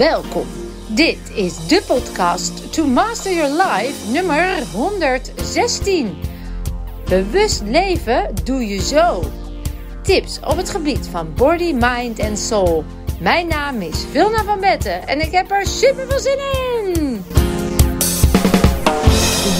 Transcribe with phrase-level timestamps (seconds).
[0.00, 0.46] Welkom.
[0.88, 6.16] Dit is de podcast To Master Your Life nummer 116.
[7.04, 9.22] Bewust leven doe je zo.
[10.02, 12.84] Tips op het gebied van body, mind en soul.
[13.18, 16.38] Mijn naam is Vilna van Betten en ik heb er super veel zin
[16.94, 17.19] in.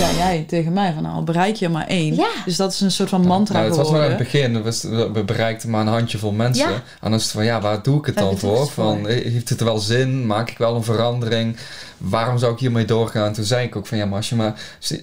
[0.00, 2.14] Zei jij tegen mij van nou, bereik je er maar één.
[2.14, 2.28] Ja.
[2.44, 5.10] Dus dat is een soort van mantra Nou, het was wel in het begin, we,
[5.12, 6.68] we bereikten maar een handjevol mensen.
[6.68, 6.74] Ja.
[6.74, 8.60] En dan is het van, ja, waar doe ik het Waar dan voor?
[8.60, 8.84] het voor?
[8.84, 10.26] Van, eh, heeft het wel zin?
[10.26, 11.56] Maak ik wel een verandering?
[11.96, 13.32] Waarom zou ik hiermee doorgaan?
[13.32, 14.54] Toen zei ik ook van, ja, maar als je, maar,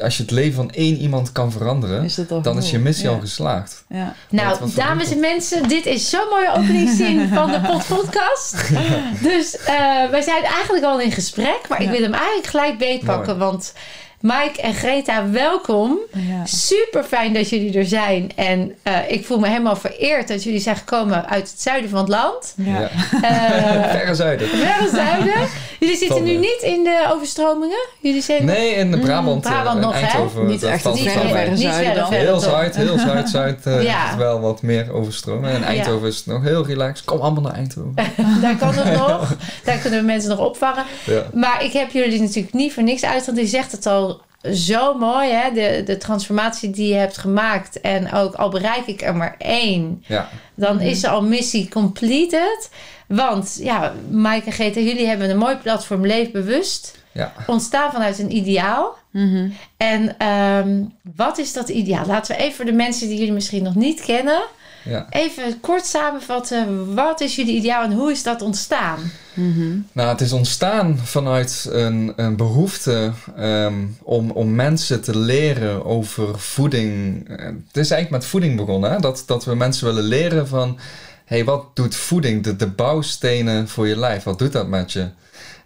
[0.02, 3.06] als je het leven van één iemand kan veranderen, Is al dan is je missie
[3.08, 3.12] Ja.
[3.14, 3.84] al geslaagd.
[3.90, 4.14] Ja.
[4.30, 8.56] Nou, dames en mensen, dit is zo'n mooie openingszin van de pod- podcast.
[9.30, 11.92] Dus eh, wij zijn eigenlijk al in gesprek, maar ik Ja.
[11.92, 13.38] wil hem eigenlijk gelijk beetpakken.
[13.38, 13.74] Want
[14.22, 15.98] Mike en Greta, welkom.
[16.14, 16.46] Ja.
[16.46, 18.32] Super fijn dat jullie er zijn.
[18.36, 22.00] En eh, ik voel me helemaal vereerd dat jullie zijn gekomen uit het zuiden van
[22.00, 22.54] het land.
[22.58, 22.90] Ja.
[23.22, 24.48] Eh Verre zuiden.
[24.48, 25.48] Verre zuiden.
[25.80, 26.40] Jullie zitten nu Tanden.
[26.42, 27.78] niet in de overstromingen.
[28.00, 30.44] Jullie zijn Nee, in de Brabant, eh, Brabant in nog, hè?
[30.44, 32.06] Niet echt wel verre, zuiden.
[32.08, 34.10] Heel zuid, heel zuid, zuid eh, Ja.
[34.10, 35.50] is wel wat meer overstromen.
[35.52, 37.06] En Eindhoven is nog heel relaxed.
[37.06, 37.94] Kom allemaal naar Eindhoven.
[38.42, 39.36] Daar kan het nog.
[39.64, 40.84] Daar kunnen we mensen nog opvangen.
[41.06, 41.24] Ja.
[41.34, 43.52] Maar ik heb jullie natuurlijk niet voor niks uitgenodigd.
[43.52, 44.17] Je zegt het al
[44.54, 45.52] zo mooi, hè?
[45.52, 47.82] De, de transformatie die je hebt gemaakt.
[47.82, 50.30] En ook al bereik ik er maar één, Ja.
[50.56, 52.70] dan is er al missie completed.
[53.08, 56.96] Want ja, Mike en Greta, jullie hebben een mooi platform Leef Bewust.
[57.12, 57.34] Ja.
[57.48, 58.96] Ontstaan vanuit een ideaal.
[59.12, 59.50] Mhm.
[59.78, 60.82] En ehm,
[61.16, 62.06] wat is dat ideaal?
[62.06, 64.42] Laten we even voor de mensen die jullie misschien nog niet kennen...
[64.88, 65.06] ja.
[65.10, 66.96] even kort samenvatten.
[66.96, 69.00] Wat is jullie ideaal en hoe is dat ontstaan?
[69.34, 69.78] Mhm.
[69.92, 73.74] Nou, het is ontstaan vanuit een, een behoefte ehm,
[74.04, 77.24] om, om mensen te leren over voeding.
[77.30, 79.00] Eh, Het is eigenlijk met voeding begonnen, hè?
[79.00, 80.80] Dat, dat we mensen willen leren van...
[81.26, 85.08] hey, wat doet voeding, de, de bouwstenen voor je lijf, wat doet dat met je?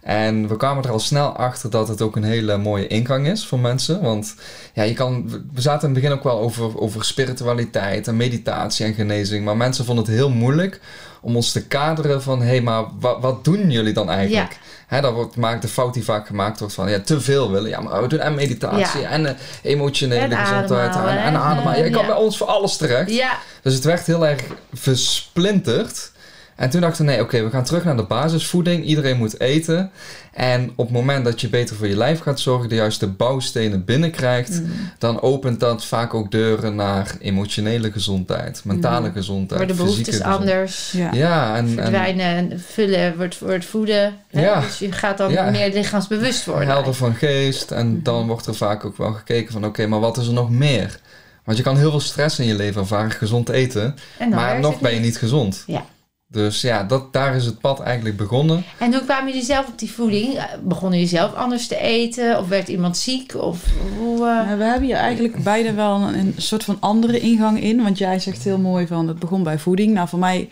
[0.02, 3.46] En we kwamen er al snel achter dat het ook een hele mooie ingang is
[3.46, 4.00] voor mensen.
[4.02, 4.34] Want
[4.74, 8.86] ja, je kan, we zaten in het begin ook wel over, over spiritualiteit en meditatie
[8.86, 9.44] en genezing.
[9.44, 10.80] Maar mensen vonden het heel moeilijk
[11.20, 12.40] om ons te kaderen van...
[12.40, 14.58] hé, hey, maar wat, wat doen jullie dan eigenlijk?
[14.86, 16.90] Hè, dat wordt maakt de fout die vaak gemaakt wordt van...
[16.90, 17.70] ja, te veel willen.
[17.70, 19.08] Ja, maar we doen en meditatie Ja.
[19.08, 21.78] en eh, emotionele En gezondheid ademhalen, en, en ademhalen.
[21.78, 23.10] Ja, je kan bij ons voor alles terecht.
[23.10, 24.42] Ja, Dus het werd heel erg
[24.72, 26.11] versplinterd.
[26.56, 28.84] En toen dachten we, nee, oké, we gaan terug naar de basisvoeding.
[28.84, 29.90] Iedereen moet eten.
[30.32, 33.84] En op het moment dat je beter voor je lijf gaat zorgen, de juiste bouwstenen
[33.84, 34.70] binnenkrijgt, Mm.
[34.98, 39.82] dan opent dat vaak ook deuren naar emotionele gezondheid, mentale gezondheid, worden Mm.
[39.82, 40.58] behoeftes fysieke gezondheid.
[40.58, 40.92] anders.
[40.92, 41.12] Ja.
[41.12, 44.14] Ja, en, en Verdwijnen, vullen wordt, wordt voeden.
[44.30, 44.40] hè?
[44.44, 44.60] Ja.
[44.60, 45.50] Dus je gaat dan Ja.
[45.50, 46.68] meer lichaamsbewust worden.
[46.68, 47.70] helder van geest.
[47.70, 48.02] En Mhm.
[48.02, 51.00] dan wordt er vaak ook wel gekeken van, oké, maar wat is er nog meer?
[51.44, 54.80] Want je kan heel veel stress in je leven ervaren, gezond eten, En maar nog
[54.80, 55.64] ben je niet gezond.
[55.66, 55.84] Ja.
[56.32, 58.64] Dus ja, dat, daar is het pad eigenlijk begonnen.
[58.78, 60.34] En hoe kwamen jullie zelf op die voeding?
[60.34, 62.38] Eh, Begonnen jullie zelf anders te eten?
[62.38, 63.34] Of werd iemand ziek?
[63.34, 63.64] Of
[63.98, 64.16] hoe...
[64.16, 67.82] eh, Nou, we hebben hier eigenlijk beide wel een, een soort van andere ingang in.
[67.82, 69.92] Want jij zegt heel mooi van het begon bij voeding.
[69.94, 70.48] Nou, voor mij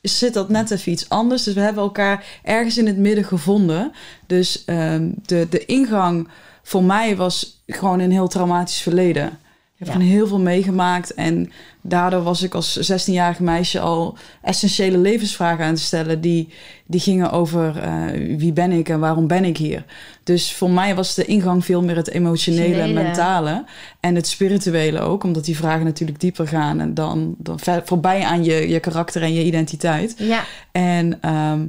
[0.00, 1.42] zit dat net even iets anders.
[1.42, 3.92] Dus we hebben elkaar ergens in het midden gevonden.
[4.26, 6.28] Dus ehm, de, de ingang
[6.62, 9.38] voor mij was gewoon een heel traumatisch verleden.
[9.78, 11.14] Ik heb gewoon heel veel meegemaakt.
[11.14, 16.20] En daardoor was ik als 16-jarige meisje al essentiële levensvragen aan te stellen.
[16.20, 16.48] Die,
[16.86, 19.84] die gingen over eh, wie ben ik en waarom ben ik hier.
[20.22, 23.02] Dus voor mij was de ingang veel meer het emotionele, Emotionele.
[23.02, 23.64] mentale.
[24.00, 25.24] En het spirituele ook.
[25.24, 26.80] Omdat die vragen natuurlijk dieper gaan.
[26.80, 30.14] En dan, dan voorbij aan je, je karakter en je identiteit.
[30.18, 31.66] ja, En ehm,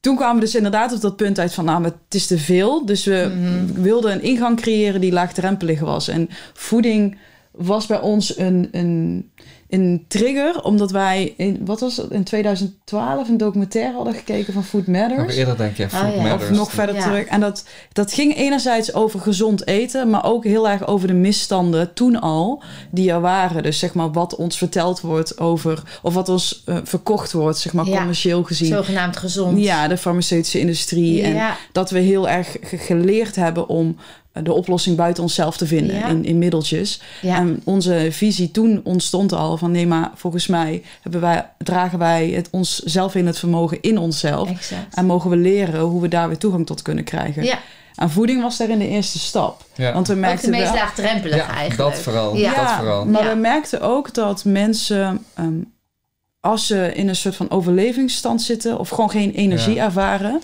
[0.00, 1.64] toen kwamen we dus inderdaad op dat punt uit van...
[1.64, 2.86] nou, het is te veel.
[2.86, 3.82] Dus we Mhm.
[3.82, 6.08] wilden een ingang creëren die laagdrempelig was.
[6.08, 7.18] En voeding
[7.50, 9.30] was bij ons een, een,
[9.80, 10.62] een trigger...
[10.62, 15.18] omdat wij in, wat was het, in 2012 een documentaire hadden gekeken van Food Matters.
[15.20, 16.22] Nog eerder denk je, Food Oh ja.
[16.22, 16.50] Matters.
[16.50, 17.02] Of nog verder Ja.
[17.02, 17.24] terug.
[17.26, 21.92] En dat, dat ging enerzijds over gezond eten, maar ook heel erg over de misstanden
[21.94, 23.62] toen al die er waren.
[23.62, 27.72] Dus zeg maar wat ons verteld wordt over, of wat ons eh, verkocht wordt, zeg
[27.72, 27.96] maar Ja.
[27.96, 28.68] commercieel gezien.
[28.68, 29.58] zogenaamd gezond.
[29.62, 31.22] Ja, de farmaceutische industrie.
[31.22, 33.96] En dat we heel erg ge- geleerd hebben om
[34.32, 36.06] de oplossing buiten onszelf te vinden Ja.
[36.06, 37.00] in, in middeltjes.
[37.20, 37.36] Ja.
[37.36, 42.28] En onze visie toen ontstond al van nee, maar volgens mij hebben wij, dragen wij
[42.28, 44.48] het onszelf in het vermogen in onszelf.
[44.50, 44.94] Exact.
[44.96, 47.44] En mogen we leren hoe we daar weer toegang tot kunnen krijgen.
[47.44, 47.58] Ja,
[47.94, 49.64] En voeding was daarin de eerste stap.
[49.74, 49.92] Ja.
[49.92, 51.90] Want we ook de merkten meest laagdrempelige Ja, eigenlijk.
[51.94, 52.36] dat vooral.
[52.36, 52.54] Ja.
[52.54, 53.04] Dat vooral.
[53.06, 53.28] maar Ja.
[53.34, 55.24] we merkten ook dat mensen...
[55.34, 55.54] ehm,
[56.40, 58.78] als ze in een soort van overlevingsstand zitten...
[58.78, 59.84] of gewoon geen energie Ja.
[59.84, 60.40] ervaren...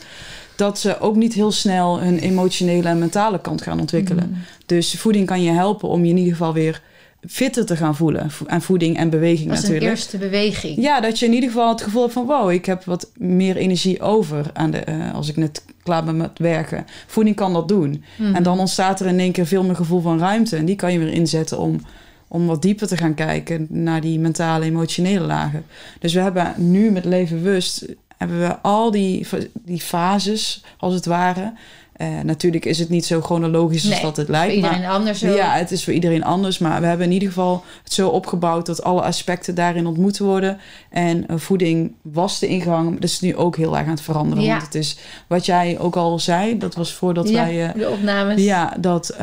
[0.59, 4.29] dat ze ook niet heel snel hun emotionele en mentale kant gaan ontwikkelen.
[4.29, 4.37] Mm.
[4.67, 6.83] Dus voeding kan je helpen om je in ieder geval weer
[7.29, 8.31] fitter te gaan voelen.
[8.31, 9.99] Vo- En voeding en beweging Dat is een natuurlijk.
[9.99, 10.77] eerste beweging.
[10.83, 12.27] Ja, dat je in ieder geval het gevoel hebt van...
[12.27, 16.17] wow, ik heb wat meer energie over aan de, eh, als ik net klaar ben
[16.17, 16.87] met werken.
[17.07, 18.05] Voeding kan dat doen.
[18.17, 18.35] Mhm.
[18.35, 20.57] En dan ontstaat er in één keer veel meer gevoel van ruimte.
[20.57, 21.81] En die kan je weer inzetten om,
[22.29, 23.67] om wat dieper te gaan kijken...
[23.71, 25.65] naar die mentale, emotionele lagen.
[26.01, 27.87] Dus we hebben nu met Leven Bewust...
[28.19, 31.53] hebben we al die, die fases, als het ware...
[31.93, 34.61] Eh, natuurlijk is het niet zo chronologisch als Nee, dat het Voor lijkt.
[34.61, 35.37] maar- iedereen anders ook.
[35.37, 36.59] ja, het is voor iedereen anders.
[36.59, 40.59] Maar we hebben in ieder geval het zo opgebouwd dat alle aspecten daarin ontmoet worden.
[40.91, 42.95] En eh, voeding was de ingang.
[42.95, 44.45] Dat is nu ook heel erg aan het veranderen.
[44.45, 44.51] Ja.
[44.51, 46.59] Want het is wat jij ook al zei.
[46.59, 47.67] Dat was voordat Ja, wij.
[47.67, 48.43] eh, de opnames.
[48.43, 49.17] ja, dat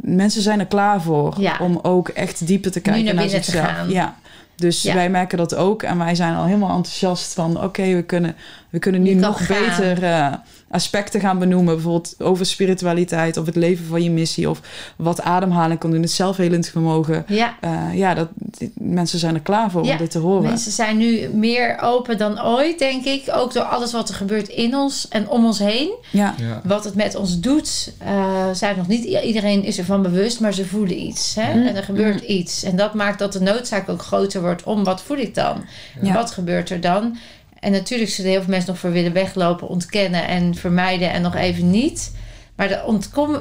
[0.00, 1.34] mensen zijn er klaar voor.
[1.38, 1.56] Ja.
[1.60, 3.70] Om ook echt dieper te kijken naar naar, binnen te zichzelf.
[3.76, 3.90] gaan.
[3.90, 4.16] Ja.
[4.58, 4.94] Dus Ja.
[4.94, 5.82] wij merken dat ook.
[5.82, 7.62] En wij zijn al helemaal enthousiast van...
[7.62, 8.36] oké, we, kunnen,
[8.70, 9.58] we kunnen nu nog gaan.
[9.58, 10.32] beter eh,
[10.70, 11.74] aspecten gaan benoemen.
[11.74, 13.36] Bijvoorbeeld over spiritualiteit...
[13.36, 14.50] of het leven van je missie...
[14.50, 14.60] of
[14.96, 16.02] wat ademhaling kan doen.
[16.02, 17.24] Het zelfhelend vermogen.
[17.28, 20.42] Ja, Eh, ja, dat, die- mensen zijn er klaar voor Ja, om dit te horen.
[20.42, 23.22] mensen zijn nu meer open dan ooit, denk ik.
[23.32, 25.90] Ook door alles wat er gebeurt in ons en om ons heen.
[26.10, 26.60] Ja, Ja.
[26.64, 30.66] Wat het met ons doet, eh zijn nog niet iedereen is ervan bewust, maar ze
[30.66, 31.34] voelen iets.
[31.34, 31.54] Hè?
[31.54, 31.66] Mhm.
[31.66, 32.62] En er gebeurt iets.
[32.62, 35.64] En dat maakt dat de noodzaak ook groter wordt om wat voel ik dan?
[36.02, 36.12] Ja.
[36.12, 37.16] Wat gebeurt er dan?
[37.60, 41.34] En natuurlijk zullen heel veel mensen nog voor willen weglopen, ontkennen en vermijden en nog
[41.34, 42.12] even niet.
[42.56, 42.82] Maar de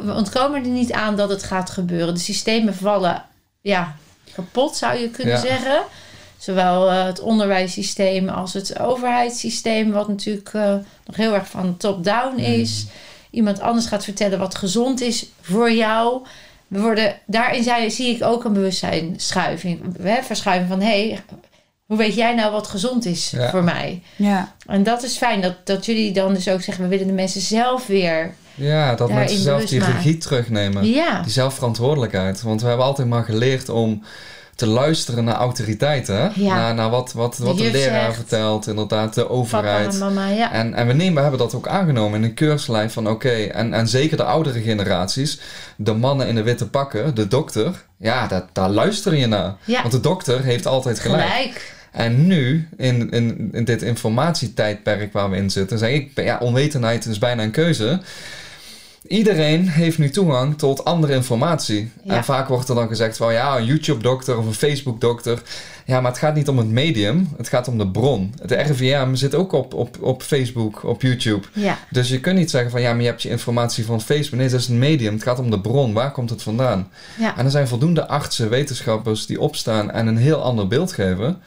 [0.06, 2.14] we ontkomen er niet aan dat het gaat gebeuren.
[2.14, 3.24] De systemen vallen
[3.62, 3.96] ja,
[4.34, 5.42] kapot, zou je kunnen Ja.
[5.42, 5.82] zeggen.
[6.38, 10.76] Zowel eh, het onderwijssysteem als het overheidssysteem, wat natuurlijk eh,
[11.06, 12.86] nog heel erg van top-down is.
[13.30, 16.26] Iemand anders gaat vertellen wat gezond is voor jou.
[16.68, 19.82] We worden, daarin zie ik ook een bewustzijnsschuiving.
[20.02, 21.24] Hè, verschuiving van, hé, hey,
[21.88, 23.50] hoe weet jij nou wat gezond is Ja.
[23.50, 24.02] voor mij?
[24.16, 24.54] ja.
[24.68, 26.84] En dat is fijn, dat, dat jullie dan dus ook zeggen...
[26.84, 28.34] we willen de mensen zelf weer...
[28.56, 29.96] Ja, dat mensen zelf die maken.
[29.96, 30.86] regie terugnemen.
[30.86, 32.42] Ja, Die zelfverantwoordelijkheid.
[32.42, 34.04] Want we hebben altijd maar geleerd om
[34.56, 36.32] te luisteren naar autoriteiten.
[36.36, 36.56] Ja.
[36.56, 38.16] Naar, naar wat, wat, De wat de leraar zegt.
[38.16, 38.68] vertelt.
[38.68, 39.94] Inderdaad, de papa overheid.
[39.94, 40.52] en mama, ja.
[40.52, 43.74] En, en we, nemen, we hebben dat ook aangenomen in een keurslijf van oké, en,
[43.74, 45.40] en zeker de oudere generaties,
[45.76, 49.56] de mannen in de witte pakken, de dokter, ja, dat, daar luister je naar.
[49.66, 49.80] Ja.
[49.82, 51.22] Want de dokter heeft altijd gelijk.
[51.30, 51.76] Gelijk.
[51.98, 57.06] En nu, in, in, in dit informatietijdperk waar we in zitten, zeg ik, ja, onwetendheid
[57.06, 58.00] is bijna een keuze.
[59.08, 61.92] Iedereen heeft nu toegang tot andere informatie.
[62.04, 62.16] Ja.
[62.16, 65.42] En vaak wordt er dan gezegd van ja, een YouTube-dokter of een Facebook-dokter.
[65.86, 68.34] Ja, maar het gaat niet om het medium, het gaat om de bron.
[68.46, 71.48] De RIVM zit ook op, op, op Facebook, op YouTube.
[71.54, 74.40] Ja, Dus je kunt niet zeggen van ja, maar je hebt je informatie van Facebook.
[74.40, 75.14] Nee, dat is een medium.
[75.14, 75.94] Het gaat om de bron.
[75.94, 76.90] Waar komt het vandaan?
[77.20, 77.38] ja.
[77.38, 81.42] En er zijn voldoende artsen, wetenschappers die opstaan en een heel ander beeld geven.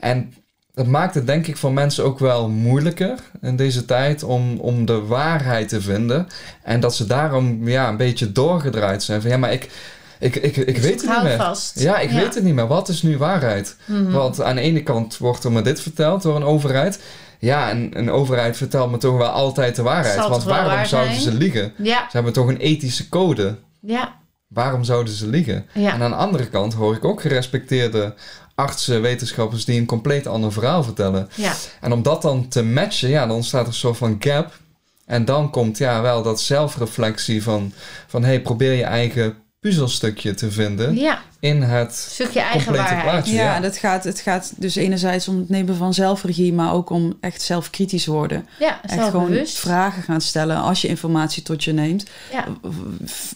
[0.00, 0.34] En
[0.74, 4.84] dat maakt het denk ik voor mensen ook wel moeilijker in deze tijd om, om
[4.86, 6.26] de waarheid te vinden.
[6.62, 9.20] En dat ze daarom ja, een beetje doorgedraaid zijn.
[9.20, 9.70] Van ja, maar ik,
[10.18, 11.36] ik, ik, ik Dus weet het niet meer.
[11.36, 11.80] vast.
[11.80, 12.66] Ja, ik weet het niet meer.
[12.66, 13.76] Wat is nu waarheid?
[13.84, 14.10] Mhm.
[14.10, 17.00] Want aan de ene kant wordt er me dit verteld door een overheid.
[17.38, 20.14] Ja, en een overheid vertelt me toch wel altijd de waarheid.
[20.20, 21.72] Zal Want waarom waar zouden ze liegen?
[21.76, 23.56] Ja, Ze hebben toch een ethische code.
[23.80, 24.18] ja,
[24.50, 25.66] Waarom zouden ze liegen?
[25.74, 25.92] ja.
[25.92, 28.14] En aan de andere kant hoor ik ook gerespecteerde
[28.54, 31.28] artsen, wetenschappers die een compleet ander verhaal vertellen.
[31.34, 31.52] ja.
[31.80, 34.58] En om dat dan te matchen, ja, dan ontstaat er een soort van gap.
[35.06, 37.72] En dan komt ja wel dat zelfreflectie van,
[38.06, 41.22] van hey, probeer je eigen puzzelstukje te vinden ja.
[41.40, 43.34] in het Stukje eigen complete plaatje.
[43.34, 46.90] Ja, Ja, Dat gaat, het gaat dus enerzijds om het nemen van zelfregie, maar ook
[46.90, 48.46] om echt zelfkritisch worden.
[48.58, 52.06] Ja, Echt gewoon vragen gaan stellen als je informatie tot je neemt.
[52.32, 52.44] Ja,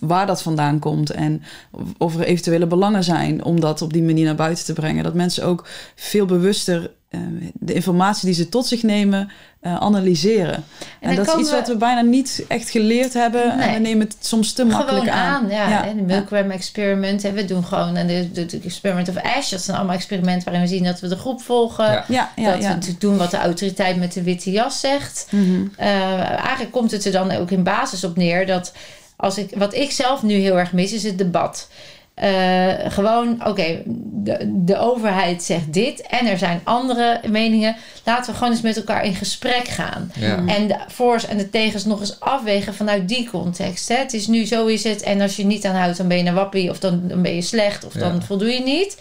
[0.00, 1.42] Waar dat vandaan komt en
[1.98, 5.04] of er eventuele belangen zijn om dat op die manier naar buiten te brengen.
[5.04, 6.90] Dat mensen ook veel bewuster
[7.54, 9.30] de informatie die ze tot zich nemen
[9.60, 10.64] eh, analyseren.
[11.00, 13.58] En, dat is iets we- wat we bijna niet echt geleerd hebben.
[13.60, 15.48] En we nemen het soms te makkelijk aan.
[15.48, 15.86] Ja, Ja.
[15.86, 17.22] En de Milgram experiment.
[17.22, 19.50] hè, We doen gewoon en de, de, de experiment of Ash.
[19.50, 21.84] Dat zijn allemaal experimenten waarin we zien dat we de groep volgen.
[21.84, 22.04] Ja.
[22.08, 25.26] Ja, ja, dat we doen wat de autoriteit met de witte jas zegt.
[25.30, 25.66] Mhm.
[25.76, 28.72] Eh, eigenlijk komt het er dan ook in basis op neer dat
[29.16, 31.68] als ik, wat ik zelf nu heel erg mis, is het debat.
[32.14, 37.76] Eh, gewoon, oké, de, de overheid zegt dit en er zijn andere meningen.
[38.04, 40.12] Laten we gewoon eens met elkaar in gesprek gaan.
[40.14, 40.42] Ja.
[40.46, 43.88] En de voor's en de tegens nog eens afwegen vanuit die context.
[43.88, 43.96] Hè?
[43.96, 45.02] Het is nu zo is het.
[45.02, 46.70] En als je niet aan houdt, dan ben je een wappie.
[46.70, 47.84] Of dan, dan ben je slecht.
[47.84, 48.98] Of dan voldoe je niet.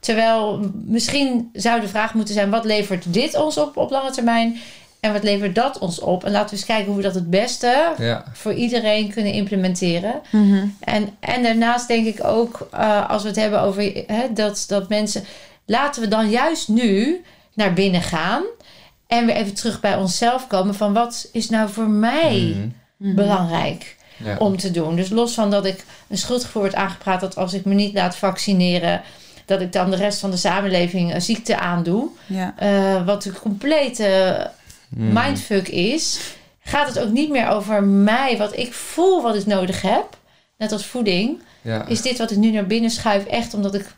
[0.00, 2.50] Terwijl misschien zou de vraag moeten zijn...
[2.50, 4.60] wat levert dit ons op op lange termijn?
[5.02, 6.24] En wat levert dat ons op?
[6.24, 7.92] En laten we eens kijken hoe we dat het beste...
[7.98, 8.24] Ja.
[8.32, 10.20] voor iedereen kunnen implementeren.
[10.30, 10.66] Mhm.
[10.80, 14.88] En, en daarnaast denk ik ook, eh, als we het hebben over hè, dat, dat
[14.88, 15.24] mensen.
[15.66, 17.22] Laten we dan juist nu
[17.54, 18.42] naar binnen gaan.
[19.06, 20.74] En weer even terug bij onszelf komen.
[20.74, 22.68] Van wat is nou voor mij Mhm.
[22.96, 23.14] Mhm.
[23.14, 23.96] belangrijk?
[24.24, 24.36] Ja.
[24.38, 24.96] om te doen.
[24.96, 28.16] Dus los van dat ik een schuldgevoel wordt aangepraat dat als ik me niet laat
[28.16, 29.02] vaccineren,
[29.44, 32.08] dat ik dan de rest van de samenleving een ziekte aandoe.
[32.26, 32.54] Ja.
[32.56, 34.48] Eh, wat een complete Mhm.
[34.96, 36.20] Mindfuck is,
[36.60, 40.18] gaat het ook niet meer over mij, wat ik voel, wat ik nodig heb.
[40.58, 41.42] Net als voeding.
[41.62, 41.86] Ja.
[41.86, 43.94] Is dit wat ik nu naar binnen schuif echt omdat ik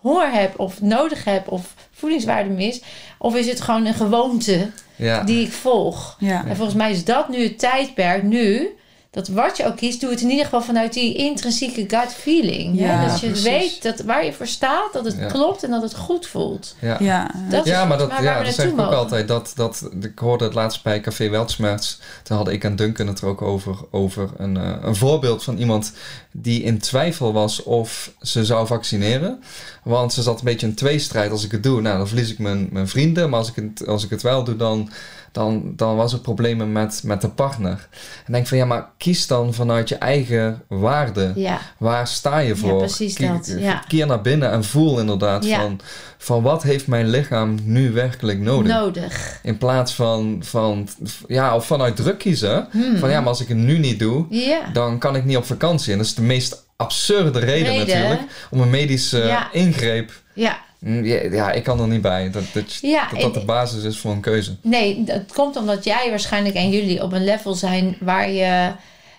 [0.00, 2.82] honger heb of nodig heb of voedingswaarde mis?
[3.18, 5.22] Of is het gewoon een gewoonte ja.
[5.22, 6.16] die ik volg?
[6.18, 6.46] Ja.
[6.46, 8.76] En volgens mij is dat nu het tijdperk, nu,
[9.16, 12.78] dat wat je ook kiest, doe het in ieder geval vanuit die intrinsieke gut feeling.
[12.78, 13.06] Ja, hè?
[13.06, 13.44] Dat je precies.
[13.44, 15.26] weet dat waar je voor staat, dat het Ja.
[15.26, 16.76] klopt en dat het goed voelt.
[16.80, 16.96] Ja.
[17.00, 17.30] Ja.
[17.50, 19.28] Dat is ja, maar dat, ja, dat zeg ik ook altijd.
[19.28, 21.96] Dat, dat, ik hoorde het laatst bij Café Weltschmerz.
[22.22, 23.76] Toen hadden ik en Duncan het er ook over.
[23.90, 25.92] Over een, eh, een voorbeeld van iemand
[26.32, 29.42] die in twijfel was of ze zou vaccineren.
[29.82, 31.30] Want ze zat een beetje in tweestrijd.
[31.30, 33.30] Als ik het doe, nou, dan verlies ik mijn, mijn vrienden.
[33.30, 34.90] Maar als ik het, als ik het wel doe, dan,
[35.36, 37.88] dan, dan was er problemen met, met de partner.
[38.26, 41.32] En denk van ja, maar kies dan vanuit je eigen waarde.
[41.34, 42.78] Ja, Waar sta je voor?
[42.78, 43.82] precies Kie- dat, ja.
[43.88, 45.60] Keer naar binnen en voel inderdaad Ja.
[45.60, 45.80] van,
[46.18, 48.72] van wat heeft mijn lichaam nu werkelijk nodig?
[48.72, 49.38] nodig.
[49.42, 50.88] In plaats van, van
[51.26, 52.68] ja, of vanuit druk kiezen.
[52.70, 52.96] Hmm.
[52.96, 54.60] Van ja, maar als ik het nu niet doe, Ja.
[54.72, 55.92] dan kan ik niet op vakantie.
[55.92, 57.86] En dat is de meest absurde reden, Reden.
[57.86, 58.20] natuurlijk.
[58.50, 59.52] Om een medische Ja.
[59.52, 60.12] ingreep.
[60.34, 62.30] Ja, Ja, ja, ik kan er niet bij.
[62.30, 64.56] Dat dat, Ja, dat, dat de basis is voor een keuze.
[64.60, 68.72] nee, het komt omdat jij waarschijnlijk en jullie op een level zijn waar je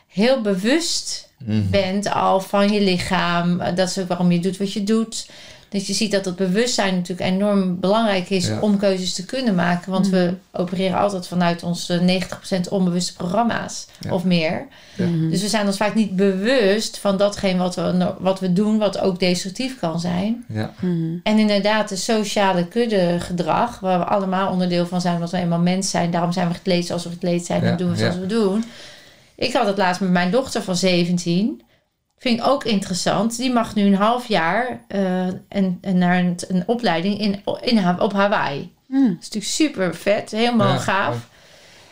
[0.07, 1.69] heel bewust Mhm.
[1.69, 3.59] bent al van je lichaam.
[3.61, 5.27] Eh, Dat is ook waarom je doet wat je doet.
[5.69, 8.59] Dus je ziet dat het bewustzijn natuurlijk enorm belangrijk is Ja.
[8.59, 9.91] om keuzes te kunnen maken.
[9.91, 14.13] Want we opereren altijd vanuit onze 90% onbewuste programma's Ja.
[14.13, 14.67] of meer.
[14.95, 15.05] Ja.
[15.05, 15.29] Mhm.
[15.29, 18.99] Dus we zijn ons vaak niet bewust van datgene wat we, wat we doen, wat
[18.99, 20.45] ook destructief kan zijn.
[20.47, 21.15] Ja, Mhm.
[21.23, 25.89] En inderdaad, de sociale kuddegedrag, waar we allemaal onderdeel van zijn, want we eenmaal mens
[25.89, 26.11] zijn.
[26.11, 28.19] Daarom zijn we gekleed zoals we gekleed zijn Ja, en doen we zoals ja.
[28.21, 28.63] we doen.
[29.35, 31.61] Ik had het laatst met mijn dochter van 17.
[32.19, 33.37] Vind ik ook interessant.
[33.37, 37.99] Die mag nu een half jaar eh, en, en naar een, een opleiding in, in,
[37.99, 38.73] op Hawaii.
[38.85, 39.01] Mhm.
[39.01, 41.13] Dat is natuurlijk super vet, helemaal Ja, gaaf.
[41.13, 41.21] ja.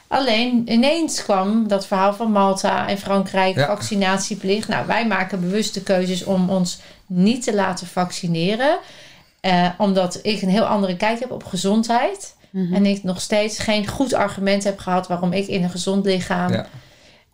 [0.08, 3.66] Alleen ineens kwam dat verhaal van Malta en Frankrijk, Ja.
[3.66, 4.68] vaccinatieplicht.
[4.68, 8.78] Nou, wij maken bewuste keuzes om ons niet te laten vaccineren.
[9.40, 12.36] Eh, omdat ik een heel andere kijk heb op gezondheid.
[12.50, 12.74] Mhm.
[12.74, 16.52] En ik nog steeds geen goed argument heb gehad waarom ik in een gezond lichaam
[16.54, 16.66] Ja.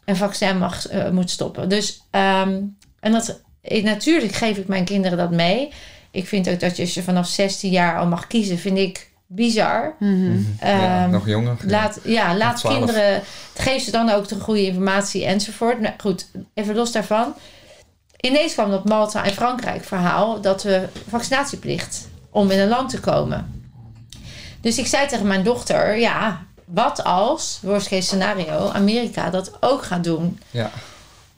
[0.06, 1.70] een vaccin mag, eh, moet stoppen.
[1.70, 2.60] Dus, ehm,
[3.02, 5.72] en dat, ik, natuurlijk geef ik mijn kinderen dat mee.
[6.12, 9.10] Ik vind ook dat je als je vanaf 16 jaar al mag kiezen, vind ik
[9.28, 9.96] bizar.
[10.00, 10.40] Mhm.
[10.62, 11.58] ja Ehm, nog jonger.
[11.62, 11.70] ja.
[11.70, 12.78] Laat, ja, laat 12.
[12.78, 13.22] kinderen.
[13.56, 15.80] Geef ze dan ook de goede informatie enzovoort.
[15.80, 17.34] Nou, goed, even los daarvan.
[18.18, 23.00] Ineens kwam dat Malta en Frankrijk verhaal dat we vaccinatieplicht om in een land te
[23.00, 23.64] komen.
[24.62, 29.84] Dus ik zei tegen mijn dochter: ja, wat als, worst case scenario, Amerika dat ook
[29.84, 30.40] gaat doen?
[30.52, 30.70] Ja.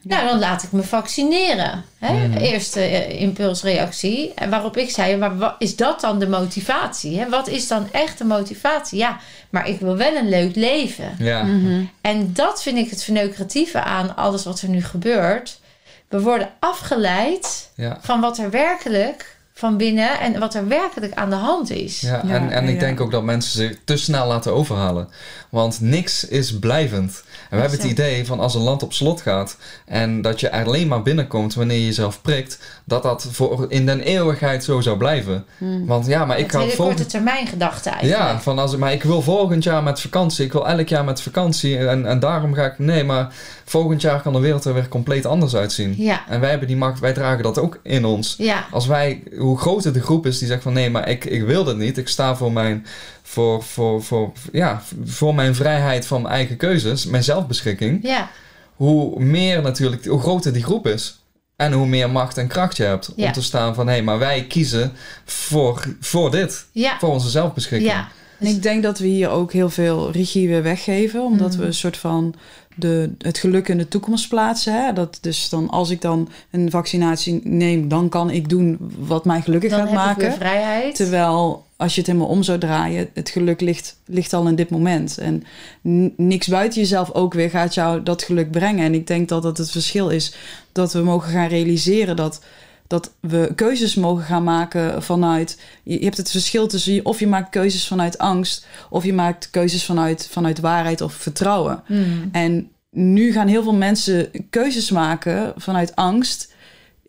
[0.04, 1.86] Nou, dan laat ik me vaccineren.
[2.00, 2.28] Hè?
[2.28, 2.38] Mhm.
[2.38, 4.34] Eerste eh, impulsreactie.
[4.34, 7.20] En waarop ik zei, maar wat, is dat dan de motivatie?
[7.20, 7.30] Hè?
[7.30, 8.98] Wat is dan echt de motivatie?
[8.98, 9.20] Ja,
[9.50, 11.16] maar ik wil wel een leuk leven.
[11.20, 11.44] Ja.
[11.44, 11.84] Mhm.
[12.02, 15.60] En dat vind ik het verneukeratieve aan alles wat er nu gebeurt.
[16.08, 17.98] We worden afgeleid ja.
[18.02, 19.33] van wat er werkelijk
[19.64, 22.02] van binnen en wat er werkelijk aan de hand is.
[22.02, 22.80] Ja, Ja, en, en ik ja.
[22.80, 25.08] denk ook dat mensen zich te snel laten overhalen.
[25.50, 27.24] Want niks is blijvend.
[27.50, 30.52] En we hebben het idee van als een land op slot gaat en dat je
[30.52, 34.98] alleen maar binnenkomt wanneer je jezelf prikt, dat dat voor in den eeuwigheid zo zou
[34.98, 35.46] blijven.
[35.58, 35.86] Mhm.
[35.86, 38.22] Want ja, maar ik ga volgend korte termijn gedachte eigenlijk.
[38.22, 40.46] ja, van als, maar ik wil volgend jaar met vakantie.
[40.46, 41.78] Ik wil elk jaar met vakantie.
[41.78, 42.80] En, en daarom ga ik.
[42.80, 43.34] Nee, maar
[43.66, 45.94] volgend jaar kan de wereld er weer compleet anders uitzien.
[45.98, 48.36] Ja, En wij hebben die macht, wij dragen dat ook in ons.
[48.38, 51.44] ja, Als wij, hoe groter de groep is die zegt van nee, maar ik, ik
[51.44, 51.98] wil dit niet.
[51.98, 52.86] Ik sta voor mijn,
[53.22, 58.00] voor, voor, voor, ja, voor mijn vrijheid van mijn eigen keuzes, mijn zelfbeschikking.
[58.02, 58.30] ja.
[58.74, 61.18] Hoe meer natuurlijk, hoe groter die groep is.
[61.56, 63.26] En hoe meer macht en kracht je hebt Ja.
[63.26, 64.92] om te staan van hé, maar wij kiezen
[65.26, 66.66] voor, voor dit.
[66.72, 66.98] ja.
[67.00, 67.92] Voor onze zelfbeschikking.
[67.92, 68.08] ja.
[68.40, 71.22] En ik denk dat we hier ook heel veel regie weer weggeven.
[71.24, 71.60] Omdat Mhm.
[71.60, 72.34] we een soort van
[72.76, 74.86] de, het geluk in de toekomst plaatsen.
[74.86, 74.94] Hè?
[74.94, 79.42] Dat dus dan als ik dan een vaccinatie neem, dan kan ik doen wat mij
[79.42, 80.22] gelukkig Dan gaat heb ik maken.
[80.22, 80.96] weer vrijheid.
[80.96, 84.70] Terwijl als je het helemaal om zou draaien, het geluk ligt, ligt al in dit
[84.70, 85.18] moment.
[85.18, 85.44] En
[86.18, 88.86] niks buiten jezelf ook weer gaat jou dat geluk brengen.
[88.86, 90.36] En ik denk dat het het verschil is
[90.72, 92.42] dat we mogen gaan realiseren dat,
[92.88, 95.60] dat we keuzes mogen gaan maken vanuit.
[95.84, 99.86] Je hebt het verschil tussen of je maakt keuzes vanuit angst, of je maakt keuzes
[99.86, 101.84] vanuit, vanuit waarheid of vertrouwen.
[101.86, 102.30] Hmm.
[102.32, 106.54] En nu gaan heel veel mensen keuzes maken vanuit angst.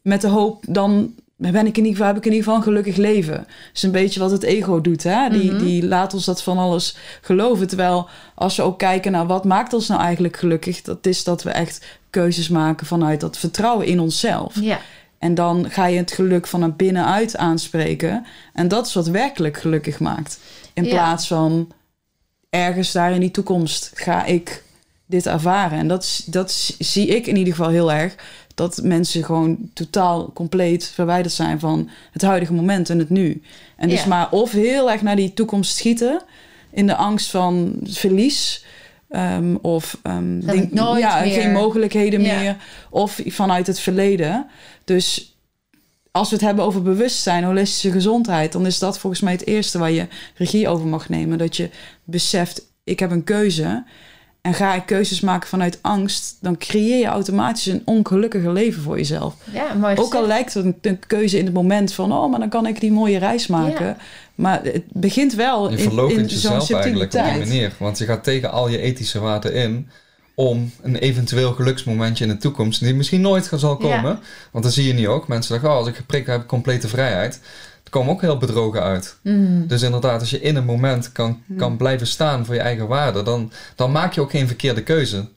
[0.02, 2.66] Met de hoop, dan ben ik in ieder geval, heb ik in ieder geval een
[2.66, 3.34] gelukkig leven.
[3.36, 5.02] Dat is een beetje wat het ego doet.
[5.02, 5.28] Hè?
[5.28, 5.64] Die, Mhm.
[5.64, 7.66] die laat ons dat van alles geloven.
[7.66, 10.82] Terwijl als we ook kijken naar wat maakt ons nou eigenlijk gelukkig.
[10.82, 14.60] Dat is dat we echt keuzes maken vanuit dat vertrouwen in onszelf.
[14.60, 14.80] Ja.
[15.24, 18.24] En dan ga je het geluk van binnenuit aanspreken.
[18.52, 20.38] En dat is wat werkelijk gelukkig maakt.
[20.72, 20.90] In Ja.
[20.90, 21.72] plaats van
[22.50, 24.62] ergens daar in die toekomst ga ik
[25.06, 25.78] dit ervaren.
[25.78, 28.14] En dat, dat zie ik in ieder geval heel erg.
[28.54, 33.42] Dat mensen gewoon totaal compleet verwijderd zijn van het huidige moment en het nu.
[33.76, 34.08] En dus Ja.
[34.08, 36.22] maar of heel erg naar die toekomst schieten
[36.70, 38.64] in de angst van verlies.
[39.14, 42.38] Ehm, of het nooit ja, meer- geen mogelijkheden Ja.
[42.40, 42.56] meer.
[42.90, 44.46] Of vanuit het verleden.
[44.84, 45.34] Dus
[46.10, 49.78] als we het hebben over bewustzijn, holistische gezondheid, dan is dat volgens mij het eerste
[49.78, 50.06] waar je
[50.36, 51.38] regie over mag nemen.
[51.38, 51.70] Dat je
[52.04, 53.84] beseft, ik heb een keuze.
[54.44, 58.96] En ga ik keuzes maken vanuit angst, dan creëer je automatisch een ongelukkiger leven voor
[58.96, 59.34] jezelf.
[59.52, 62.38] Ja, mooi Ook al lijkt het een, een keuze in het moment van, oh, maar
[62.38, 63.86] dan kan ik die mooie reis maken.
[63.86, 63.96] Ja.
[64.34, 67.72] Maar het begint wel Je in, in jezelf eigenlijk op die manier.
[67.78, 69.88] Want je gaat tegen al je ethische waarden in
[70.34, 74.10] om een eventueel geluksmomentje in de toekomst, die misschien nooit zal komen.
[74.10, 74.20] Ja.
[74.50, 75.28] Want dan zie je niet ook.
[75.28, 77.40] Mensen zeggen, oh, als ik geprikt heb, heb ik complete vrijheid.
[77.94, 79.16] Komen ook heel bedrogen uit.
[79.22, 79.66] Mm.
[79.66, 81.56] Dus inderdaad, als je in een moment kan, Hmm.
[81.56, 85.28] kan blijven staan voor je eigen waarden, dan, dan maak je ook geen verkeerde keuze.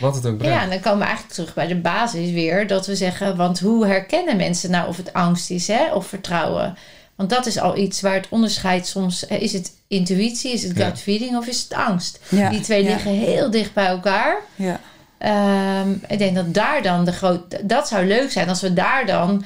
[0.00, 0.54] Wat het ook brengt.
[0.56, 2.66] Ja, en dan komen we eigenlijk terug bij de basis weer.
[2.66, 6.76] Dat we zeggen, want hoe herkennen mensen nou of het angst is hè, of vertrouwen?
[7.14, 9.26] Want dat is al iets waar het onderscheid soms...
[9.26, 10.86] eh, Is het intuïtie, is het Ja.
[10.88, 12.20] gut feeling of is het angst?
[12.28, 14.36] Ja, Die twee ja, liggen heel dicht bij elkaar.
[14.54, 14.80] Ja.
[15.18, 17.40] Ehm, ik denk dat daar dan de groot...
[17.68, 19.44] Dat zou leuk zijn als we daar dan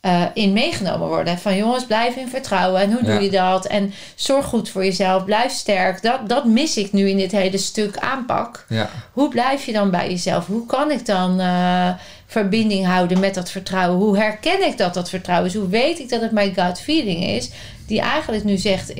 [0.00, 1.38] eh, in meegenomen worden.
[1.38, 2.80] Van jongens, blijf in vertrouwen.
[2.80, 3.12] En hoe Ja.
[3.12, 3.66] doe je dat?
[3.66, 5.24] En zorg goed voor jezelf.
[5.24, 6.02] Blijf sterk.
[6.02, 8.64] Dat, dat mis ik nu in dit hele stuk aanpak.
[8.68, 10.46] Ja, Hoe blijf je dan bij jezelf?
[10.46, 11.88] Hoe kan ik dan eh,
[12.26, 13.98] verbinding houden met dat vertrouwen?
[13.98, 15.54] Hoe herken ik dat dat vertrouwen is?
[15.54, 17.50] Hoe weet ik dat het mijn gut feeling is?
[17.86, 18.92] Die eigenlijk nu zegt,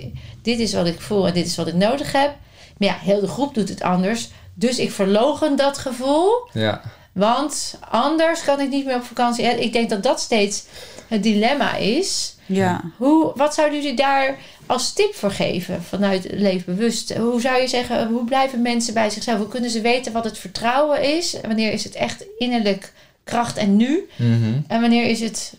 [0.42, 2.30] dit is wat ik voel en dit is wat ik nodig heb.
[2.78, 4.28] Maar ja, heel de groep doet het anders.
[4.54, 6.48] Dus ik verlogen dat gevoel.
[6.52, 6.80] ja.
[7.18, 9.44] Want anders kan ik niet meer op vakantie.
[9.46, 10.64] En ik denk dat dat steeds
[11.08, 12.34] het dilemma is.
[12.46, 12.80] ja.
[12.96, 17.14] Hoe, wat zouden jullie daar als tip voor geven vanuit Leefbewust?
[17.16, 19.38] Hoe zou je zeggen, hoe blijven mensen bij zichzelf?
[19.38, 21.34] Hoe kunnen ze weten wat het vertrouwen is?
[21.34, 22.92] En wanneer is het echt innerlijk
[23.24, 24.08] kracht en nu?
[24.16, 24.60] Mhm.
[24.66, 25.52] En wanneer is het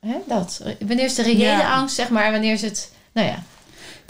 [0.00, 0.60] hè, dat?
[0.86, 1.74] Wanneer is de reële Ja.
[1.74, 2.24] angst, zeg maar?
[2.24, 3.42] En wanneer is het, nou ja,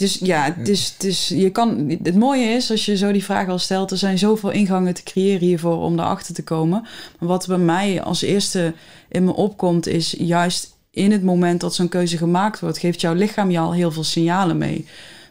[0.03, 3.59] Dus ja, het, is, je kan, het mooie is, als je zo die vraag al
[3.59, 6.87] stelt, er zijn zoveel ingangen te creëren hiervoor om erachter te komen.
[7.19, 8.75] Maar wat bij mij als eerste
[9.09, 13.15] in me opkomt, is juist in het moment dat zo'n keuze gemaakt wordt, geeft jouw
[13.15, 14.87] lichaam je al heel veel signalen mee.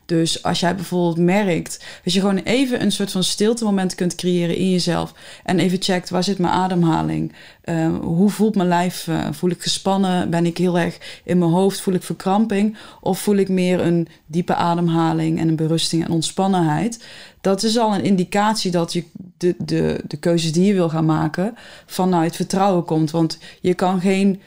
[0.06, 4.16] Dus als jij bijvoorbeeld merkt, als je gewoon even een soort van stilte moment kunt
[4.16, 9.08] creëren in jezelf en even checkt waar zit mijn ademhaling, Eh, hoe voelt mijn lijf,
[9.08, 12.78] Eh, voel ik gespannen, ben ik heel erg in mijn hoofd, voel ik verkramping?
[13.02, 17.04] Of voel ik meer een diepe ademhaling en een berusting en ontspannenheid.
[17.42, 19.04] Dat is al een indicatie dat je
[19.38, 23.12] de, de, de keuzes die je wil gaan maken vanuit vertrouwen komt.
[23.12, 24.42] Want je kan geen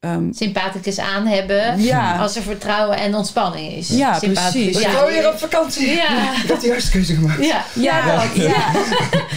[0.00, 2.18] ehm, sympathicus aan hebben Ja.
[2.18, 3.88] als er vertrouwen en ontspanning is.
[3.88, 4.80] Ja, precies.
[4.80, 5.88] Ja, weer op vakantie.
[5.94, 6.32] Ja.
[6.42, 7.44] Ik heb de juiste keuze gemaakt.
[7.44, 8.70] ja, Ja, ja.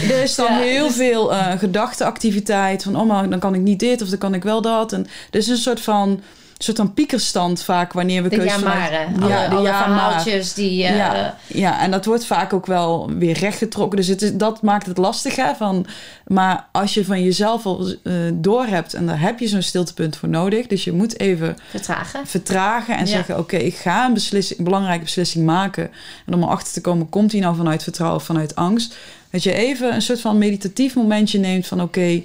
[0.10, 2.84] er is dan Ja, heel dus- veel eh, gedachteactiviteit.
[2.84, 4.93] Van, oh, maar dan kan ik niet dit of dan kan ik wel dat.
[4.93, 6.21] En er is een soort van,
[6.63, 9.15] soort van piekerstand vaak wanneer we De keuzes jamaren.
[9.19, 9.84] Ja, alle, de alle ja-maar.
[9.84, 10.84] verhaaltjes die...
[10.84, 13.97] eh, ja, ja, en dat wordt vaak ook wel weer rechtgetrokken.
[13.97, 15.36] Dus het is, dat maakt het lastig.
[15.36, 15.86] Hè, van,
[16.28, 18.93] maar als je van jezelf al eh door hebt...
[18.93, 20.67] en daar heb je zo'n stiltepunt voor nodig...
[20.67, 22.28] dus je moet even vertragen.
[22.28, 23.12] vertragen en Ja.
[23.12, 23.38] zeggen...
[23.38, 25.89] oké, ik ga een, beslissing, een belangrijke beslissing maken...
[26.26, 28.95] en om erachter te komen, komt die nou vanuit vertrouwen of vanuit angst...
[29.32, 31.82] dat je even een soort van meditatief momentje neemt van...
[31.82, 32.21] oké,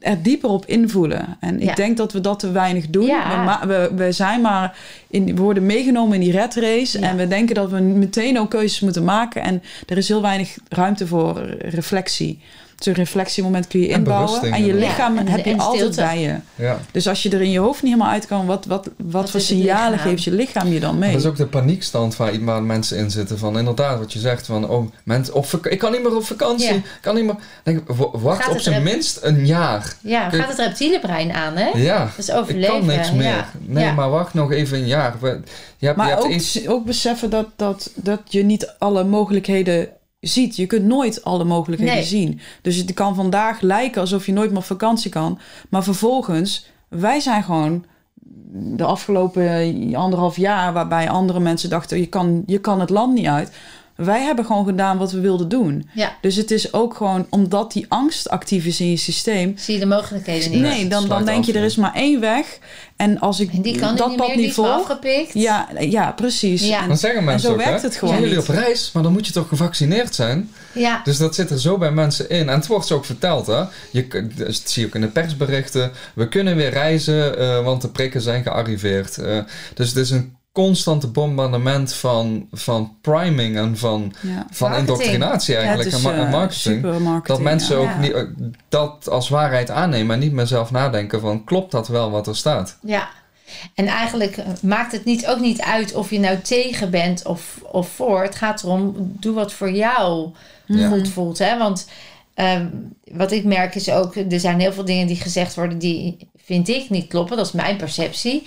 [0.00, 1.36] er dieper op invoelen.
[1.40, 1.70] En Ja.
[1.70, 3.06] ik denk dat we dat te weinig doen.
[3.06, 3.60] Ja.
[3.60, 4.76] We, we, we zijn maar
[5.08, 7.00] in, we worden meegenomen in die red race.
[7.00, 7.08] Ja.
[7.08, 9.42] En we denken dat we meteen ook keuzes moeten maken.
[9.42, 12.40] En er is heel weinig ruimte voor reflectie.
[12.80, 14.52] Zo'n reflectiemoment kun je En inbouwen.
[14.52, 16.34] En je lichaam Ja, en- heb je altijd bij je.
[16.54, 16.78] Ja.
[16.90, 19.40] Dus als je er in je hoofd niet helemaal uit kan, wat, wat, wat, voor
[19.40, 21.12] signalen geeft je lichaam je dan mee?
[21.12, 23.38] Dat is ook de paniekstand waar, waar mensen in zitten.
[23.38, 24.46] Van inderdaad, wat je zegt.
[24.46, 26.66] Van, oh, mensen, op ik kan niet meer op vakantie.
[26.68, 26.74] Ja.
[26.74, 27.36] Ik kan niet meer.
[27.62, 29.94] Denk, ik, wacht op zijn minst een jaar.
[30.00, 30.42] Ja, Kijk.
[30.42, 31.68] gaat het reptiele brein aan, hè?
[31.78, 31.98] Ja.
[31.98, 32.74] Dat is Ik overleven.
[32.78, 33.24] kan niks meer.
[33.26, 33.50] Ja.
[33.60, 33.92] Nee, Ja.
[33.92, 35.14] maar wacht nog even een jaar.
[35.20, 38.74] We- Je hebt, je maar hebt ook, iets- ook beseffen dat, dat, dat je niet
[38.78, 39.88] alle mogelijkheden
[40.20, 40.56] ziet.
[40.56, 42.04] Je kunt nooit alle mogelijkheden Nee.
[42.04, 42.40] zien.
[42.62, 45.38] Dus het kan vandaag lijken alsof je nooit meer op vakantie kan.
[45.68, 47.84] Maar vervolgens, wij zijn gewoon
[48.52, 50.72] de afgelopen anderhalf jaar...
[50.72, 53.52] waarbij andere mensen dachten, je kan, je kan het land niet uit...
[54.04, 55.88] wij hebben gewoon gedaan wat we wilden doen.
[55.94, 56.16] Ja.
[56.20, 59.52] Dus het is ook gewoon omdat die angst actief is in je systeem.
[59.58, 60.60] Zie je de mogelijkheden niet.
[60.60, 62.58] Nee, dan, dan denk je er is maar één weg.
[62.96, 64.68] En als ik En die kan dat niet pad meer, niet volg.
[64.68, 65.34] afgepikt.
[65.34, 66.66] Ja, ja, precies.
[66.68, 66.82] Ja.
[66.82, 69.02] En- Dan zeggen mensen zo ook, werkt hè, het gewoon zijn jullie op reis, maar
[69.02, 70.50] dan moet je toch gevaccineerd zijn?
[70.72, 71.00] Ja.
[71.04, 72.48] Dus dat zit er zo bij mensen in.
[72.48, 73.62] En het wordt ze ook verteld, hè.
[73.90, 75.90] Je, dat zie je ook in de persberichten.
[76.14, 79.18] We kunnen weer reizen, eh, want de prikken zijn gearriveerd.
[79.18, 79.38] Eh,
[79.74, 84.46] dus het is een constante bombardement van, van priming en van, Ja.
[84.50, 84.98] van Marketing.
[84.98, 85.88] indoctrinatie eigenlijk.
[85.88, 86.82] is en, ma- en eh, marketing.
[87.26, 87.92] Dat mensen ja.
[87.92, 88.22] ook niet, eh,
[88.68, 92.36] dat als waarheid aannemen en niet meer zelf nadenken van klopt dat wel wat er
[92.36, 92.76] staat?
[92.82, 93.08] Ja.
[93.74, 97.60] En eigenlijk eh, maakt het niet, ook niet uit of je nou tegen bent of,
[97.62, 98.22] of voor.
[98.22, 100.30] Het gaat erom, doe wat voor jou
[100.88, 101.38] goed voelt.
[101.38, 101.58] Hè?
[101.58, 101.88] Want
[102.34, 102.66] ehm,
[103.12, 106.68] wat ik merk is ook, er zijn heel veel dingen die gezegd worden die vind
[106.68, 107.36] ik niet kloppen.
[107.36, 108.46] Dat is mijn perceptie.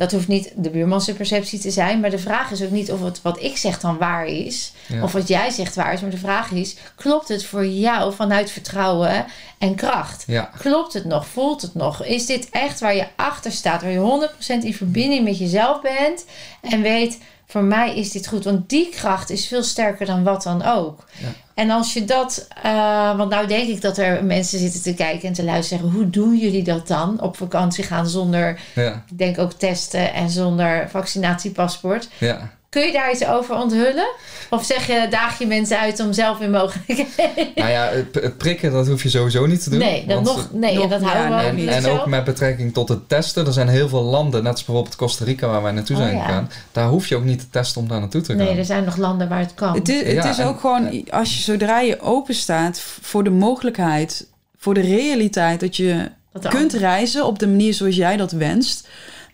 [0.00, 2.00] Dat hoeft niet de buurmanse perceptie te zijn.
[2.00, 4.72] Maar de vraag is ook niet of het wat ik zeg dan waar is.
[4.86, 5.02] Ja.
[5.02, 6.00] Of wat jij zegt waar is.
[6.00, 9.26] Maar de vraag is, klopt het voor jou vanuit vertrouwen
[9.58, 10.24] en kracht?
[10.26, 11.26] Ja, Klopt het nog?
[11.26, 12.04] Voelt het nog?
[12.04, 13.82] Is dit echt waar je achter staat?
[13.82, 14.28] Waar je
[14.60, 16.24] 100% in verbinding met jezelf bent.
[16.60, 18.44] En weet, voor mij is dit goed.
[18.44, 21.04] Want die kracht is veel sterker dan wat dan ook.
[21.18, 21.28] Ja.
[21.60, 22.48] En als je dat...
[22.62, 25.78] eh, want nou denk ik dat er mensen zitten te kijken en te luisteren.
[25.82, 27.20] zeggen, Hoe doen jullie dat dan?
[27.20, 32.08] Op vakantie gaan zonder, ja, ik denk ook testen en zonder vaccinatiepaspoort.
[32.18, 32.50] ja.
[32.70, 34.08] Kun je daar iets over onthullen?
[34.50, 37.06] Of zeg je, daag je mensen uit om zelf weer mogelijk...
[37.54, 37.90] Nou ja,
[38.38, 39.78] prikken dat hoef je sowieso niet te doen.
[39.78, 41.90] nee, dat, nog, nee nog- dat ja, houden we ook En, niet en zo.
[41.96, 43.46] ook met betrekking tot het testen.
[43.46, 46.16] Er zijn heel veel landen, net als bijvoorbeeld Costa Rica waar wij naartoe Oh, zijn
[46.16, 46.22] ja.
[46.24, 46.50] gegaan.
[46.72, 48.44] Daar hoef je ook niet te testen om daar naartoe te gaan.
[48.44, 49.74] Nee, er zijn nog landen waar het kan.
[49.74, 53.24] Het is, het Ja, is en- ook gewoon, als je zodra je open staat voor
[53.24, 54.26] de mogelijkheid,
[54.58, 58.88] voor de realiteit dat je Dat kunt reizen op de manier zoals jij dat wenst,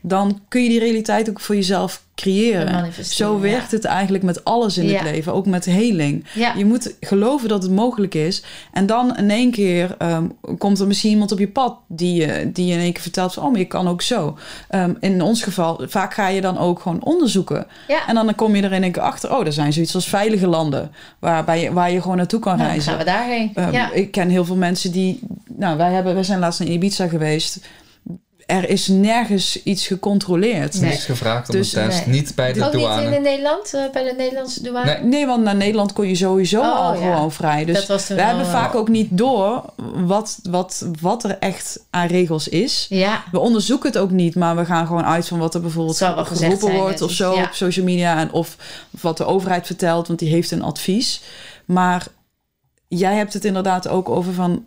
[0.08, 2.92] dan kun je die realiteit ook voor jezelf creëren.
[3.04, 3.76] Zo werkt ja.
[3.76, 4.92] het eigenlijk met alles in Ja.
[5.02, 6.24] het leven, ook met heling.
[6.34, 6.54] Ja.
[6.56, 8.42] Je moet geloven dat het mogelijk is.
[8.72, 10.24] En dan in één keer ehm,
[10.58, 13.34] komt er misschien iemand op je pad die je, die je in één keer vertelt
[13.34, 14.38] van, oh, maar je kan ook zo.
[14.68, 17.66] Ehm, in ons geval, vaak ga je dan ook gewoon onderzoeken.
[18.06, 20.46] En dan kom je er in één keer achter, oh, er zijn zoiets als veilige
[20.46, 22.90] landen waarbij je, waar je gewoon naartoe kan Nou, dan reizen.
[22.92, 23.50] gaan we daarheen.
[23.54, 23.92] Ehm, ja.
[23.92, 25.20] Ik ken heel veel mensen die.
[25.56, 27.58] Nou, wij, hebben, wij zijn laatst in Ibiza geweest.
[28.46, 30.80] Er is nergens iets gecontroleerd.
[30.80, 30.90] Nee.
[30.90, 32.14] Niks gevraagd om Dus- een test, nee.
[32.14, 33.06] niet bij de Ook douane.
[33.06, 34.92] niet in Nederland, eh, bij de Nederlandse douane?
[34.92, 35.02] Nee.
[35.02, 37.00] Nee, want naar Nederland kon je sowieso Oh, al ja.
[37.14, 37.64] gewoon vrij.
[37.64, 41.24] Dus dat was toen we wel, hebben eh, vaak ook niet door wat, wat, wat
[41.24, 42.86] er echt aan regels is.
[42.88, 45.96] Ja, We onderzoeken het ook niet, maar we gaan gewoon uit van wat er bijvoorbeeld
[45.96, 47.44] geroepen zijn, wordt of zo iets, ja.
[47.46, 48.18] op social media.
[48.18, 48.56] En of
[48.90, 51.22] wat de overheid vertelt, want die heeft een advies.
[51.64, 52.06] Maar
[52.88, 54.64] jij hebt het inderdaad ook over van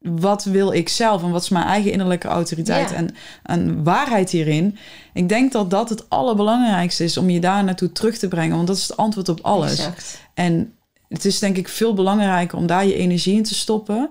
[0.00, 2.96] wat wil ik zelf en wat is mijn eigen innerlijke autoriteit Ja.
[2.96, 4.76] en, en waarheid hierin.
[5.12, 8.66] Ik denk dat dat het allerbelangrijkste is om je daar naartoe terug te brengen, want
[8.66, 9.70] dat is het antwoord op alles.
[9.78, 10.20] exact.
[10.34, 10.74] En
[11.08, 14.10] het is denk ik veel belangrijker om daar je energie in te stoppen,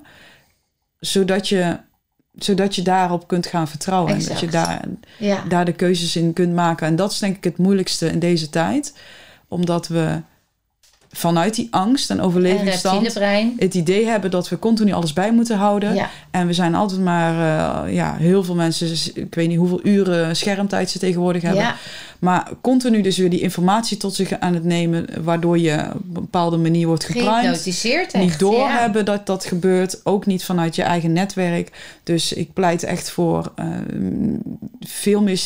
[1.00, 1.78] zodat je,
[2.34, 4.14] zodat je daarop kunt gaan vertrouwen.
[4.14, 4.82] En dat je daar,
[5.18, 5.44] Ja.
[5.48, 6.88] daar de keuzes in kunt maken.
[6.88, 8.94] En dat is denk ik het moeilijkste in deze tijd,
[9.48, 10.22] omdat we
[11.12, 13.18] vanuit die angst en overlevingsstand
[13.58, 15.96] het idee hebben dat we continu alles bij moeten houden.
[15.96, 19.80] Ja, En we zijn altijd maar, eh, ja, heel veel mensen, ik weet niet hoeveel
[19.84, 21.62] uren schermtijd ze tegenwoordig hebben.
[21.62, 21.76] ja,
[22.20, 26.14] Maar continu dus weer die informatie tot zich aan het nemen, waardoor je op een
[26.14, 27.28] bepaalde manier wordt geprimed.
[28.14, 28.24] echt.
[28.24, 29.12] Niet doorhebben ja.
[29.12, 31.72] dat dat gebeurt, ook niet vanuit je eigen netwerk.
[32.04, 33.66] Dus ik pleit echt voor eh,
[34.80, 35.40] veel meer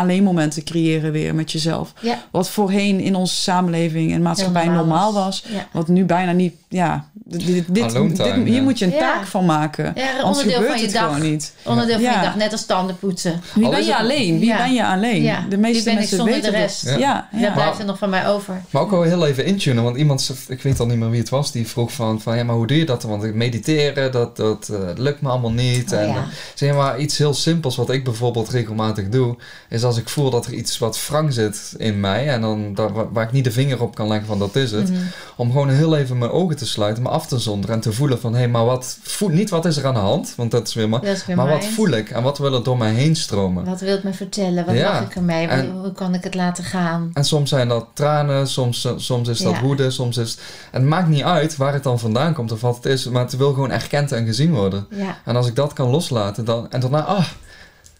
[0.00, 1.92] alleen momenten creëren weer met jezelf.
[2.00, 2.18] Ja.
[2.30, 5.44] Wat voorheen in onze samenleving en maatschappij normaal was.
[5.52, 5.66] Ja.
[5.72, 8.62] Wat nu bijna niet, ja, dit, dit, hier ja.
[8.62, 8.98] moet je een Ja.
[8.98, 9.92] taak van maken.
[9.96, 11.04] Ja, een onderdeel van je het dag.
[11.14, 11.54] gewoon niet.
[11.64, 12.14] Onderdeel van Ja.
[12.20, 13.40] je dag, net als tanden poetsen.
[13.54, 14.38] Wie Al ben je alleen?
[14.38, 14.56] Wie Ja.
[14.56, 15.22] ben je alleen?
[15.22, 15.44] Ja.
[15.48, 16.66] De meeste Wie ben ik mensen zonder weten de dat.
[16.66, 16.84] rest?
[16.84, 16.98] Ja.
[16.98, 17.40] Ja, ja.
[17.40, 18.62] Daar blijft er nog van mij over.
[18.70, 21.28] Maar ook wel heel even intunen, want iemand, ik weet al niet meer wie het
[21.28, 23.10] was, die vroeg van, van ja, maar hoe doe je dat dan?
[23.10, 25.92] Want ik mediteren, dat, dat eh, lukt me allemaal niet.
[25.92, 26.14] Oh, en, ja.
[26.14, 26.20] eh,
[26.54, 29.36] zeg maar, iets heel simpels wat ik bijvoorbeeld regelmatig doe,
[29.68, 33.12] is als ik voel dat er iets wat wrang zit in mij en dan daar,
[33.12, 35.00] waar, ik niet de vinger op kan leggen van dat is het, Mhm.
[35.36, 38.20] om gewoon heel even mijn ogen te sluiten, me af te zonderen en te voelen
[38.20, 40.74] van, hé, maar wat voel, niet wat is er aan de hand, want dat is
[40.74, 42.92] weer maar, Dat is weer maar wat voel ik en wat wil er door mij
[42.92, 43.64] heen stromen?
[43.64, 44.66] Wat wil het me vertellen?
[44.66, 44.92] Wat Ja.
[44.92, 45.46] mag ik ermee?
[45.46, 47.10] En- hoe, kan ik het laten gaan?
[47.12, 49.60] En soms zijn dat tranen, soms, eh, soms is dat Ja.
[49.62, 50.36] woede, soms is
[50.70, 50.82] het...
[50.84, 53.52] maakt niet uit waar het dan vandaan komt of wat het is, maar het wil
[53.52, 54.86] gewoon erkend en gezien worden.
[54.90, 57.24] Ja, En als ik dat kan loslaten dan, en daarna, ah,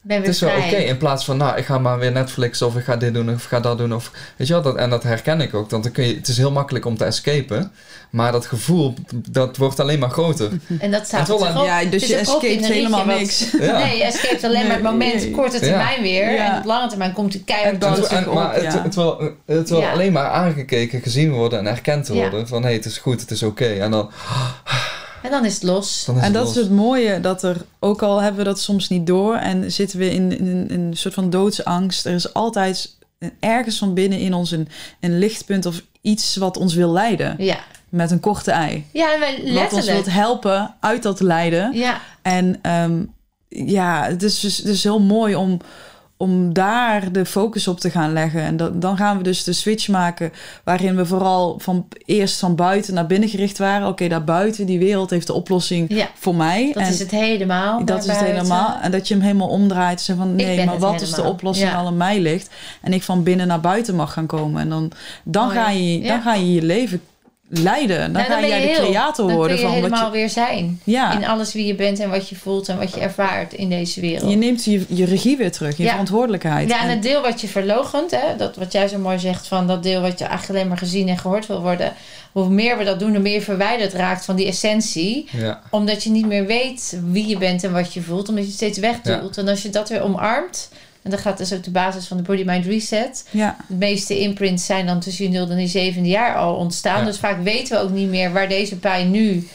[0.02, 0.76] Ben Het is wel oké.
[0.76, 3.42] In plaats van, nou, ik ga maar weer Netflix of ik ga dit doen of
[3.42, 3.94] ik ga dat doen.
[3.94, 5.70] Of, weet je wel, dat, en dat herken ik ook.
[5.70, 7.72] Want dan kun je, het is heel makkelijk om te escapen.
[8.10, 8.94] Maar dat gevoel,
[9.30, 10.50] dat wordt alleen maar groter.
[10.78, 11.64] En dat staat aan- op.
[11.64, 12.10] Ja, dus Het
[12.40, 13.50] je een helemaal niks.
[13.60, 13.78] Ja.
[13.78, 15.30] Nee, je escapet alleen maar het moment, Nee.
[15.30, 16.30] korte termijn weer.
[16.32, 16.52] Ja.
[16.52, 18.82] En op lange termijn komt die keihard En- maar het, ja.
[18.82, 19.92] het wil, het wil Ja.
[19.92, 22.48] alleen maar aangekeken, gezien worden en erkend worden.
[22.48, 23.66] Van hé, hey, het is goed, het is oké.
[23.66, 24.10] En dan,
[25.22, 26.04] En dan is het los.
[26.04, 26.56] dan is En het dat los.
[26.56, 29.98] is het mooie, dat er, ook al hebben we dat soms niet door en zitten
[29.98, 32.96] we in, in, in een soort van doodsangst, er is altijd
[33.40, 34.68] ergens van binnen in ons een,
[35.00, 37.34] een lichtpunt of iets wat ons wil leiden.
[37.38, 38.86] Ja, Met een korte ei.
[38.92, 39.08] ja
[39.54, 41.72] Wat ons wilt helpen uit dat lijden.
[41.74, 43.02] Ja, En ehm,
[43.48, 45.60] ja, het is, dus, het is heel mooi om,
[46.20, 48.42] om daar de focus op te gaan leggen.
[48.42, 50.32] En dan dan gaan we dus de switch maken
[50.64, 53.88] waarin we vooral van eerst van buiten naar binnen gericht waren.
[53.88, 56.70] Oké, daar buiten, die wereld heeft de oplossing ja, voor mij.
[56.72, 57.84] dat en is het helemaal.
[57.84, 58.76] dat is het helemaal.
[58.82, 60.00] En dat je hem helemaal omdraait.
[60.00, 61.76] Zeg van, nee, maar wat is de oplossing Ja.
[61.76, 62.50] al in mij ligt?
[62.82, 64.60] En ik van binnen naar buiten mag gaan komen.
[64.62, 64.92] En dan,
[65.24, 65.56] dan, Mooi.
[65.58, 66.08] ga, je, Ja.
[66.08, 67.00] dan ga je je leven
[67.52, 67.98] leiden.
[67.98, 68.84] Dan Nou, ga jij de heel.
[68.88, 70.18] creator dan worden kun je van wat helemaal je...
[70.18, 70.80] weer zijn.
[70.84, 73.68] Ja, In alles wie je bent en wat je voelt en wat je ervaart in
[73.68, 74.30] deze wereld.
[74.30, 75.76] je neemt je, je regie weer terug.
[75.76, 75.90] Je Ja.
[75.90, 76.68] verantwoordelijkheid.
[76.68, 79.46] Ja, en En- het deel wat je verlogent, hè, dat wat jij zo mooi zegt
[79.46, 81.92] van dat deel wat je eigenlijk alleen maar gezien en gehoord wil worden.
[82.32, 85.28] Hoe meer we dat doen, hoe meer je verwijderd raakt van die essentie.
[85.36, 88.48] Ja, Omdat je niet meer weet wie je bent en wat je voelt, omdat je
[88.50, 89.38] het steeds wegdoelt.
[89.38, 90.68] En als je dat weer omarmt,
[91.02, 93.24] en dat gaat dus ook de basis van de Body Mind Reset.
[93.30, 93.56] ja.
[93.68, 96.98] De meeste imprints zijn dan tussen je 0 en je zevende jaar al ontstaan.
[96.98, 97.04] Ja.
[97.04, 99.48] Dus vaak weten we ook niet meer waar deze pijn nu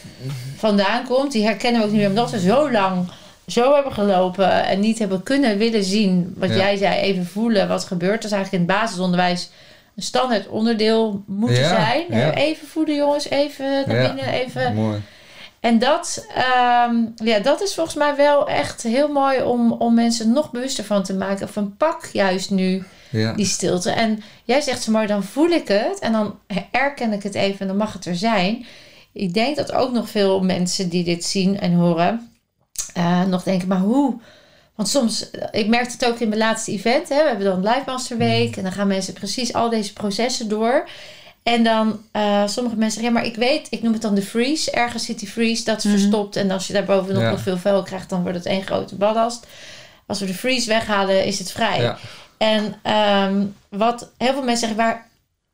[0.56, 1.32] vandaan komt.
[1.32, 3.08] Die herkennen we ook niet meer omdat we zo lang
[3.46, 6.56] zo hebben gelopen en niet hebben kunnen willen zien wat Ja.
[6.56, 8.22] jij zei, even voelen wat gebeurt.
[8.22, 9.50] Dat is eigenlijk in het basisonderwijs
[9.96, 12.04] een standaard onderdeel moeten Ja, zijn.
[12.10, 12.34] ja.
[12.34, 14.06] Even voelen jongens, even naar Ja.
[14.14, 14.74] binnen, even...
[14.74, 15.00] mooi.
[15.66, 20.32] En dat, ehm, ja, dat is volgens mij wel echt heel mooi om, om mensen
[20.32, 21.48] nog bewuster van te maken.
[21.48, 23.32] Van pak juist nu Ja.
[23.32, 23.90] die stilte.
[23.90, 26.38] En jij zegt zo mooi, dan voel ik het en dan
[26.70, 28.66] herken ik het even en dan mag het er zijn.
[29.12, 32.30] Ik denk dat ook nog veel mensen die dit zien en horen,
[32.94, 34.20] eh, nog denken, maar hoe?
[34.74, 37.82] Want soms, ik merkte het ook in mijn laatste event, hè, we hebben dan Live
[37.86, 40.88] Master Week en dan gaan mensen precies al deze processen door.
[41.54, 44.22] En dan, eh, sommige mensen zeggen, ja, maar ik weet, ik noem het dan de
[44.22, 44.70] freeze.
[44.70, 45.92] Ergens zit die freeze, dat is Mhm.
[45.98, 46.36] verstopt.
[46.36, 47.30] En als je daarbovenop Ja.
[47.30, 49.46] nog veel vuil krijgt, dan wordt het één grote ballast.
[50.06, 51.80] Als we de freeze weghalen, is het vrij.
[51.80, 51.98] Ja.
[52.36, 55.06] En ehm, wat heel veel mensen zeggen, waar,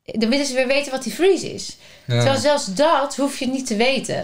[0.04, 1.76] dan willen ze weer weten wat die freeze is.
[2.04, 2.14] Ja.
[2.14, 4.16] Terwijl zelfs dat hoef je niet te weten.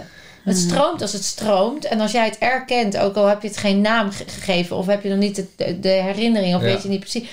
[0.45, 0.69] Het Mhm.
[0.69, 1.85] stroomt als het stroomt.
[1.85, 4.77] En als jij het erkent, ook al heb je het geen naam ge- gegeven...
[4.77, 7.29] of heb je nog niet de, herinnering of weet je niet precies...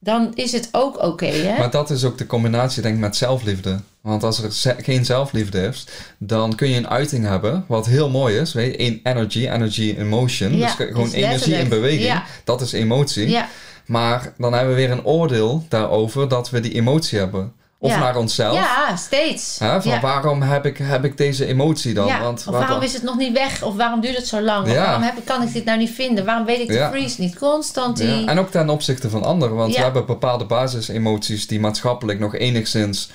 [0.00, 1.58] dan is het ook oké, hè?
[1.58, 3.80] Maar dat is ook de combinatie, denk ik, met zelfliefde.
[4.00, 5.86] Want als er geen zelfliefde is,
[6.18, 8.52] dan kun je een uiting hebben, wat heel mooi is.
[8.52, 10.56] Weet je, in energy, energy in motion.
[10.56, 12.02] Ja, dus ge- gewoon dus energie in beweging.
[12.02, 12.24] Ja.
[12.44, 13.28] Dat is emotie.
[13.28, 13.48] Ja,
[13.86, 17.52] Maar dan hebben we weer een oordeel daarover dat we die emotie hebben.
[17.80, 17.98] Of Ja.
[17.98, 18.54] naar onszelf.
[18.54, 19.58] ja steeds.
[19.58, 20.00] Hè, van ja.
[20.00, 22.06] waarom heb ik, heb ik deze emotie dan?
[22.06, 22.82] Ja, Want of waarom dan?
[22.82, 23.62] is het nog niet weg?
[23.62, 24.66] Of waarom duurt het zo lang?
[24.66, 26.24] Of waarom heb ik, kan ik dit nou niet vinden?
[26.24, 27.38] Waarom weet ik de freeze niet?
[27.38, 28.26] Constant die...
[28.26, 29.56] En ook ten opzichte van anderen.
[29.56, 33.10] Want we hebben bepaalde basisemoties die maatschappelijk nog enigszins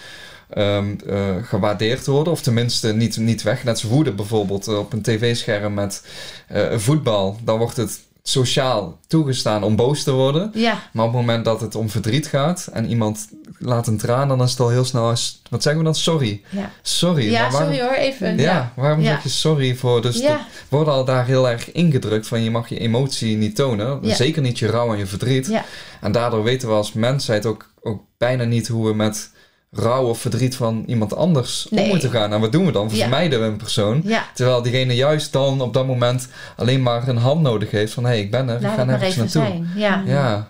[0.50, 2.34] ehm, eh, gewaardeerd worden.
[2.34, 3.64] Of tenminste niet, niet weg.
[3.64, 6.04] Net zoals woede bijvoorbeeld eh, op een tv-scherm met
[6.48, 7.38] eh, voetbal.
[7.44, 10.52] Dan wordt het sociaal toegestaan om boos te worden.
[10.54, 10.90] ja.
[10.94, 13.28] Maar op het moment dat het om verdriet gaat en iemand
[13.60, 15.10] laat een traan, dan is het al heel snel...
[15.10, 15.96] als- Wat zeggen we dan?
[15.96, 16.42] Sorry.
[16.50, 16.72] Ja.
[16.82, 17.32] Sorry.
[17.32, 18.38] Ja, waarom, sorry hoor, even.
[18.38, 20.02] Ja, waarom zeg je sorry voor?
[20.02, 20.38] Dus dat
[20.70, 24.00] wordt al daar heel erg ingedrukt van je mag je emotie niet tonen.
[24.16, 25.48] Zeker niet je rouw en je verdriet.
[25.48, 25.66] Ja.
[26.02, 29.32] En daardoor weten we als mensheid ook, ook bijna niet hoe we met
[29.76, 31.84] rouw of verdriet van iemand anders Nee.
[31.84, 32.34] om moeten gaan.
[32.34, 32.90] En wat doen we dan?
[32.92, 32.96] Ja.
[32.96, 34.02] Vermijden we een persoon.
[34.06, 38.04] Ja, Terwijl diegene juist dan op dat moment alleen maar een hand nodig heeft van
[38.04, 39.66] hé, hey, ik ben er, ik laat ga het maar nergens even naartoe.
[39.76, 40.04] Ja.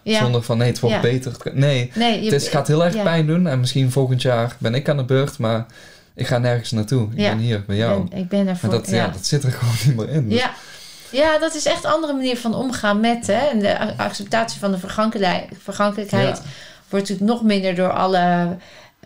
[0.03, 1.31] Ja, zonder van nee, het wordt beter.
[1.53, 4.75] Nee, Nee, je, het is, gaat heel erg pijn doen en misschien volgend jaar ben
[4.75, 5.65] ik aan de beurt, maar
[6.15, 7.03] ik ga nergens naartoe.
[7.09, 8.03] Ik ben hier bij jou.
[8.03, 8.69] Ik ben, ik ben ervoor.
[8.69, 9.07] Maar dat, ja.
[9.07, 10.29] dat zit er gewoon niet meer in.
[10.29, 10.51] Dus- Ja.
[11.09, 13.27] ja, dat is echt een andere manier van omgaan met.
[13.27, 13.47] Hè?
[13.49, 14.77] En de acceptatie van de
[15.63, 16.41] vergankelijkheid,
[16.89, 18.55] wordt natuurlijk nog minder door alle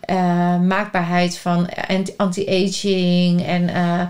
[0.00, 3.46] eh, maakbaarheid van anti- anti-aging.
[3.46, 4.00] En eh,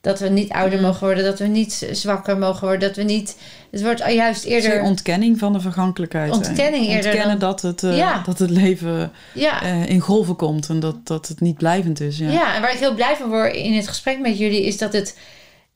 [0.00, 0.84] dat we niet ouder Mm.
[0.84, 3.36] mogen worden, dat we niet zwakker mogen worden, dat we niet.
[3.70, 4.82] Het wordt juist Het eerder.
[4.82, 6.32] ontkenning van de vergankelijkheid.
[6.32, 8.22] Ontkenning eerder Ontkennen dan- dat, het, eh, Ja.
[8.26, 12.18] dat het leven Ja, in golven komt en dat, dat het niet blijvend is.
[12.18, 12.30] Ja.
[12.30, 12.54] Ja.
[12.54, 15.18] en waar ik heel blij van word in het gesprek met jullie is dat het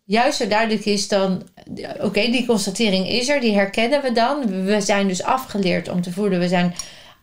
[0.05, 1.43] juist zo duidelijk is dan,
[2.01, 4.65] oké, die constatering is er, die herkennen we dan.
[4.65, 6.39] We zijn dus afgeleerd om te voelen.
[6.41, 6.75] We zijn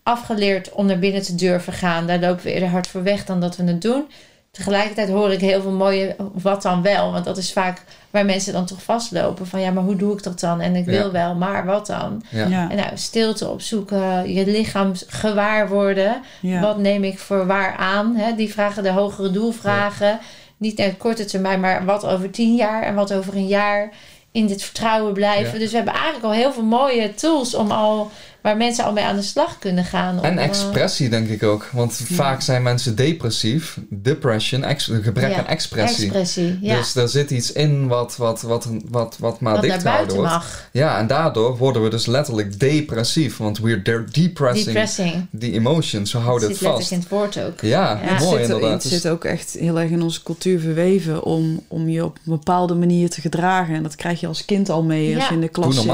[0.10, 2.08] afgeleerd om naar binnen te durven gaan.
[2.08, 4.04] Daar lopen we eerder hard voor weg dan dat we het doen.
[4.52, 7.12] tegelijkertijd hoor ik heel veel mooie wat dan wel.
[7.12, 9.48] Want dat is vaak waar mensen dan toch vastlopen.
[9.48, 10.62] Van ja, maar hoe doe ik dat dan?
[10.62, 11.12] En ik wil Ja.
[11.12, 12.24] wel, maar wat dan?
[12.30, 12.48] Ja.
[12.48, 16.22] Ja, En nou, stilte opzoeken, je lichaam gewaar worden.
[16.42, 16.60] ja.
[16.62, 18.16] Wat neem ik voor waar aan?
[18.16, 18.36] Hè?
[18.36, 20.20] Die vragen, de hogere doelvragen.
[20.58, 23.90] Niet naar korte termijn, maar wat over tien jaar en wat over een jaar
[24.32, 25.54] in dit vertrouwen blijven.
[25.54, 25.60] Ja.
[25.60, 28.12] Dus we hebben eigenlijk al heel veel mooie tools om al,
[28.50, 30.18] waar mensen al mee aan de slag kunnen gaan.
[30.18, 31.70] Om, En eh, expressie denk ik ook.
[31.72, 33.78] Want vaak zijn mensen depressief.
[33.90, 36.04] Depression, gebrek Ja, aan expressie.
[36.06, 36.58] expressie.
[36.62, 40.16] Ja, Dus daar zit iets in wat, wat, wat, wat, wat maar wat dicht gehouden
[40.16, 40.32] wordt.
[40.32, 40.70] mag.
[40.72, 43.38] Ja, en daardoor worden we dus letterlijk depressief.
[43.38, 45.28] Want we're de- depressing Depressing.
[45.40, 46.12] the emotions.
[46.12, 46.92] We Dat houden het zit letterlijk vast.
[46.92, 47.62] in het woord ook.
[47.62, 47.98] Ja, Ja.
[48.06, 48.84] mooi het zit, inderdaad.
[48.84, 52.22] Het zit ook echt heel erg in onze cultuur verweven om, om je op een
[52.32, 53.76] bepaalde manier te gedragen.
[53.76, 55.86] En dat krijg je als kind al mee als je in de klas zit.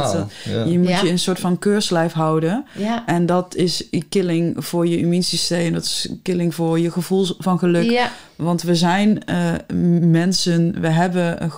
[0.68, 1.02] Je moet Ja.
[1.02, 2.45] je een soort van keurslijf houden.
[2.78, 3.04] Ja.
[3.06, 5.74] En dat is killing voor je immuunsysteem.
[5.74, 7.90] Dat is killing voor je gevoel van geluk.
[7.90, 9.54] Ja, Want we zijn eh,
[10.02, 11.52] mensen, we hebben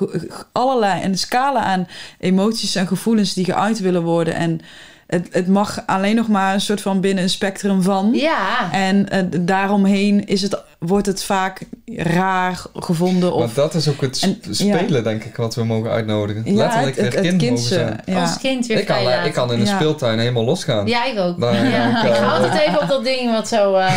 [0.52, 1.88] allerlei een scala aan
[2.20, 4.34] emoties en gevoelens die geuit willen worden.
[4.36, 4.60] En
[5.08, 8.10] het, het mag alleen nog maar een soort van binnen een spectrum van.
[8.14, 8.72] ja.
[8.72, 13.34] En eh, daaromheen is het, wordt het vaak raar gevonden.
[13.34, 16.42] Of, Maar dat is ook het sp- En- spelen, denk ik, wat we mogen uitnodigen.
[16.46, 18.02] ja, Letterlijk het, het, het kind zijn.
[18.06, 18.22] ja.
[18.22, 19.76] Als kind weer Ik kan, ik kan in de Ja.
[19.76, 20.88] speeltuin helemaal losgaan.
[20.88, 21.40] Ja, ik ook.
[21.40, 22.02] Daar- ja.
[22.04, 23.76] ik, Ik eh, ga altijd even op dat ding wat zo...
[23.76, 23.94] eh,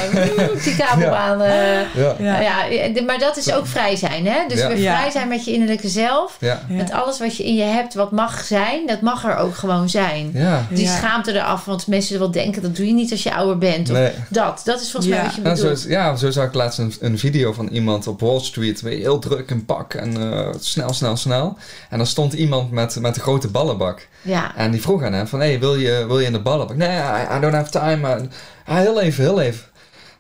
[0.64, 1.42] die kabelbaan...
[1.42, 2.14] eh, Ja.
[2.18, 3.03] Ja.
[3.07, 4.38] maar dat is ook vrij zijn, hè?
[4.48, 4.68] Dus Ja.
[4.68, 6.38] weer vrij zijn met je innerlijke zelf.
[6.68, 9.88] Met alles wat je in je hebt, wat mag zijn, dat mag er ook gewoon
[9.88, 10.31] zijn.
[10.35, 10.66] Ja.
[10.70, 10.96] Die Ja.
[10.96, 13.90] schaamte eraf, want mensen wel denken, dat doe je niet als je ouder bent.
[13.90, 14.11] Of Nee.
[14.29, 15.18] dat, dat is volgens Ja.
[15.18, 15.79] mij wat je Nou, zo, bedoelt.
[15.85, 18.80] is- ja, zo zag ik laatst een, een video van iemand op Wall Street.
[18.80, 21.58] Weer heel druk in pak en eh, snel, snel, snel.
[21.90, 24.08] En dan stond iemand met, met een grote ballenbak.
[24.22, 26.76] Ja, En die vroeg aan hem van, hey, wil je, wil je in de ballenbak?
[26.76, 28.08] Nee, I, I don't have time.
[28.08, 28.32] En,
[28.66, 29.64] ah, heel even, heel even.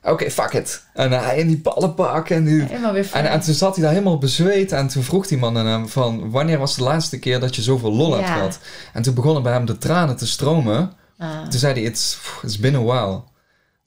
[0.02, 0.84] Oké, fuck it.
[0.94, 2.66] En hij in die ballenbak en die...
[2.92, 3.08] weer.
[3.12, 5.88] En, en toen zat hij daar helemaal bezweet en toen vroeg die man aan hem
[5.88, 6.30] van...
[6.30, 8.58] Wanneer was de laatste keer dat je zoveel lol hebt gehad?
[8.92, 10.92] En toen begonnen bij hem de tranen te stromen.
[11.18, 13.22] Ah, Toen zei hij, it's, it's been a while.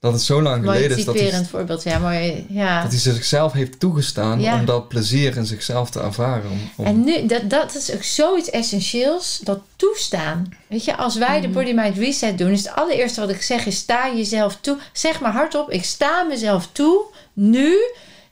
[0.04, 1.82] Dat het zo lang mooi geleden is dat hij, voorbeeld.
[1.82, 2.46] Ja, mooi.
[2.48, 2.82] Ja.
[2.82, 4.54] dat hij zichzelf heeft toegestaan Ja.
[4.54, 6.50] om dat plezier in zichzelf te ervaren.
[6.50, 10.48] Om, om- En nu, dat, dat is ook zoiets essentieels, dat toestaan.
[10.66, 11.56] Weet je, als wij de Mhm.
[11.56, 14.76] Body Mind Reset doen, is het allereerste wat ik zeg, is sta jezelf toe.
[14.92, 17.76] Zeg maar hardop, ik sta mezelf toe, nu,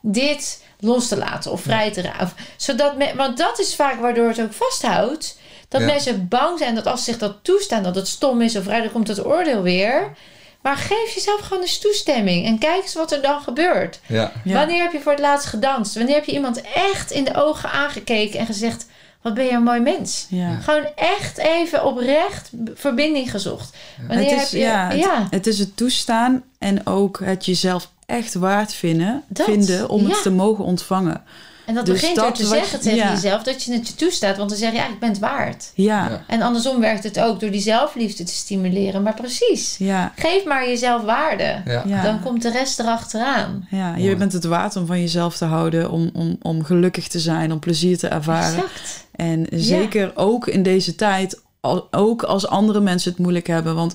[0.00, 2.32] dit los te laten of vrij te raken.
[2.56, 5.38] Zodat want dat is vaak waardoor het ook vasthoudt.
[5.68, 8.64] Dat mensen bang zijn dat als ze zich dat toestaan, dat het stom is of
[8.64, 10.12] vrij, dan komt het oordeel weer.
[10.62, 14.00] Maar geef jezelf gewoon eens toestemming en kijk eens wat er dan gebeurt.
[14.06, 14.32] ja.
[14.44, 14.54] Ja.
[14.54, 15.94] Wanneer heb je voor het laatst gedanst?
[15.94, 18.86] Wanneer heb je iemand echt in de ogen aangekeken en gezegd:
[19.20, 20.26] Wat ben je een mooi mens?
[20.28, 20.54] Ja.
[20.60, 23.76] Gewoon echt even oprecht verbinding gezocht.
[24.08, 24.58] Wanneer Het is, heb je.
[24.58, 29.46] ja, het, ja, het is het toestaan en ook het jezelf echt waard vinden, Dat,
[29.46, 30.08] vinden om ja.
[30.08, 31.22] het te mogen ontvangen.
[31.66, 33.10] En dat dus begint door dat te zeggen je- tegen ja.
[33.12, 34.36] jezelf dat je het je toestaat.
[34.36, 35.70] Want dan zeg je: Ja, ik ben het waard.
[35.74, 36.24] Ja, Ja.
[36.26, 39.02] En andersom werkt het ook door die zelfliefde te stimuleren.
[39.02, 41.62] Maar precies, ja, geef maar jezelf waarde.
[41.64, 41.82] Ja.
[41.86, 42.02] ja.
[42.02, 43.66] Dan komt de rest erachteraan.
[43.70, 43.90] ja.
[43.90, 44.08] Mooi.
[44.08, 47.52] Je bent het waard om van jezelf te houden, om, om, om gelukkig te zijn,
[47.52, 48.54] om plezier te ervaren.
[48.56, 49.04] Exact.
[49.12, 51.40] En zeker ook in deze tijd,
[51.90, 53.74] ook als andere mensen het moeilijk hebben.
[53.74, 53.94] Want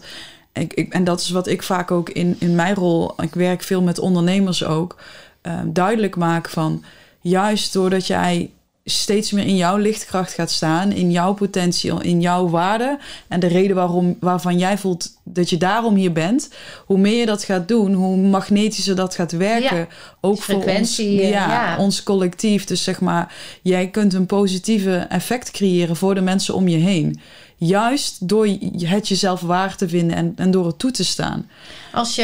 [0.53, 3.63] ik, ik, en dat is wat ik vaak ook in, in mijn rol, ik werk
[3.63, 4.95] veel met ondernemers ook,
[5.41, 6.84] eh, duidelijk maak van
[7.21, 8.49] juist doordat jij
[8.89, 13.47] steeds meer in jouw lichtkracht gaat staan, in jouw potentie, in jouw waarde en de
[13.47, 16.49] reden waarom, waarvan jij voelt dat je daarom hier bent,
[16.86, 19.77] hoe meer je dat gaat doen, hoe magnetischer dat gaat werken.
[19.77, 19.88] Ja,
[20.21, 21.77] ook voor ons, eh, ja, ja.
[21.77, 22.65] ons collectief.
[22.65, 27.19] Dus zeg maar, jij kunt een positieve effect creëren voor de mensen om je heen.
[27.60, 28.48] Juist door
[28.88, 31.50] het jezelf waar te vinden en, en door het toe te staan.
[31.93, 32.24] Als je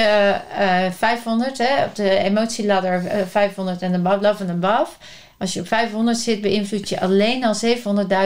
[0.57, 4.91] eh 500, hè, op de emotieladder eh, 500 en above, love and above.
[5.37, 7.55] Als je op 500 zit, beïnvloed je alleen al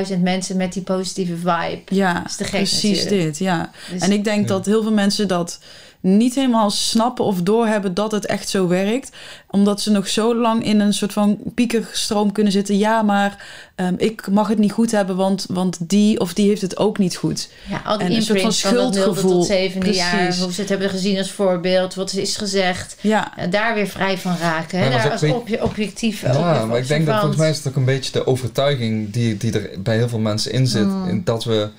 [0.09, 1.81] 700.000 mensen met die positieve vibe.
[1.85, 3.23] Ja, is te gek precies natuurlijk.
[3.27, 3.37] dit.
[3.37, 3.71] Ja.
[3.91, 4.47] Dus- En ik denk Ja.
[4.47, 5.59] dat heel veel mensen dat
[6.01, 9.11] niet helemaal snappen of doorhebben dat het echt zo werkt.
[9.49, 12.77] Omdat ze nog zo lang in een soort van piekerstroom kunnen zitten.
[12.77, 16.61] Ja, maar ehm, ik mag het niet goed hebben, want, want die of die heeft
[16.61, 17.49] het ook niet goed.
[17.69, 19.31] Ja, al die En een soort van schuldgevoel.
[19.31, 20.23] tot zevende jaar.
[20.23, 20.41] Precies.
[20.43, 21.95] Hoe ze het hebben gezien als voorbeeld.
[21.95, 22.97] Wat is gezegd.
[23.01, 24.77] Ja, daar weer vrij van raken.
[24.79, 24.83] Hè?
[24.85, 27.67] Ja, maar daar als obje- objectief Ja, maar ik denk dat volgens mij is het
[27.67, 30.85] ook een beetje de overtuiging die, die er bij heel veel mensen in zit.
[30.85, 31.07] Mm.
[31.07, 31.69] in Dat, we,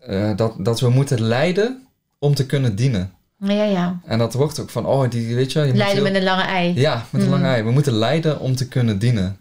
[0.00, 1.86] eh, dat, dat we moeten lijden
[2.18, 3.10] om te kunnen dienen.
[3.38, 3.98] Ja, ja.
[4.04, 6.26] En dat wordt ook van, oh, die, weet je, je moet Leiden heel- met een
[6.28, 6.72] lange ei.
[6.80, 7.32] Ja, met een Mm.
[7.34, 7.62] lange ei.
[7.62, 9.36] We moeten lijden om te kunnen dienen.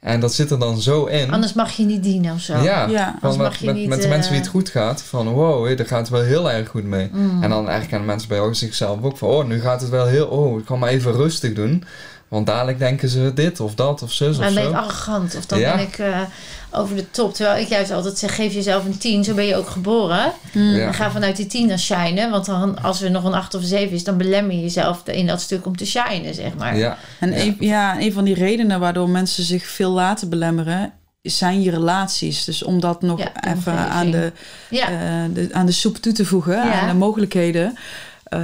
[0.00, 1.30] En dat zit er dan zo in.
[1.32, 2.52] Anders mag je niet dienen of zo.
[2.62, 3.04] Ja, Ja.
[3.04, 5.02] van Anders met, mag je met, niet, met de mensen wie het eh, goed gaat.
[5.02, 7.08] Van wow, hé, daar gaat het wel heel erg goed mee.
[7.12, 7.42] Mm.
[7.42, 9.28] En dan eigenlijk aan de mensen bij zichzelf ook van...
[9.28, 10.26] Oh, nu gaat het wel heel...
[10.26, 11.84] Oh, ik kan maar even rustig doen.
[12.28, 14.68] Want dadelijk denken ze dit of dat of zus Dan of ben zo.
[14.70, 15.76] ik arrogant of dan Ja.
[15.76, 16.20] ben ik eh,
[16.70, 17.34] over de top.
[17.34, 20.32] Terwijl ik juist altijd zeg, geef jezelf een 10, zo ben je ook geboren.
[20.52, 20.86] Ja.
[20.86, 22.30] En ga vanuit die 10 dan shinen.
[22.30, 25.02] Want dan, als er nog een 8 of een 7 is, dan belemmer je jezelf
[25.08, 26.76] in dat stuk om te shinen, zeg maar.
[26.76, 27.36] Ja, En Ja.
[27.40, 30.92] Een, ja, een van die redenen waardoor mensen zich veel laten belemmeren,
[31.22, 32.44] zijn je relaties.
[32.44, 34.32] Dus om dat nog Ja, even aan de,
[34.70, 34.88] Ja.
[34.88, 36.80] eh, de, aan de soep toe te voegen, Ja.
[36.80, 37.76] aan de mogelijkheden,
[38.24, 38.40] eh,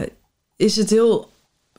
[0.57, 1.30] is het heel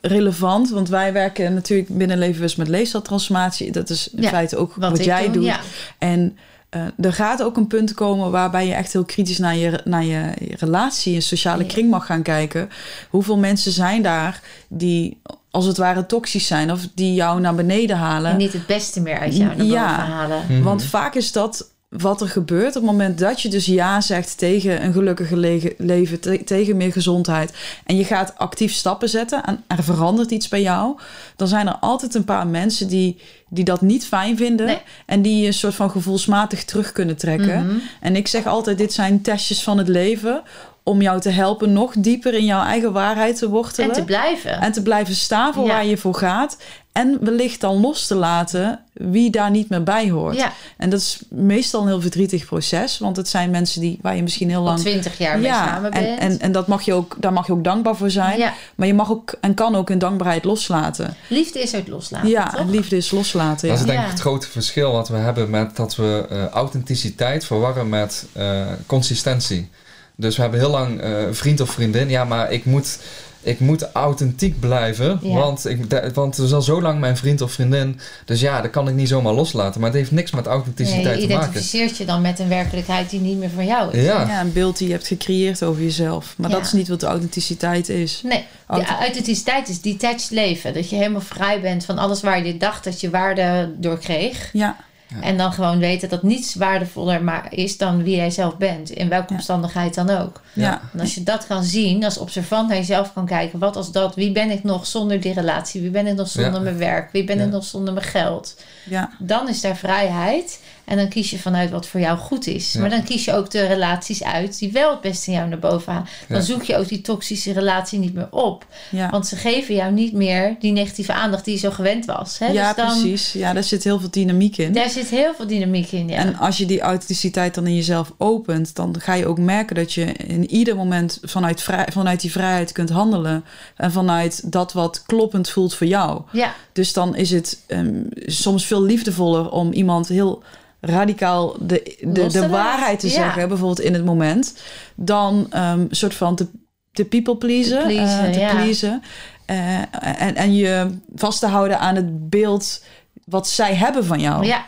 [0.02, 0.70] relevant.
[0.70, 3.72] Want wij werken natuurlijk binnen Levenbewust met leefstijltransformatie.
[3.72, 5.44] Dat is in Ja, feite ook wat, jij doe, doet.
[5.44, 5.60] Ja.
[5.98, 6.38] En
[6.70, 10.06] eh, er gaat ook een punt komen waarbij je echt heel kritisch naar je, naar
[10.06, 11.70] je, relatie, je sociale Ja.
[11.70, 12.70] kring mag gaan kijken.
[13.10, 15.22] Hoeveel mensen zijn daar die
[15.52, 18.32] als het ware toxisch zijn of die jou naar beneden halen?
[18.32, 19.88] En niet het beste meer uit jou naar boven Ja.
[20.06, 20.42] halen.
[20.50, 20.62] Mhm.
[20.62, 24.38] Want vaak is dat wat er gebeurt op het moment dat je dus ja zegt
[24.38, 25.38] tegen een gelukkiger
[25.78, 27.54] leven, te- tegen meer gezondheid.
[27.86, 30.98] En je gaat actief stappen zetten en er verandert iets bij jou.
[31.36, 33.18] Dan zijn er altijd een paar mensen die,
[33.50, 34.66] die dat niet fijn vinden.
[34.66, 34.82] Nee.
[35.06, 37.66] En die je een soort van gevoelsmatig terug kunnen trekken.
[37.66, 37.76] Mhm.
[38.02, 40.42] En ik zeg altijd, dit zijn testjes van het leven.
[40.84, 43.90] Om jou te helpen nog dieper in jouw eigen waarheid te wortelen.
[43.90, 44.62] En te blijven.
[44.62, 45.70] En te blijven staan voor Ja.
[45.74, 46.58] waar je voor gaat.
[46.92, 50.36] En wellicht dan los te laten wie daar niet meer bij hoort.
[50.36, 52.98] ja, En dat is meestal een heel verdrietig proces.
[52.98, 54.80] Want het zijn mensen die, waar je misschien heel lang...
[54.80, 56.20] twintig jaar mee samen en, bent.
[56.20, 58.38] en, en dat mag je ook, daar mag je ook dankbaar voor zijn.
[58.40, 61.16] ja, Maar je mag ook en kan ook in dankbaarheid loslaten.
[61.28, 62.60] liefde is uit loslaten, ja, toch?
[62.60, 63.70] en liefde is loslaten.
[63.70, 64.04] Dat is denk Ja.
[64.06, 68.62] ik het grote verschil wat we hebben met dat we eh, authenticiteit verwarren met eh,
[68.86, 69.70] consistentie.
[70.16, 72.10] Dus we hebben heel lang eh, vriend of vriendin.
[72.10, 73.00] Ja, maar ik moet,
[73.44, 75.20] ik moet authentiek blijven.
[75.22, 75.34] Ja.
[75.34, 75.80] Want, ik,
[76.14, 78.00] want het is al zo lang mijn vriend of vriendin.
[78.26, 79.82] Dus ja, dat kan ik niet zomaar loslaten.
[79.82, 81.48] Maar het heeft niks met authenticiteit je te maken.
[81.50, 84.04] identificeert je dan met een werkelijkheid die niet meer voor jou is.
[84.04, 84.28] Ja.
[84.28, 86.34] Ja, een beeld die je hebt gecreëerd over jezelf.
[86.38, 86.56] Maar Ja.
[86.56, 88.22] dat is niet wat de authenticiteit is.
[88.24, 90.74] Nee, de authenticiteit is detached leven.
[90.74, 94.50] Dat je helemaal vrij bent van alles waar je dacht dat je waarde door kreeg.
[94.54, 94.78] Ja,
[95.16, 95.22] Ja.
[95.22, 98.90] En dan gewoon weten dat niets waardevoller maar is dan wie jij zelf bent.
[98.90, 99.36] In welke Ja.
[99.36, 100.42] omstandigheid dan ook.
[100.54, 100.82] ja.
[100.94, 103.60] En als je dat kan zien, als observant naar jezelf kan kijken.
[103.60, 104.16] Wat als dat?
[104.16, 105.82] Wie ben ik nog zonder die relatie?
[105.82, 106.60] Wie ben ik nog zonder Ja.
[106.60, 107.12] mijn werk?
[107.12, 107.44] Wie ben Ja.
[107.44, 108.56] ik nog zonder mijn geld?
[108.86, 109.10] ja.
[109.20, 110.60] Dan is daar vrijheid.
[110.86, 112.74] En dan kies je vanuit wat voor jou goed is.
[112.74, 112.80] Ja.
[112.80, 115.60] Maar dan kies je ook de relaties uit die wel het beste in jou naar
[115.60, 116.08] boven halen.
[116.28, 116.44] Dan Ja.
[116.44, 118.66] zoek je ook die toxische relatie niet meer op.
[118.90, 119.10] ja.
[119.10, 122.40] Want ze geven jou niet meer die negatieve aandacht die je zo gewend was.
[122.40, 122.46] Hè?
[122.48, 123.34] ja dus dan, precies.
[123.34, 124.74] Ja, daar zit heel veel dynamiek in.
[124.74, 126.08] Daar zit heel veel dynamiek in.
[126.10, 126.16] Ja.
[126.18, 129.94] En als je die authenticiteit dan in jezelf opent, dan ga je ook merken dat
[129.94, 133.44] je in ieder moment vanuit, vrij, vanuit die vrijheid kunt handelen.
[133.76, 136.22] En vanuit dat wat kloppend voelt voor jou.
[136.32, 140.44] ja, Dus dan is het ehm, soms veel liefdevoller om iemand heel
[140.82, 143.14] radicaal de, de, de waarheid te ja.
[143.14, 144.58] zeggen, bijvoorbeeld in het moment,
[144.96, 146.48] dan ehm, een soort van te,
[146.92, 147.80] te people pleasen.
[147.80, 148.52] Te pleasen, eh, te ja.
[148.52, 149.04] pleasen.
[149.46, 149.78] Eh,
[150.22, 152.84] en, en je vast te houden aan het beeld
[153.26, 154.46] wat zij hebben van jou.
[154.46, 154.66] ja.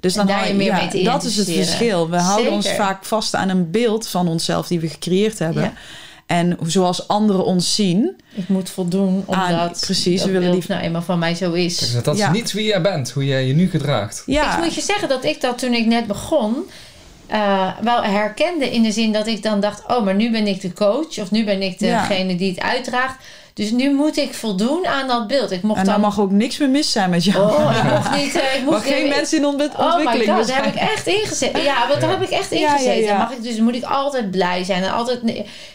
[0.00, 2.10] Dus dan daar je meer ja, mee Dat is het verschil.
[2.10, 5.72] We houden ons vaak vast aan een beeld van onszelf die we gecreëerd hebben.
[6.26, 8.16] En zoals anderen ons zien.
[8.34, 11.52] Ik moet voldoen omdat Ah, precies, dat we willen die- nou eenmaal van mij zo
[11.52, 11.92] is.
[12.02, 12.30] Dat is Ja.
[12.30, 14.22] niet wie jij bent, hoe jij je nu gedraagt.
[14.26, 16.56] Ja, Ik moet je zeggen dat ik dat toen ik net begon...
[17.26, 19.82] eh, wel herkende in de zin dat ik dan dacht...
[19.88, 22.08] oh, maar nu ben ik de coach of nu ben ik Ja.
[22.08, 23.24] degene die het uitdraagt.
[23.56, 25.50] Dus nu moet ik voldoen aan dat beeld.
[25.50, 25.92] Ik mocht en dan...
[25.94, 27.50] dan mag ook niks meer mis zijn met jou.
[27.52, 28.34] Oh, ik mocht niet...
[28.34, 31.06] eh, ik mocht geen mensen in ontwik- Oh my ontwikkeling god, daar heb ik echt
[31.06, 31.62] ingezet.
[31.62, 33.02] Ja, want daar heb ik echt Ja, ja, ingezeten.
[33.04, 33.18] ja.
[33.18, 34.82] Mag ik, dus moet ik altijd blij zijn.
[34.82, 35.20] En altijd,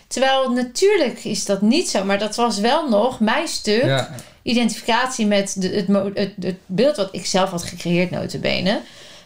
[0.07, 2.03] terwijl natuurlijk is dat niet zo.
[2.03, 3.83] Maar dat was wel nog mijn stuk.
[3.83, 4.09] Ja,
[4.43, 8.79] Identificatie met de, het, het, het beeld wat ik zelf had gecreëerd notabene.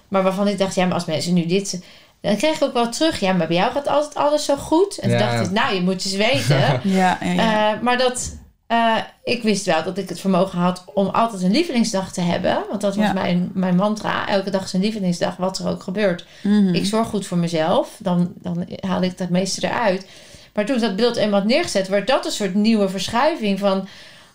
[0.07, 1.79] Maar waarvan ik dacht, ja, maar als mensen nu dit...
[2.21, 3.19] Dan kreeg ik ook wel terug.
[3.19, 4.97] Ja, maar bij jou gaat altijd alles zo goed.
[4.97, 6.57] En toen dacht ik, nou, je moet eens weten.
[6.83, 7.73] Ja, ja, ja.
[7.73, 8.31] Eh, maar dat,
[8.75, 12.63] eh, ik wist wel dat ik het vermogen had om altijd een lievelingsdag te hebben.
[12.69, 13.13] Want dat was Ja.
[13.13, 14.27] mijn, mijn mantra.
[14.27, 16.25] Elke dag is een lievelingsdag, wat er ook gebeurt.
[16.43, 16.73] Mhm.
[16.73, 17.89] Ik zorg goed voor mezelf.
[17.99, 20.05] Dan, dan haal ik het meeste eruit.
[20.53, 23.87] Maar toen dat beeld eenmaal had neergezet, werd dat een soort nieuwe verschuiving van...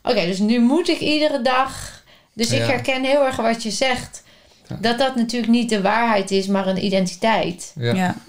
[0.02, 1.98] Oké, dus nu moet ik iedere dag...
[2.32, 4.22] Dus ik herken heel erg wat je zegt.
[4.68, 4.76] Ja.
[4.80, 7.72] Dat dat natuurlijk niet de waarheid is, maar een identiteit.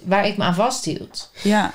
[0.03, 1.31] Waar ik me aan vasthield.
[1.43, 1.71] ja.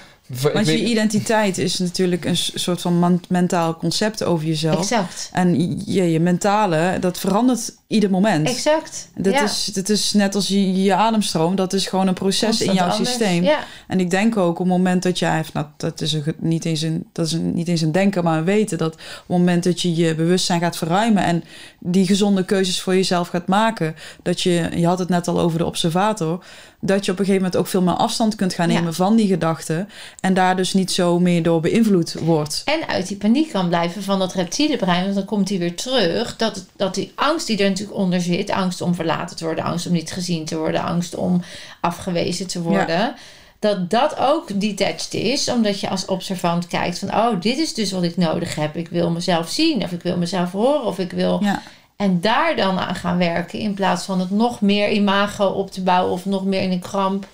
[0.53, 4.79] Want je identiteit is natuurlijk een soort van mentaal concept over jezelf.
[4.79, 5.31] Exact.
[5.33, 8.49] En je, je mentale, dat verandert ieder moment.
[8.49, 9.09] Exact.
[9.14, 9.43] Dat, ja.
[9.43, 12.89] is, dat is net als je, je ademstroom, dat is gewoon een proces in jouw
[12.89, 13.09] anders.
[13.09, 13.45] systeem.
[13.45, 13.59] Ja.
[13.89, 16.83] En ik denk ook op het moment dat jij, nou, dat is, een, niet eens
[16.83, 19.64] een, dat is een, niet eens een denken, maar een weten, dat op het moment
[19.64, 21.45] dat je je bewustzijn gaat verruimen en
[21.79, 25.59] die gezonde keuzes voor jezelf gaat maken, dat je, je had het net al over
[25.59, 26.45] de observator,
[26.87, 28.93] dat je op een gegeven moment ook veel meer afstand kunt gaan nemen Ja.
[28.93, 29.89] van die gedachten.
[30.20, 32.62] En daar dus niet zo meer door beïnvloed wordt.
[32.64, 35.03] En uit die paniek kan blijven van dat reptiele brein.
[35.03, 36.37] Want dan komt hij weer terug.
[36.37, 38.51] Dat, dat die angst die er natuurlijk onder zit.
[38.51, 39.64] Angst om verlaten te worden.
[39.64, 40.82] Angst om niet gezien te worden.
[40.82, 41.43] Angst om
[41.80, 43.14] afgewezen te worden.
[43.59, 45.49] Dat dat ook detached is.
[45.49, 47.14] Omdat je als observant kijkt van...
[47.14, 48.76] Oh, dit is dus wat ik nodig heb.
[48.76, 49.82] Ik wil mezelf zien.
[49.82, 50.84] Of ik wil mezelf horen.
[50.84, 51.39] Of ik wil...
[51.43, 51.62] Ja,
[51.97, 53.59] En daar dan aan gaan werken.
[53.59, 56.13] In plaats van het nog meer imago op te bouwen.
[56.13, 57.27] Of nog meer in een kramp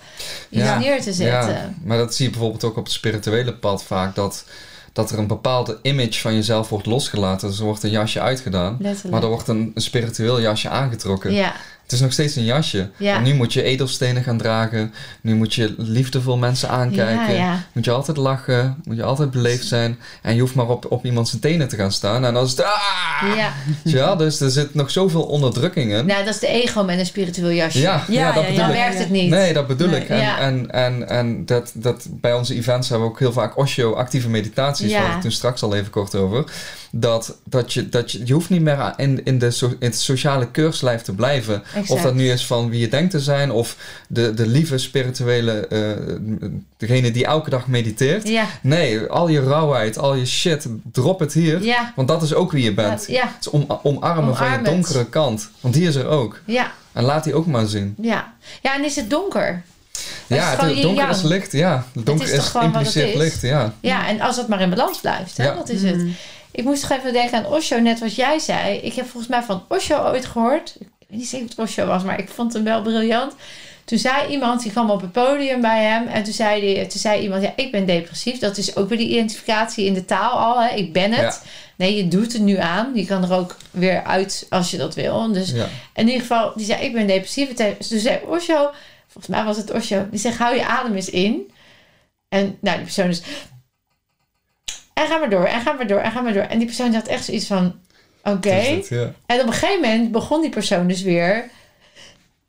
[0.51, 1.55] iets Ja, neer te zetten.
[1.55, 4.15] Ja, maar dat zie je bijvoorbeeld ook op het spirituele pad vaak.
[4.15, 4.45] Dat,
[4.93, 7.49] dat er een bepaalde image van jezelf wordt losgelaten.
[7.49, 8.77] Dus er wordt een jasje uitgedaan.
[8.81, 9.11] Letterlijk.
[9.15, 11.33] Maar er wordt een, een spiritueel jasje aangetrokken.
[11.33, 11.53] Ja,
[11.93, 12.91] Het is nog steeds een jasje.
[12.97, 13.17] Ja.
[13.17, 14.95] En nu moet je edelstenen gaan dragen.
[15.21, 17.35] Nu moet je liefdevol mensen aankijken.
[17.35, 17.65] Ja, ja.
[17.73, 18.77] Moet je altijd lachen.
[18.85, 19.99] Moet je altijd beleefd zijn.
[20.23, 22.25] En je hoeft maar op, op iemand zijn tenen te gaan staan.
[22.25, 22.63] En dan is het...
[22.63, 23.37] Ah!
[23.37, 23.53] ja.
[23.85, 26.07] Ja, dus er zit nog zoveel onderdrukkingen.
[26.07, 27.81] Nou, dat is de ego met een spiritueel jasje.
[27.81, 28.77] Ja, ja, Ja, dat ja, bedoel Dan ik.
[28.77, 29.31] werkt het niet.
[29.31, 30.01] Nee, dat bedoel Nee.
[30.01, 30.09] ik.
[30.09, 30.39] En, Ja.
[30.39, 34.29] en, en, en dat, dat bij onze events hebben we ook heel vaak Osho actieve
[34.29, 34.91] meditaties.
[34.91, 35.03] Ja.
[35.03, 36.45] Waar ik toen straks al even kort over.
[36.95, 39.99] Dat, dat je, dat je, je hoeft niet meer in, in, de so, in het
[39.99, 41.63] sociale keurslijf te blijven.
[41.83, 41.99] Exact.
[41.99, 43.51] Of dat nu is van wie je denkt te zijn.
[43.51, 43.77] Of
[44.09, 45.81] de, de lieve spirituele, eh,
[46.77, 48.29] degene die elke dag mediteert.
[48.29, 51.63] Ja, Nee, al je rauwheid, al je shit, drop het hier.
[51.63, 51.93] ja.
[51.97, 53.05] Want dat is ook wie je bent.
[53.09, 54.65] Ja, Het is om, omarmen van je het.
[54.65, 55.51] donkere kant.
[55.61, 56.41] Want die is er ook.
[56.45, 57.95] ja, En laat die ook maar zien.
[58.01, 58.33] ja.
[58.63, 59.63] Ja, en is het donker?
[60.27, 61.87] Dat ja, het, donker is licht, ja.
[61.93, 63.75] Donker is is, het impliceert licht, ja.
[63.81, 65.45] Ja, en als dat maar in balans blijft, hè?
[65.45, 65.55] Ja.
[65.55, 66.01] dat is het.
[66.51, 68.77] Ik moest toch even denken aan Osho, net wat jij zei.
[68.77, 70.77] Ik heb volgens mij van Osho ooit gehoord.
[70.81, 73.35] Ik weet niet zeker of het Osho was, maar ik vond hem wel briljant.
[73.85, 76.07] Toen zei iemand, die kwam op het podium bij hem.
[76.07, 78.39] En toen zei, die, toen zei iemand, ja, ik ben depressief.
[78.39, 80.63] Dat is ook weer die identificatie in de taal al.
[80.63, 80.75] Hè?
[80.75, 81.45] Ik ben het.
[81.77, 82.91] Nee, je doet er nu aan.
[82.95, 85.33] Je kan er ook weer uit als je dat wil.
[85.33, 85.69] Dus ja.
[85.95, 87.49] in ieder geval, die zei, ik ben depressief.
[87.49, 88.71] En Toen zei Osho,
[89.07, 91.51] volgens mij was het Osho, die zegt, hou je adem eens in.
[92.29, 93.23] En nou, die persoon is...
[94.93, 96.43] En ga maar door, en ga maar door, en ga maar door.
[96.43, 97.81] En die persoon had echt zoiets van,
[98.23, 98.81] oké.
[98.89, 99.13] Ja.
[99.27, 101.51] En op een gegeven moment begon die persoon dus weer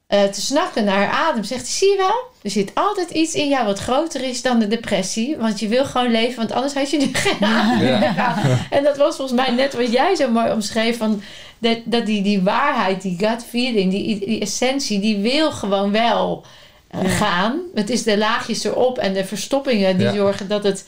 [0.08, 1.44] eh, te snakken naar haar adem.
[1.44, 2.32] Zegt hij, zie je wel?
[2.42, 5.38] Er zit altijd iets in jou wat groter is dan de depressie.
[5.38, 8.00] Want je wil gewoon leven, want anders had je nu geen adem Ja.
[8.44, 8.68] meer.
[8.70, 10.98] En dat was volgens mij net wat jij zo mooi omschreef.
[10.98, 11.22] Van
[11.58, 16.44] dat, dat die, die waarheid, die gut feeling, die, die essentie, die wil gewoon wel
[16.88, 17.10] eh, Ja.
[17.10, 17.60] gaan.
[17.76, 20.14] Het is de laagjes erop en de verstoppingen die Ja.
[20.14, 20.86] zorgen dat het...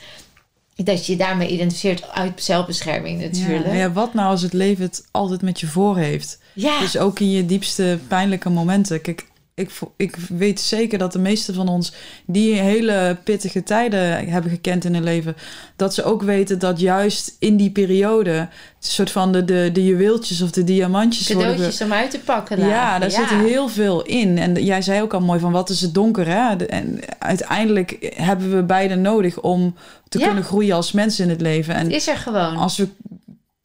[0.84, 3.66] Dat je je daarmee identificeert uit zelfbescherming natuurlijk.
[3.66, 6.38] Ja, ja, wat nou als het leven het altijd met je voor heeft?
[6.52, 6.80] ja.
[6.80, 9.00] Dus ook in je diepste pijnlijke momenten.
[9.00, 11.92] Kijk, ik, ik weet zeker dat de meesten van ons
[12.26, 15.36] die hele pittige tijden hebben gekend in hun leven,
[15.76, 18.48] dat ze ook weten dat juist in die periode een
[18.78, 22.66] soort van de, de, de juweeltjes of de diamantjes cadeautjes om uit te pakken.
[22.66, 24.38] Ja, daar zit heel veel in.
[24.38, 26.56] En jij zei ook al mooi van wat is het donker, hè?
[26.66, 29.74] En uiteindelijk hebben we beide nodig om
[30.08, 30.26] te Ja.
[30.26, 31.74] kunnen groeien als mensen in het leven.
[31.74, 32.56] En Het is er gewoon.
[32.56, 32.88] als we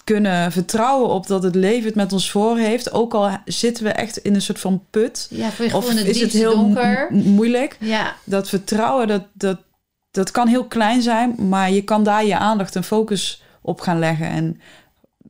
[0.04, 3.90] kunnen vertrouwen op dat het leven het met ons voor heeft, ook al zitten we
[3.90, 7.08] echt in een soort van put, ja, of het is het heel donker.
[7.12, 9.58] mo- moeilijk, Ja, dat vertrouwen, dat, dat,
[10.12, 14.00] dat kan heel klein zijn, maar je kan daar je aandacht en focus op gaan
[14.00, 14.28] leggen.
[14.30, 14.62] En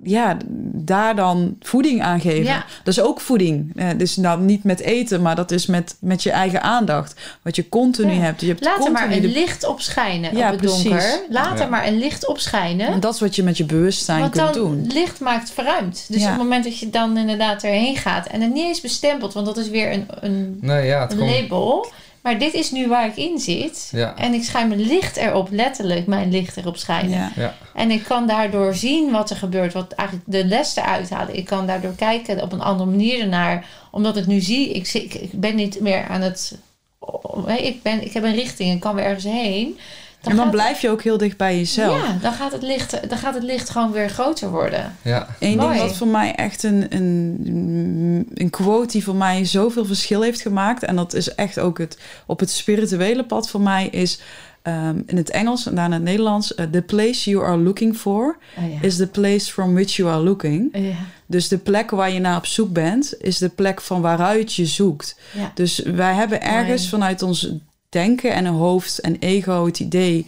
[0.04, 0.38] ja,
[0.74, 2.44] daar dan voeding aan geven.
[2.44, 2.66] Ja.
[2.84, 3.72] Dat is ook voeding.
[3.76, 7.20] Eh, dus nou niet met eten, maar dat is met, met je eigen aandacht.
[7.42, 8.20] Wat je continu Ja.
[8.20, 8.42] hebt.
[8.42, 10.84] Je hebt laat er maar een de- licht opschijnen Ja, op het precies.
[10.84, 11.20] donker.
[11.30, 11.64] Laat Ja.
[11.64, 12.88] er maar een licht opschijnen.
[12.88, 14.88] En dat is wat je met je bewustzijn Want kunt dan doen.
[14.94, 16.06] licht maakt verruimd.
[16.10, 16.24] Dus Ja.
[16.24, 19.46] op het moment dat je dan inderdaad erheen gaat en het niet eens bestempelt, want
[19.46, 21.32] dat is weer een, een, Nee, ja, het een komt...
[21.42, 21.92] label.
[22.22, 23.90] Maar dit is nu waar ik in zit.
[23.92, 24.16] Ja.
[24.18, 27.10] En ik schijn mijn licht erop, letterlijk mijn licht erop schijnen.
[27.18, 27.32] Ja.
[27.36, 31.36] Ja, En ik kan daardoor zien wat er gebeurt, wat eigenlijk de les eruit halen.
[31.38, 35.04] Ik kan daardoor kijken op een andere manier ernaar, omdat ik nu zie, ik, zie-
[35.04, 36.58] ik, ik ben niet meer aan het.
[37.00, 39.80] oh, nee, Ik, ben, ik heb een richting, ik kan weer ergens heen.
[40.22, 42.02] En dan blijf je ook heel dicht bij jezelf.
[42.08, 44.96] Ja, dan gaat, het licht, dan gaat het licht gewoon weer groter worden.
[45.02, 45.28] ja.
[45.40, 45.70] Eén Mooi.
[45.78, 50.42] ding wat voor mij echt een, een, een quote die voor mij zoveel verschil heeft
[50.42, 50.84] gemaakt.
[50.84, 54.20] En dat is echt ook het op het spirituele pad voor mij is
[54.62, 56.56] ehm, in het Engels en daarna in het Nederlands.
[56.56, 58.78] eh, the place you are looking for Oh, ja.
[58.82, 60.70] is the place from which you are looking.
[60.74, 60.94] ja.
[61.26, 64.66] Dus de plek waar je naar op zoek bent, is de plek van waaruit je
[64.66, 65.16] zoekt.
[65.34, 65.52] Ja.
[65.56, 66.90] Dus wij hebben ergens Mooi.
[66.90, 67.52] vanuit ons
[67.92, 70.26] denken en een hoofd en ego het idee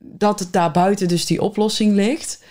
[0.00, 2.42] dat het daar buiten dus die oplossing ligt.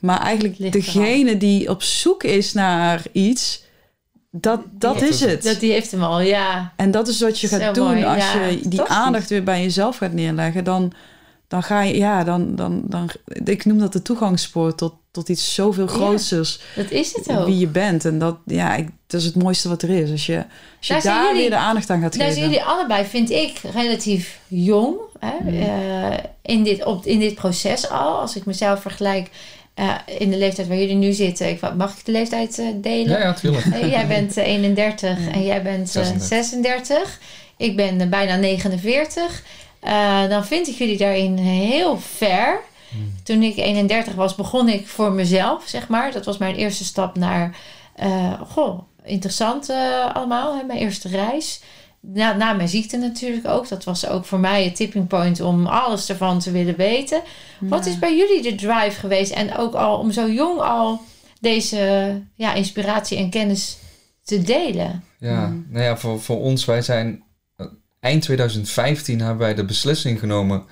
[0.00, 3.62] Maar eigenlijk Ligt degene die op zoek is naar iets,
[4.30, 5.42] dat, dat Die- is het.
[5.42, 6.72] Dat, die heeft hem al, ja.
[6.76, 9.42] En dat is wat je Zo gaat doen mooi, als ja, je die aandacht weer
[9.42, 10.64] bij jezelf gaat neerleggen.
[10.64, 10.92] Dan,
[11.52, 13.10] dan ga je, ja, dan, dan, dan,
[13.44, 15.90] ik noem dat de toegangspoort tot, tot iets zoveel Ja.
[15.92, 16.60] grootsers.
[16.76, 17.46] Dat is het ook.
[17.46, 18.04] Wie je bent.
[18.04, 20.10] En dat, ja, ik, dat is het mooiste wat er is.
[20.10, 20.36] Als je,
[20.78, 22.34] als je Daar daar jullie- weer de aandacht aan gaat Daar geven.
[22.40, 25.32] zijn jullie allebei, vind ik, relatief jong hè?
[25.42, 25.62] Mm.
[25.62, 28.20] eh, in, dit, op, in dit proces al.
[28.20, 29.30] Als ik mezelf vergelijk
[29.74, 31.48] eh, in de leeftijd waar jullie nu zitten.
[31.48, 33.10] Ik, mag ik de leeftijd eh, delen?
[33.18, 33.64] Ja, ja, tuurlijk.
[33.66, 35.32] Eh, jij bent eh, 31 Ja.
[35.32, 36.28] en jij bent eh, 36.
[36.28, 37.18] 36.
[37.56, 39.42] Ik ben bijna 49.
[39.82, 42.60] Eh, dan vind ik jullie daarin heel ver.
[43.24, 46.12] Toen ik 31 was, begon ik voor mezelf, zeg maar.
[46.12, 47.56] Dat was mijn eerste stap naar...
[47.96, 51.60] eh, goh, interessant eh, allemaal, hè, mijn eerste reis.
[52.00, 53.68] Na, na mijn ziekte natuurlijk ook.
[53.68, 57.22] Dat was ook voor mij het tipping point om alles ervan te willen weten.
[57.60, 59.32] Wat is bij jullie de drive geweest?
[59.32, 61.00] En ook al om zo jong al
[61.40, 63.76] deze ja, inspiratie en kennis
[64.24, 65.04] te delen.
[65.18, 65.66] Ja, Mm.
[65.70, 67.22] nou ja, voor, voor ons, wij zijn
[68.02, 70.62] eind 2015 hebben wij de beslissing genomen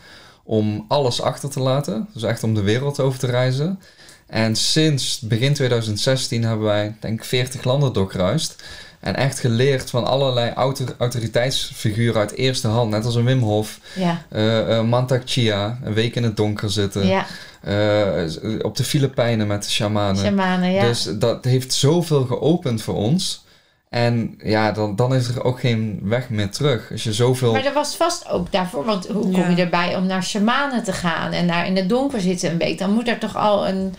[0.45, 2.09] om alles achter te laten.
[2.15, 3.81] Dus echt om de wereld over te reizen.
[4.27, 8.63] En sinds begin 2016 hebben wij, denk ik, 40 landen doorkruist.
[9.01, 12.91] En echt geleerd van allerlei autor- autoriteitsfiguren uit eerste hand.
[12.91, 17.07] Net als een Wim Hof, Ja, Mantak Chia, een week in het donker zitten.
[17.07, 17.27] ja.
[17.61, 18.25] Eh,
[18.63, 20.25] op de Filipijnen met de shamanen.
[20.25, 20.83] shamanen, ja.
[20.87, 23.45] Dus dat heeft zoveel geopend voor ons.
[23.91, 26.91] En ja, dan, dan is er ook geen weg meer terug.
[26.93, 27.53] Als je zoveel...
[27.53, 29.49] Maar er was vast ook daarvoor, want hoe kom Ja.
[29.49, 32.79] je erbij om naar shamanen te gaan en naar in het donker zitten een week?
[32.79, 33.95] Dan moet er toch al een,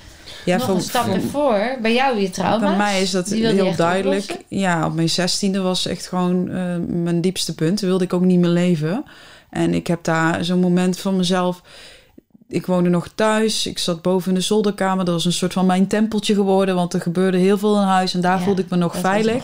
[0.45, 1.77] ja, nog voor- een stap voor- ervoor.
[1.81, 2.67] Bij jou je trauma.
[2.67, 4.21] Bij mij is dat heel duidelijk.
[4.21, 4.45] oplossen?
[4.47, 7.77] Ja, op mijn zestiende was echt gewoon eh, mijn diepste punt.
[7.77, 9.03] Toen wilde ik ook niet meer leven.
[9.49, 11.61] En ik heb daar zo'n moment van mezelf.
[12.51, 13.65] Ik woonde nog thuis.
[13.65, 15.05] Ik zat boven in de zolderkamer.
[15.05, 16.75] Dat was een soort van mijn tempeltje geworden.
[16.75, 18.13] Want er gebeurde heel veel in huis.
[18.13, 19.43] En daar Ja, voelde ik me nog veilig.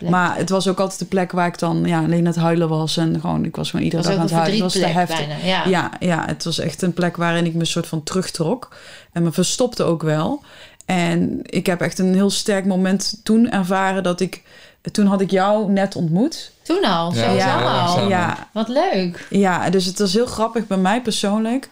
[0.00, 0.10] nog.
[0.10, 2.68] Maar het was ook altijd de plek waar ik dan ja, alleen aan het huilen
[2.68, 2.96] was.
[2.96, 4.52] En gewoon, ik was gewoon iedere dag aan het huilen.
[4.54, 5.26] Het was te heftig.
[5.26, 5.34] bijna.
[5.44, 5.64] Ja.
[5.68, 8.68] Ja, ja, het was echt een plek waarin ik me een soort van terugtrok.
[9.12, 10.42] En me verstopte ook wel.
[10.84, 14.42] En ik heb echt een heel sterk moment toen ervaren dat ik...
[14.92, 16.50] Toen had ik jou net ontmoet.
[16.62, 18.08] Toen al, Ja, zo ja, lang al.
[18.08, 19.26] Ja, Wat leuk.
[19.30, 21.68] ja, dus het was heel grappig bij mij persoonlijk.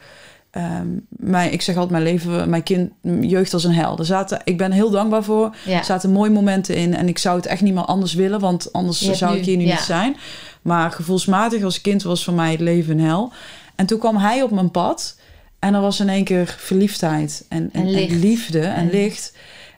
[0.54, 3.98] Ehm, mijn, ik zeg altijd, mijn leven, mijn kind, mijn jeugd als een hel.
[3.98, 5.54] Er zaten, ik ben heel dankbaar voor.
[5.64, 5.78] Ja.
[5.78, 6.94] Er zaten mooie momenten in.
[6.94, 8.40] En ik zou het echt niet meer anders willen.
[8.40, 9.70] Want anders Je zou nu- ik hier nu ja.
[9.70, 10.16] niet zijn.
[10.62, 13.32] Maar gevoelsmatig als kind was voor mij het leven een hel.
[13.74, 15.16] En toen kwam hij op mijn pad.
[15.58, 17.44] En er was in één keer verliefdheid.
[17.48, 18.12] En, en, En licht.
[18.12, 19.32] en liefde en, licht.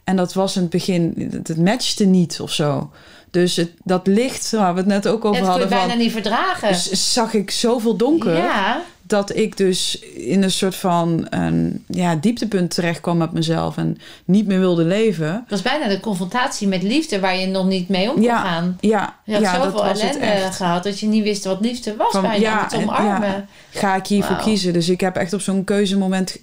[0.04, 1.30] En dat was in het begin...
[1.44, 2.90] Het, matchte niet of zo.
[3.30, 5.68] Dus het, dat licht waar we het net ook over Het kun je hadden...
[5.68, 6.74] bijna Van, niet verdragen.
[6.74, 12.14] z- zag ik zoveel donker Ja, dat ik dus in een soort van een, ja,
[12.14, 15.32] dieptepunt terecht kwam met mezelf en niet meer wilde leven.
[15.32, 18.38] dat was bijna de confrontatie met liefde waar je nog niet mee om kon Ja,
[18.40, 18.76] gaan.
[18.80, 20.56] Ja, Je had ja dat zoveel was het ellende echt.
[20.56, 23.28] gehad dat je niet wist wat liefde was Van, bijna ja, en- omarmen.
[23.70, 23.80] ja.
[23.80, 24.72] Ga ik hiervoor kiezen?
[24.72, 26.36] Dus ik heb echt op zo'n keuzemoment...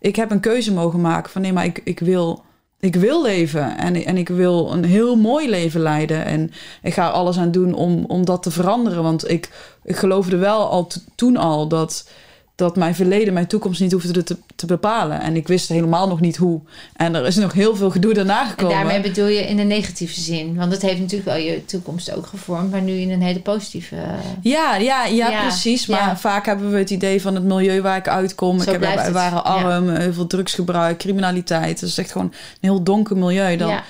[0.00, 2.42] Ik heb een keuze mogen maken van nee, maar ik, ik, wil,
[2.80, 3.78] ik wil leven.
[3.78, 6.24] En, en ik wil een heel mooi leven leiden.
[6.24, 6.52] En
[6.82, 9.02] ik ga alles aan doen om, om dat te veranderen.
[9.02, 9.50] Want ik,
[9.84, 12.08] ik geloofde wel al toen al dat,
[12.56, 15.20] dat mijn verleden mijn toekomst niet hoefde te, te bepalen.
[15.20, 16.60] En ik wist helemaal nog niet hoe.
[16.96, 18.76] En er is nog heel veel gedoe daarna En gekomen.
[18.76, 20.56] daarmee bedoel je in de negatieve zin.
[20.56, 23.96] Want het heeft natuurlijk wel je toekomst ook gevormd, maar nu in een hele positieve.
[24.40, 25.86] Ja, ja, ja, Ja, precies.
[25.86, 26.16] Maar ja.
[26.16, 28.60] vaak hebben we het idee van het milieu waar ik uitkom.
[28.60, 29.12] Zo ik heb, het.
[29.12, 31.80] waren arm, heel veel drugsgebruik, criminaliteit.
[31.80, 33.56] Het is echt gewoon een heel donker milieu.
[33.56, 33.82] Dan, ja,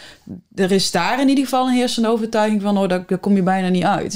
[0.55, 2.79] Er is daar in ieder geval een heersende overtuiging van...
[2.79, 4.13] oh, daar, daar kom je bijna niet uit.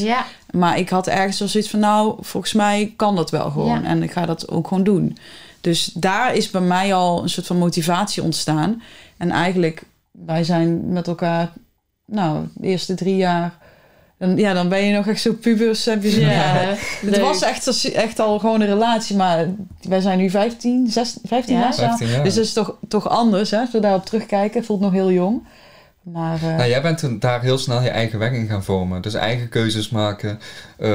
[0.53, 1.81] Maar ik had ergens wel zoiets van...
[1.81, 3.83] nou, volgens mij kan dat wel gewoon.
[3.83, 3.89] Ja.
[3.89, 5.17] En ik ga dat ook gewoon doen.
[5.61, 8.83] Dus daar is bij mij al een soort van motivatie ontstaan.
[9.17, 11.53] En eigenlijk, wij zijn met elkaar...
[12.05, 13.59] nou, de eerste drie jaar...
[14.19, 15.85] Dan, ja, dan ben je nog echt zo pubers.
[15.85, 16.53] Heb je zo, ja.
[17.07, 19.49] Het was echt, echt al gewoon een relatie, maar
[19.83, 21.61] wij zijn nu 15, 16, 15 Ja.
[21.61, 21.89] jaar samen.
[21.97, 22.25] 15 jaar.
[22.25, 23.59] Dus dat is toch, toch anders, hè?
[23.61, 25.43] Als we daarop terugkijken, voelt nog heel jong.
[26.15, 29.03] Eh, Nou, jij bent daar heel snel je eigen weg in gaan vormen.
[29.03, 30.39] Dus eigen keuzes maken.
[30.81, 30.89] Eh,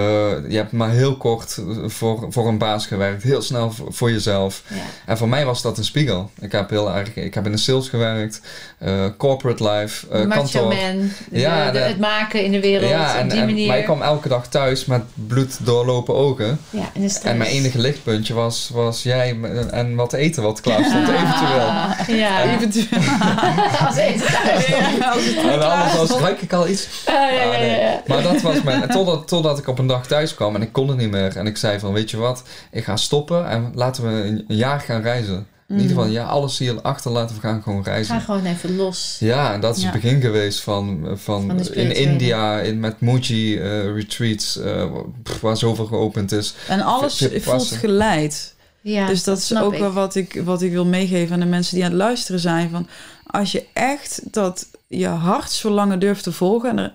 [0.49, 3.23] je hebt maar heel kort voor, voor een baas gewerkt.
[3.23, 4.61] Heel snel voor, voor jezelf.
[4.67, 4.75] Ja.
[5.05, 6.29] En voor mij was dat een spiegel.
[6.41, 8.41] Ik heb, heel erg, ik heb in de sales gewerkt.
[8.77, 10.07] eh, corporate life.
[10.11, 10.67] eh, Macho kantoor.
[10.75, 13.67] man, Ja, de- de- het maken in de wereld Ja, en, op die en- manier.
[13.67, 16.59] maar ik kwam elke dag thuis met bloed doorlopen ogen.
[16.69, 17.09] ja, en.
[17.23, 19.38] En mijn enige lichtpuntje was, was jij
[19.71, 22.17] en wat eten wat klaar stond, eventueel.
[22.19, 23.01] Ja, eventueel.
[23.88, 24.65] als eten thuis.
[24.67, 26.88] Ja, als het En anders was, ruik ik al iets?
[27.05, 27.79] Ah, ja, ja, Ah, ja, nee.
[27.79, 28.01] ja.
[28.07, 28.81] Maar dat was mijn...
[28.81, 31.38] en Totdat, totdat ik op een dag thuis kwam en ik kon het niet meer.
[31.38, 32.43] En ik zei van, weet je wat?
[32.71, 35.47] Ik ga stoppen en laten we een, jaar gaan reizen.
[35.67, 38.21] In ieder geval, ja, alles hier achter laten we gaan gewoon Ga reizen.
[38.21, 39.17] gewoon even los.
[39.19, 39.91] Ja, en dat is Ja.
[39.91, 41.95] het begin geweest van, van, in.
[41.95, 44.91] India, in, met Muji eh, retreats, eh,
[45.23, 46.55] pff, waar zoveel geopend is.
[46.67, 48.55] En alles voelt geleid.
[48.82, 49.80] Ja, dus dat, is ook ik.
[49.80, 52.69] wel wat ik, wat ik wil meegeven aan de mensen die aan het luisteren zijn.
[52.69, 52.88] Van
[53.26, 56.69] als je echt dat je hartsverlangen durft te volgen.
[56.69, 56.93] En, er-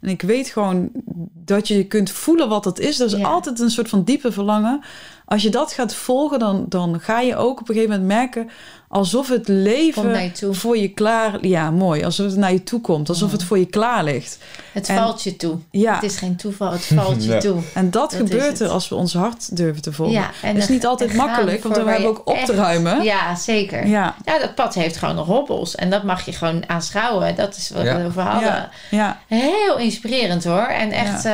[0.00, 0.90] en ik weet gewoon
[1.34, 2.96] dat je kunt voelen wat dat is.
[2.96, 3.28] Dat is Ja.
[3.28, 4.80] altijd een soort van diepe verlangen.
[5.24, 8.48] Als je dat gaat volgen, dan, dan ga je ook op een gegeven moment merken
[8.92, 10.54] alsof het leven je toe.
[10.54, 11.46] voor je klaar.
[11.46, 12.04] Ja, mooi.
[12.04, 13.08] Alsof het naar je toe komt.
[13.08, 14.38] Alsof het voor je klaar ligt.
[14.72, 15.58] Het en- valt je toe.
[15.70, 15.94] Ja.
[15.94, 17.38] Het is geen toeval, het valt je Ja.
[17.40, 17.60] toe.
[17.74, 20.14] En dat, gebeurt er als we ons hart durven te volgen.
[20.14, 22.38] Ja, en het is dan- niet altijd makkelijk, want we waar hebben je ook op
[22.38, 23.02] te ruimen.
[23.02, 23.86] Ja, zeker.
[23.86, 25.74] Ja, Ja, dat pad heeft gewoon nog hobbels.
[25.74, 27.34] En dat mag je gewoon aanschouwen.
[27.36, 27.96] Dat is wat Ja.
[27.98, 28.48] we over hadden.
[28.48, 29.20] ja, ja.
[29.26, 30.66] Heel inspirerend hoor.
[30.66, 31.32] En echt eh,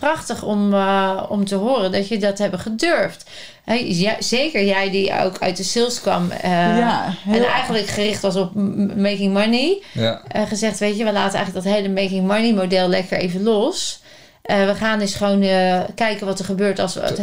[0.00, 3.30] prachtig om, eh, om te horen dat je dat hebben gedurfd.
[3.64, 6.30] Hè, ja, zeker jij die ook uit de sales kwam.
[6.30, 8.54] eh, Ja, en eigenlijk gericht was op
[8.96, 9.82] making money.
[9.92, 10.22] Ja.
[10.28, 14.02] eh, gezegd, weet je, we laten eigenlijk dat hele making money model lekker even los.
[14.42, 17.20] Eh, we gaan eens gewoon eh, kijken wat er gebeurt als we het...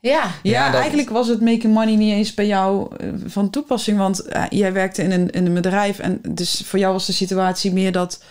[0.00, 2.88] Ja, Ja, eigenlijk was het making money niet eens bij jou
[3.26, 3.98] van toepassing.
[3.98, 5.98] Want jij werkte in een, in een bedrijf.
[5.98, 8.22] En dus voor jou was de situatie meer dat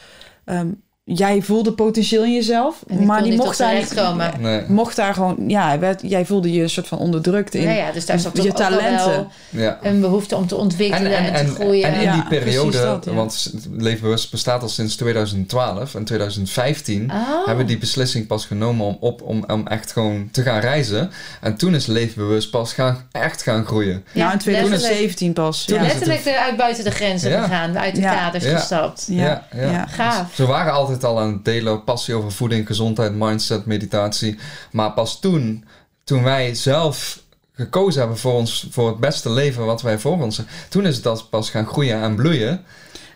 [0.46, 0.68] ehm,
[1.08, 2.84] jij voelde potentieel in jezelf.
[2.88, 4.32] En die maar die mocht daar komen.
[4.39, 4.64] Nee.
[4.68, 7.91] Mocht daar gewoon, ja, werd, jij voelde je een soort van onderdrukt in ja, ja,
[7.91, 9.28] dus daar zat je toch ook wel talenten.
[9.49, 9.80] Ja.
[9.82, 11.84] een behoefte om te ontwikkelen en, te groeien.
[11.93, 13.14] en in die periode, dat, ja.
[13.14, 17.45] want Leefbewust bestaat al sinds 2012 en 2015 Oh.
[17.45, 21.12] hebben we die beslissing pas genomen om, op, om, om echt gewoon te gaan reizen.
[21.41, 24.03] En toen is Leefbewust pas gaan, echt gaan groeien.
[24.12, 25.66] Ja, in letterlijk- 2017 pas.
[25.66, 27.43] Toen Letterlijk eruit buiten de grenzen Ja.
[27.43, 28.16] gegaan, uit de Ja.
[28.16, 28.58] kaders Ja.
[28.58, 29.06] gestapt.
[29.10, 29.72] Ja, Ja, ja.
[29.72, 29.86] ja.
[29.88, 30.34] Gaaf.
[30.34, 34.38] Ze waren altijd al aan het delen, passie over voeding, gezondheid, mindset, meditatie.
[34.72, 35.66] Maar pas toen,
[36.04, 37.20] toen wij zelf
[37.54, 41.06] gekozen hebben voor, ons, voor het beste leven wat wij voor ons toen is het
[41.08, 42.64] als pas gaan groeien en bloeien.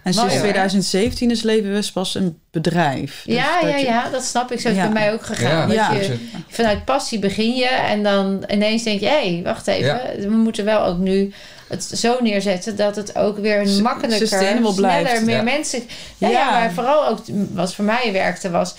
[0.03, 0.41] En sinds Mooi, hoor.
[0.41, 3.23] 2017 is Levenbewust pas een bedrijf.
[3.25, 4.59] Dus ja, dat ja, je- ja, dat snap ik.
[4.59, 4.91] Zo is het Ja.
[4.91, 5.67] bij mij ook gegaan.
[5.67, 6.17] dat Ja, dat je-
[6.47, 9.05] vanuit passie begin je en dan ineens denk je...
[9.05, 9.85] hé, hey, wacht even.
[9.85, 10.01] Ja.
[10.19, 11.33] We moeten wel ook nu
[11.69, 12.75] het zo neerzetten...
[12.75, 15.25] dat het ook weer makkelijker, sneller, blijft.
[15.25, 15.41] meer Ja.
[15.43, 15.83] mensen...
[16.17, 16.39] Nou ja.
[16.39, 16.51] Ja.
[16.51, 17.19] maar vooral ook
[17.53, 18.75] wat voor mij werkte was...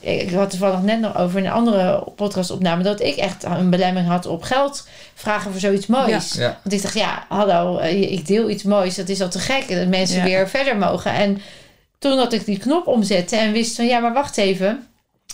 [0.00, 2.82] Ik had toevallig net nog over een andere podcastopname...
[2.82, 6.32] dat ik echt een belemmering had op geld vragen voor zoiets moois.
[6.32, 6.58] Ja.
[6.62, 8.94] Want ik dacht, ja, hallo, eh, ik deel iets moois.
[8.94, 9.68] Dat is al te gek.
[9.68, 10.24] Dat mensen Ja.
[10.24, 11.12] weer verder mogen.
[11.12, 11.40] En
[11.98, 14.86] toen dat ik die knop omzette en wist van, ja, maar wacht even.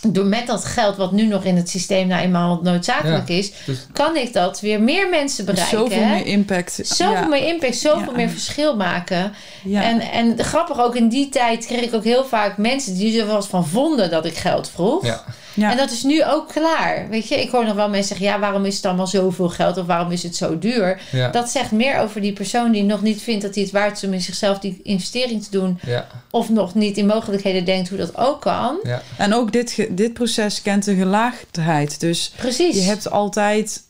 [0.07, 3.35] Door met dat geld wat nu nog in het systeem nou eenmaal noodzakelijk Ja.
[3.35, 3.51] is...
[3.65, 5.77] Dus- kan ik dat weer meer mensen bereiken.
[5.77, 6.13] Zoveel hè?
[6.13, 6.79] meer impact.
[6.83, 7.27] Zoveel ja.
[7.27, 8.15] meer impact, zoveel Ja.
[8.17, 9.33] meer verschil maken.
[9.63, 9.83] Ja.
[9.83, 13.27] En, en grappig, ook in die tijd kreeg ik ook heel vaak mensen die er
[13.27, 15.05] wel eens van vonden dat ik geld vroeg.
[15.53, 15.71] Ja.
[15.71, 17.09] En dat is nu ook klaar.
[17.09, 19.77] Weet je, ik hoor nog wel mensen zeggen: ja, waarom is het allemaal zoveel geld
[19.77, 21.01] of waarom is het zo duur?
[21.11, 21.29] Ja.
[21.29, 24.03] Dat zegt meer over die persoon die nog niet vindt dat hij het waard is
[24.03, 25.79] om in zichzelf die investering te doen.
[25.85, 26.07] Ja.
[26.31, 28.79] Of nog niet in mogelijkheden denkt hoe dat ook kan.
[28.83, 29.01] Ja.
[29.17, 31.99] En ook dit, dit proces kent een gelaagdheid.
[31.99, 32.75] Dus Precies.
[32.75, 33.81] je hebt altijd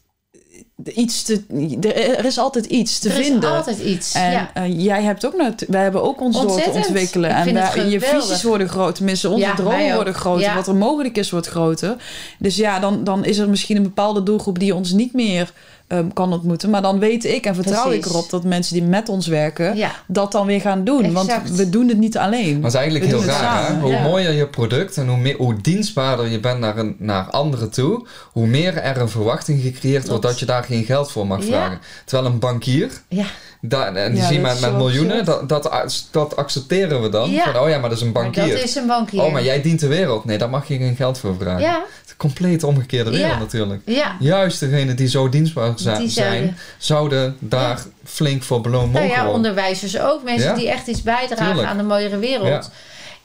[0.84, 1.44] iets te...
[1.82, 3.50] Er er is altijd iets te er vinden.
[3.50, 4.14] is altijd iets.
[4.14, 4.52] En ja.
[4.54, 7.30] eh, jij hebt ook net, wij hebben ook ons door te ontwikkelen.
[7.30, 8.94] Ik en wij- je visies worden groter.
[8.94, 10.42] Tenminste, onze Ja, dromen worden groter.
[10.42, 10.56] Ja.
[10.56, 11.96] Wat er mogelijk is, wordt groter.
[12.40, 15.52] Dus ja, dan, dan is er misschien een bepaalde doelgroep die ons niet meer
[15.90, 16.70] ehm, kan ontmoeten.
[16.70, 19.92] Maar dan weet ik en vertrouw ik erop dat mensen die met ons werken, Ja.
[20.08, 21.12] dat dan weer gaan doen.
[21.14, 22.54] Want we doen het niet alleen.
[22.54, 23.68] Maar het is eigenlijk We heel doen het raar.
[23.68, 23.80] Hè?
[23.80, 24.02] Hoe Ja.
[24.02, 28.08] mooier je product en hoe, meer, hoe dienstbaarder je bent naar, een, naar anderen toe,
[28.32, 31.46] hoe meer er een verwachting gecreëerd wordt dat je daar geen geld voor mag Ja.
[31.48, 31.80] vragen.
[32.06, 33.26] Terwijl een bankier, Ja.
[33.62, 35.70] daar, en die Ja, zien dat met, met miljoenen, dat, dat,
[36.12, 37.30] dat accepteren we dan.
[37.30, 37.44] Ja.
[37.52, 38.50] Van, oh ja, maar dat is een Maar bankier.
[38.56, 39.22] dat is een bankier.
[39.22, 40.26] Oh, maar jij dient de wereld.
[40.26, 41.62] Nee, daar mag je geen geld voor vragen.
[41.62, 41.84] Ja,
[42.20, 43.40] compleet omgekeerde wereld Ja.
[43.40, 43.82] natuurlijk.
[43.86, 44.16] ja.
[44.20, 49.16] Juist degenen die zo dienstbaar Die zijn, zouden- daar flink voor beloond Nou mogen ja,
[49.16, 49.34] worden.
[49.34, 50.24] onderwijzers ook.
[50.24, 50.56] Mensen Ja.
[50.56, 51.68] die echt iets bijdragen Tuurlijk.
[51.68, 52.48] aan een mooiere wereld.
[52.48, 52.64] Ja.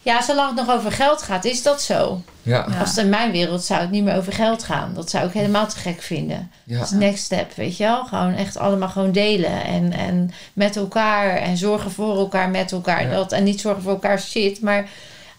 [0.02, 0.22] Ja.
[0.22, 2.20] zolang het nog over geld gaat, is dat zo.
[2.42, 2.78] Ja, Ja.
[2.78, 4.92] Als het in mijn wereld zou het niet meer over geld gaan.
[4.94, 6.50] Dat zou ik helemaal te gek vinden.
[6.64, 6.78] ja.
[6.78, 8.04] Dat is next step, weet je wel?
[8.04, 9.64] Gewoon echt allemaal gewoon delen.
[9.64, 11.36] En, en met elkaar.
[11.36, 13.02] En zorgen voor elkaar met elkaar.
[13.02, 13.14] Ja.
[13.14, 14.60] Dat, en niet zorgen voor elkaar shit.
[14.60, 14.88] Maar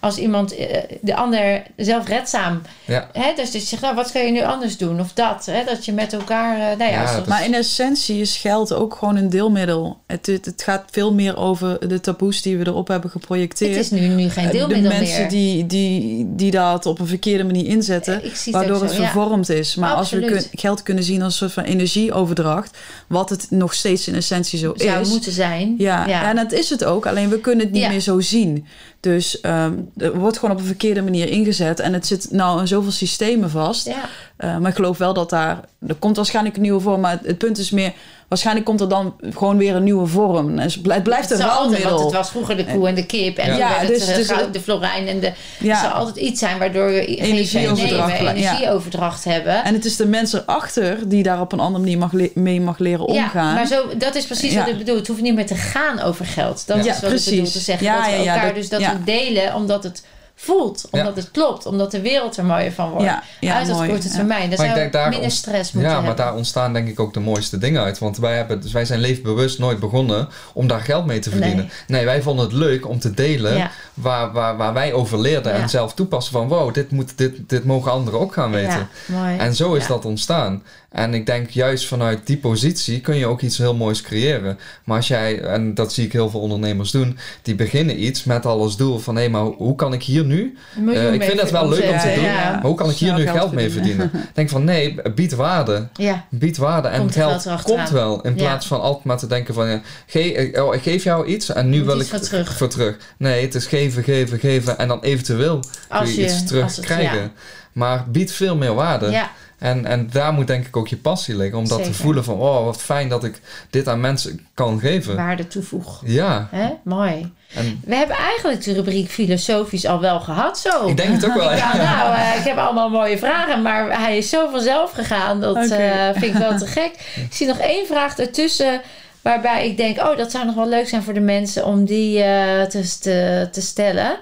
[0.06, 2.62] als iemand eh, de ander zelfredzaam...
[2.86, 3.10] ja.
[3.14, 4.99] Hè, dus dat je zegt, nou, wat kan je nu anders doen?
[4.99, 5.45] Of dat.
[5.45, 6.53] Hè, dat je met elkaar...
[6.56, 9.97] eh, nou ja, Ja, als- dat- Maar in essentie is geld ook gewoon een deelmiddel.
[10.08, 13.76] Het, het, het gaat veel meer over de taboes die we erop hebben geprojecteerd.
[13.76, 15.30] het is nu, nu geen Eh, deelmiddel de mensen meer.
[15.30, 19.10] Die, die, die dat op een verkeerde manier inzetten, het waardoor het zo, ja.
[19.12, 19.76] vervormd is.
[19.76, 22.78] Maar als we kun- geld kunnen zien als een soort van energieoverdracht,
[23.08, 25.10] wat het nog steeds in essentie zo zou is.
[25.10, 25.76] moeten zijn.
[25.78, 26.30] Ja, ja.
[26.30, 27.89] en dat is het ook, alleen we kunnen het niet Ja.
[27.89, 28.66] meer zo zien.
[28.99, 32.68] Dus ehm, er wordt gewoon op een verkeerde manier ingezet en het zit nou in
[32.68, 33.86] zoveel systemen vast.
[33.86, 34.10] Ja.
[34.38, 37.26] Eh, maar ik geloof wel dat daar er komt waarschijnlijk een nieuwe vorm, maar het,
[37.26, 37.94] het punt is meer,
[38.28, 40.58] waarschijnlijk komt er dan gewoon weer een nieuwe vorm.
[40.60, 42.04] Het blijft- het een Het altijd, want ruilmiddel.
[42.06, 43.38] het was vroeger de koe en de kip.
[43.38, 43.70] En Ja.
[43.70, 45.08] werd dus- het, dus de, het- de florijn.
[45.08, 45.72] En de, Ja.
[45.74, 48.50] Er zal altijd iets zijn waardoor we Energieoverdracht nemen, blijft, ja.
[48.52, 49.64] energieoverdracht hebben.
[49.64, 52.78] En het is de mensen erachter die daar op een andere manier mag mee mag
[52.78, 53.48] leren omgaan.
[53.48, 54.96] Ja, maar zo, dat is precies wat ik bedoel.
[54.96, 56.68] Het hoeft niet meer te gaan over geld.
[56.68, 57.28] Dat is wat precies.
[57.28, 57.88] ik bedoel te zeggen.
[57.88, 60.04] Dat we elkaar dat- dus dat we delen omdat het
[60.36, 60.88] voelt.
[60.92, 61.66] Omdat het klopt.
[61.66, 63.06] Omdat de wereld er mooier van wordt.
[63.06, 64.14] Ja, ja, Uit dat korte Ja.
[64.14, 64.50] termijn.
[64.50, 67.00] Dan Maar ik zou denk daar minder stress moeten Ja, maar daar ontstaan denk ik
[67.00, 68.00] ook de mooiste dingen uit.
[68.00, 71.58] Want wij, hebben, dus wij zijn leefbewust nooit begonnen om daar geld mee te verdienen.
[71.58, 71.70] Nee.
[71.88, 73.72] Nee, wij vonden het leuk om te delen Ja.
[73.94, 75.60] waar, waar, waar wij over leerden Ja.
[75.60, 78.88] en zelf toepassen van wow, dit, moet, dit, dit mogen anderen ook gaan weten.
[79.08, 79.38] Ja, mooi.
[79.38, 79.88] En zo is Ja.
[79.88, 80.64] dat ontstaan.
[80.96, 84.58] En ik denk juist vanuit die positie kun je ook iets heel moois creëren.
[84.84, 88.46] Maar als jij, en dat zie ik heel veel ondernemers doen, die beginnen iets met
[88.46, 90.58] al als doel van hé, maar hoe kan ik hier nu?
[90.93, 92.52] Eh, ik vind het wel leuk om te doen, Ja.
[92.52, 94.12] maar hoe kan ik hier nu geld geld mee verdienen.
[94.34, 95.88] Denk van nee, bied waarde.
[95.93, 96.26] ja.
[96.30, 98.22] Bied waarde en Komt geld, komt wel.
[98.22, 101.26] In plaats van altijd maar te denken van ja, ge eh, oh, ik geef jou
[101.26, 102.58] iets en nu Moet wil ik voor terug.
[102.58, 102.98] voor terug.
[103.18, 107.32] Nee, het is geven, geven, geven en dan eventueel Als je, iets terugkrijgen.
[107.72, 109.10] Maar bied veel meer waarde.
[109.10, 109.32] Ja,
[109.66, 111.57] En, en daar moet denk ik ook je passie liggen.
[111.57, 111.93] Om dat Zeker.
[111.93, 115.16] te voelen van, oh wat fijn dat ik dit aan mensen kan geven.
[115.16, 116.01] waarde toevoeg.
[116.05, 116.70] Ja, Hè?
[116.84, 117.34] Mooi.
[117.53, 120.88] en We hebben eigenlijk de rubriek filosofisch al wel gehad zo.
[120.88, 121.53] ik denk het ook wel.
[121.66, 125.41] Ja, nou, eh, ik heb allemaal mooie vragen, maar hij is zo vanzelf gegaan.
[125.41, 126.91] Dat eh, vind ik wel te gek.
[127.16, 128.82] Ik zie nog één vraag ertussen,
[129.22, 132.24] waarbij ik denk: oh, dat zou nog wel leuk zijn voor de mensen om die
[132.24, 134.18] eh, te, te, te stellen.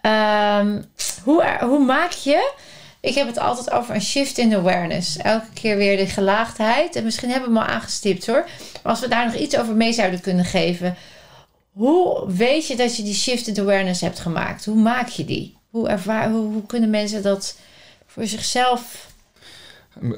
[0.00, 0.80] Ehm,
[1.24, 2.52] hoe, hoe maak je.
[3.02, 5.16] Ik heb het altijd over een shift in awareness.
[5.16, 6.96] Elke keer weer de gelaagdheid.
[6.96, 8.44] En misschien hebben we hem al aangestipt hoor.
[8.82, 10.96] Maar als we daar nog iets over mee zouden kunnen geven.
[11.72, 14.64] Hoe weet je dat je die shift in awareness hebt gemaakt?
[14.64, 15.56] Hoe maak je die?
[15.70, 17.56] Hoe, ervaar, hoe, hoe kunnen mensen dat
[18.06, 19.10] voor zichzelf...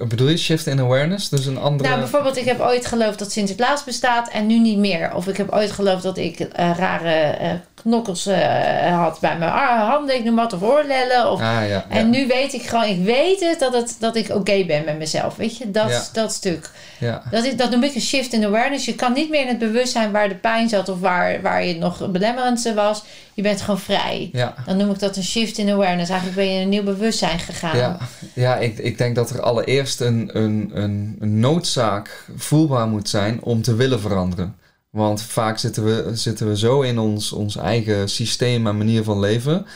[0.08, 1.28] Bedoel je shift in awareness?
[1.28, 1.88] Dus een andere...
[1.88, 5.14] Nou, bijvoorbeeld, ik heb ooit geloofd dat Sinterklaas bestaat en nu niet meer.
[5.14, 7.52] Of ik heb ooit geloofd dat ik eh, rare eh,
[7.84, 11.30] knokkels eh, had bij mijn handen, ik noem wat, of oorlellen.
[11.30, 14.28] Of, ah, ja, En nu weet ik gewoon, ik weet het, dat, het, dat ik
[14.28, 15.36] oké ben met mezelf.
[15.36, 16.70] Weet je, dat, dat stuk.
[16.98, 17.22] ja.
[17.30, 18.84] Dat, is, dat noem ik een shift in awareness.
[18.84, 21.76] Je kan niet meer in het bewustzijn waar de pijn zat of waar, waar je
[21.76, 23.04] nog belemmerend was.
[23.34, 24.30] Je bent gewoon vrij.
[24.66, 26.10] Dan noem ik dat een shift in awareness.
[26.10, 27.76] Eigenlijk ben je in een nieuw bewustzijn gegaan.
[27.76, 27.98] ja,
[28.34, 33.62] ja ik, ik denk dat er allereerst een, een, een noodzaak voelbaar moet zijn om
[33.62, 34.54] te willen veranderen.
[34.94, 39.20] Want vaak zitten we, zitten we zo in ons, ons eigen systeem en manier van
[39.20, 39.66] leven,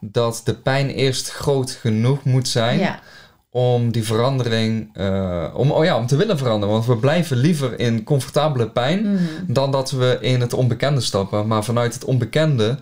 [0.00, 3.00] dat de pijn eerst groot genoeg moet zijn Ja.
[3.50, 6.74] om die verandering, eh, om, oh ja, om te willen veranderen.
[6.74, 9.22] Want we blijven liever in comfortabele pijn Mhm.
[9.46, 11.46] dan dat we in het onbekende stappen.
[11.46, 12.78] Maar vanuit het onbekende,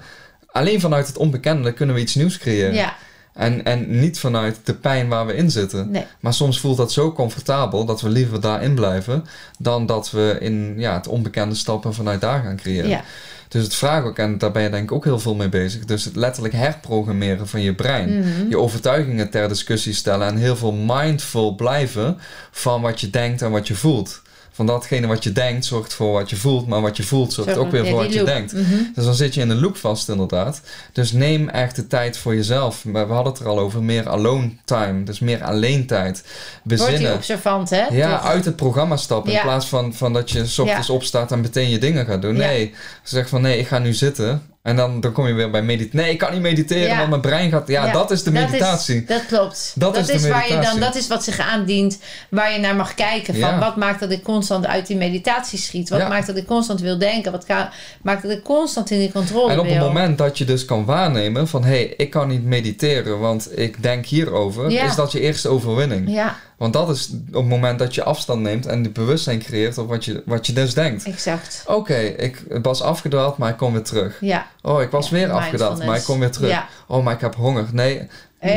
[0.47, 2.75] alleen vanuit het onbekende kunnen we iets nieuws creëren.
[2.75, 2.97] ja,
[3.37, 5.91] En, en niet vanuit de pijn waar we in zitten.
[5.91, 6.07] nee.
[6.21, 9.25] Maar soms voelt dat zo comfortabel dat we liever daarin blijven
[9.59, 12.89] dan dat we in ja, het onbekende stappen vanuit daar gaan creëren.
[12.89, 13.05] Ja.
[13.49, 15.85] Dus het vraag ook, en daar ben je denk ik ook heel veel mee bezig,
[15.85, 18.19] dus het letterlijk herprogrammeren van je brein.
[18.19, 18.49] Mhm.
[18.49, 22.19] Je overtuigingen ter discussie stellen en heel veel mindful blijven
[22.51, 24.23] van wat je denkt en wat je voelt.
[24.57, 27.55] Van datgene wat je denkt zorgt voor wat je voelt, maar wat je voelt zorgt
[27.55, 28.53] Zo, ook weer ja, voor wat je denkt.
[28.53, 28.63] Mhm.
[28.95, 30.61] Dus dan zit je in een loop vast inderdaad.
[30.93, 32.83] Dus neem echt de tijd voor jezelf.
[32.83, 35.03] We hadden het er al over, meer alone time.
[35.03, 36.23] Dus meer alleen tijd.
[36.63, 37.15] Wordt die Bezinnen.
[37.15, 37.85] observant, hè?
[37.87, 39.33] Ja, uit het programma stappen.
[39.33, 39.39] Ja.
[39.39, 40.95] In plaats van, van dat je 's ochtends Ja.
[40.95, 42.37] opstaat en meteen je dingen gaat doen.
[42.37, 44.43] Nee, zeg van nee, ik ga nu zitten.
[44.67, 46.01] En dan, dan kom je weer bij mediteren.
[46.01, 46.97] Nee, ik kan niet mediteren, Ja.
[46.97, 47.69] want mijn brein gaat...
[47.69, 49.05] Ja, Ja, dat is de meditatie.
[49.05, 49.73] Dat, is, dat klopt.
[49.75, 50.81] Dat is de waar je dan, meditatie.
[50.81, 51.99] dat is wat zich aandient,
[52.31, 53.35] waar je naar mag kijken.
[53.35, 53.59] Van Ja.
[53.59, 55.89] wat maakt dat ik constant uit die meditatie schiet?
[55.89, 57.33] Wat maakt dat ik constant wil denken?
[57.33, 57.71] Wat ka-
[58.03, 59.75] maakt dat ik constant in die controle En op wil?
[59.75, 61.65] het moment dat je dus kan waarnemen van...
[61.65, 64.71] hé, hey, ik kan niet mediteren, want ik denk hierover...
[64.71, 66.11] Is dat je eerste overwinning.
[66.11, 68.67] Ja, Want dat is op het moment dat je afstand neemt...
[68.67, 71.05] en het bewustzijn creëert op wat je, wat je dus denkt.
[71.05, 71.65] exact.
[71.67, 74.19] Oké, ik was afgedaald, maar ik kom weer terug.
[74.21, 74.47] Ja.
[74.63, 75.87] Oh, ik was Ja, weer afgedaald, mindfulness.
[75.87, 76.51] maar ik kom weer terug.
[76.51, 76.67] Ja.
[76.87, 77.65] Oh, maar ik heb honger.
[77.73, 78.09] Nee,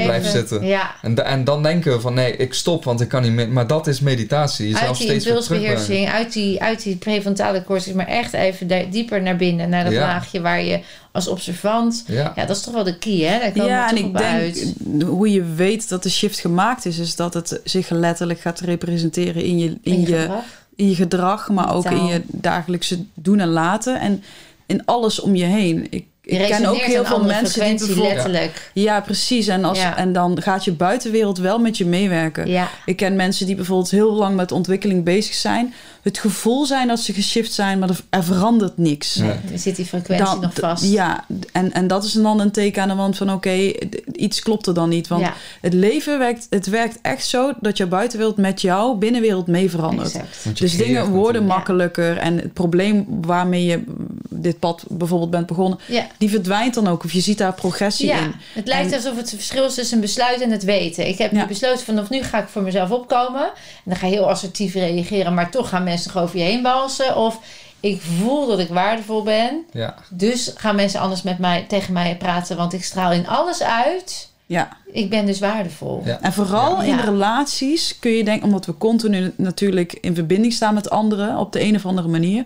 [0.04, 0.66] blijf Even- zitten.
[0.66, 0.96] Ja.
[1.02, 3.50] En, en dan denken we van nee, ik stop, want ik kan niet meer.
[3.50, 4.66] Maar dat is meditatie.
[4.68, 9.22] Jezelf Uit die steeds impulsbeheersing, uit die, uit die prefrontale cortex, maar echt even dieper
[9.22, 10.00] naar binnen, naar dat Ja.
[10.00, 10.80] laagje waar je
[11.12, 12.04] als observant.
[12.08, 13.40] Ja, Ja, dat is toch wel de key, hè?
[13.40, 14.74] Daar komen Ja, en ik denk uit.
[15.06, 19.44] hoe je weet dat de shift gemaakt is, is dat het zich letterlijk gaat representeren
[19.44, 20.44] in je, in In je je, gedrag.
[20.76, 21.94] in je gedrag, maar ook Taal.
[21.96, 24.24] in je dagelijkse doen en laten en
[24.66, 25.88] in alles om je heen.
[25.90, 28.08] Ik, ik ken ook heel veel mensen die bijvoorbeeld...
[28.14, 28.72] letterlijk.
[28.74, 29.48] Ja, precies.
[29.48, 29.98] En, als, Ja.
[29.98, 32.48] en dan gaat je buitenwereld wel met je meewerken.
[32.48, 32.68] Ja.
[32.86, 35.74] Ik ken mensen die bijvoorbeeld heel lang met ontwikkeling bezig zijn.
[36.02, 39.16] Het gevoel zijn dat ze geshift zijn, maar er, er verandert niks.
[39.16, 39.32] Nee.
[39.50, 40.84] Dan zit die frequentie Dan- nog vast.
[40.84, 43.72] Ja, en, en dat is dan een teken aan de wand van oké,
[44.12, 45.08] iets klopt er dan niet.
[45.08, 45.34] Want Ja.
[45.62, 50.20] het leven werkt, het werkt echt zo dat je buitenwereld met jouw binnenwereld mee verandert.
[50.54, 51.46] Dus dingen worden natuurlijk.
[51.48, 52.18] makkelijker.
[52.18, 53.84] En het probleem waarmee je
[54.30, 56.08] dit pad bijvoorbeeld bent begonnen, Ja.
[56.20, 57.04] Die verdwijnt dan ook.
[57.04, 58.34] Of je ziet daar progressie Ja, in.
[58.54, 61.08] het lijkt En- alsof het verschil is tussen een besluit en het weten.
[61.08, 61.42] Ik heb Ja.
[61.42, 63.44] nu besloten vanaf nu ga ik voor mezelf opkomen.
[63.46, 63.52] En
[63.84, 67.16] dan ga je heel assertief reageren, maar toch gaan mensen nog over je heen walsen.
[67.18, 67.40] Of
[67.80, 69.66] ik voel dat ik waardevol ben.
[69.72, 73.62] Ja, Dus gaan mensen anders met mij, tegen mij praten, want ik straal in alles
[73.64, 74.30] uit.
[74.46, 74.78] Ja.
[74.92, 76.02] Ik ben dus waardevol.
[76.06, 76.22] Ja.
[76.22, 76.84] En vooral Ja.
[76.92, 77.04] in Ja.
[77.04, 81.62] relaties kun je denken, omdat we continu natuurlijk in verbinding staan met anderen op de
[81.62, 82.44] een of andere manier.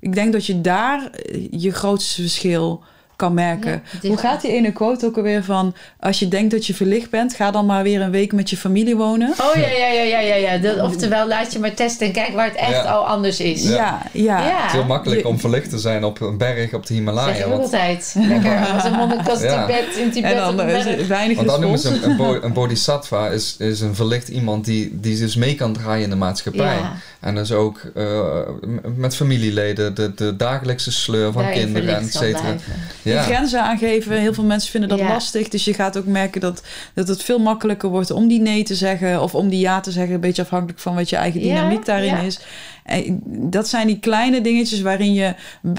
[0.00, 2.82] Ik denk dat je daar eh, je grootste verschil
[3.18, 3.82] kan merken.
[4.02, 5.74] Ja, Hoe gaat die ene quote ook alweer van...
[6.00, 7.34] als je denkt dat je verlicht bent...
[7.34, 9.28] ga dan maar weer een week met je familie wonen.
[9.40, 10.34] Oh ja, ja, ja, ja, ja.
[10.34, 10.58] ja.
[10.58, 12.82] Dat, oftewel, laat je maar testen en kijk waar het echt Ja.
[12.82, 13.62] al anders is.
[13.62, 14.02] Ja.
[14.12, 17.48] Ja, het is heel makkelijk om verlicht te zijn op een berg op de Himalaya.
[17.48, 18.14] Want, altijd.
[18.18, 19.66] Lekker als een monnik als Ja.
[19.66, 22.38] Tibet in Tibet En dan eh, is weinig want dan noemen ze een, een, bo-
[22.42, 26.16] een bodhisattva is, is een verlicht iemand die, die dus mee kan draaien in de
[26.16, 26.76] maatschappij.
[26.76, 26.92] Ja.
[27.20, 28.20] En dus ook eh,
[28.96, 32.54] met familieleden, de, de dagelijkse sleur van Daarin kinderen, et cetera.
[33.12, 33.22] Ja.
[33.22, 34.16] grenzen aangeven.
[34.16, 35.08] Heel veel mensen vinden dat Ja.
[35.08, 35.48] lastig.
[35.48, 36.62] Dus je gaat ook merken dat,
[36.94, 39.22] dat het veel makkelijker wordt om die nee te zeggen.
[39.22, 40.14] Of om die ja te zeggen.
[40.14, 42.18] Een beetje afhankelijk van wat je eigen Ja, dynamiek daarin ja.
[42.20, 42.38] is.
[42.84, 45.34] En dat zijn die kleine dingetjes waarin je...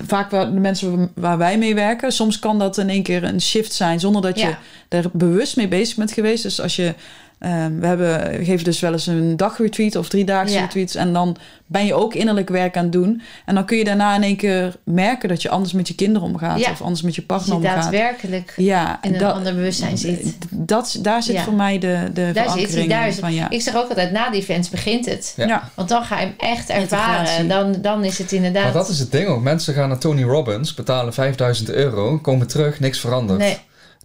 [0.06, 2.12] Vaak waar de mensen waar wij mee werken.
[2.12, 4.00] Soms kan dat in één keer een shift zijn.
[4.00, 4.58] Zonder dat je Ja.
[4.90, 6.44] er bewust mee bezig bent geweest.
[6.44, 6.94] Dus als je...
[7.40, 10.62] eh, we, hebben, we geven dus wel eens een dagretreat of driedaagse Ja.
[10.62, 10.96] retreats.
[10.96, 13.22] En dan ben je ook innerlijk werk aan het doen.
[13.46, 16.28] En dan kun je daarna in één keer merken dat je anders met je kinderen
[16.28, 16.60] omgaat.
[16.60, 16.72] Ja.
[16.72, 17.82] Of anders met je partner je omgaat.
[17.82, 20.38] daadwerkelijk Ja, in een dat, ander bewustzijn zit.
[20.50, 21.44] dat, daar zit Ja.
[21.44, 23.24] voor mij de, de Daar zit hij, verankering daar is het.
[23.24, 23.50] van ja.
[23.50, 25.36] Ik zeg ook altijd, na die events begint het.
[25.76, 27.48] Want dan ga je hem echt ervaren.
[27.48, 28.64] Dan, dan is het inderdaad...
[28.64, 29.42] Maar dat is het ding ook.
[29.42, 33.40] Mensen gaan naar Tony Robbins, betalen 5000 euro, komen terug, niks veranderd.
[33.40, 33.58] Nee,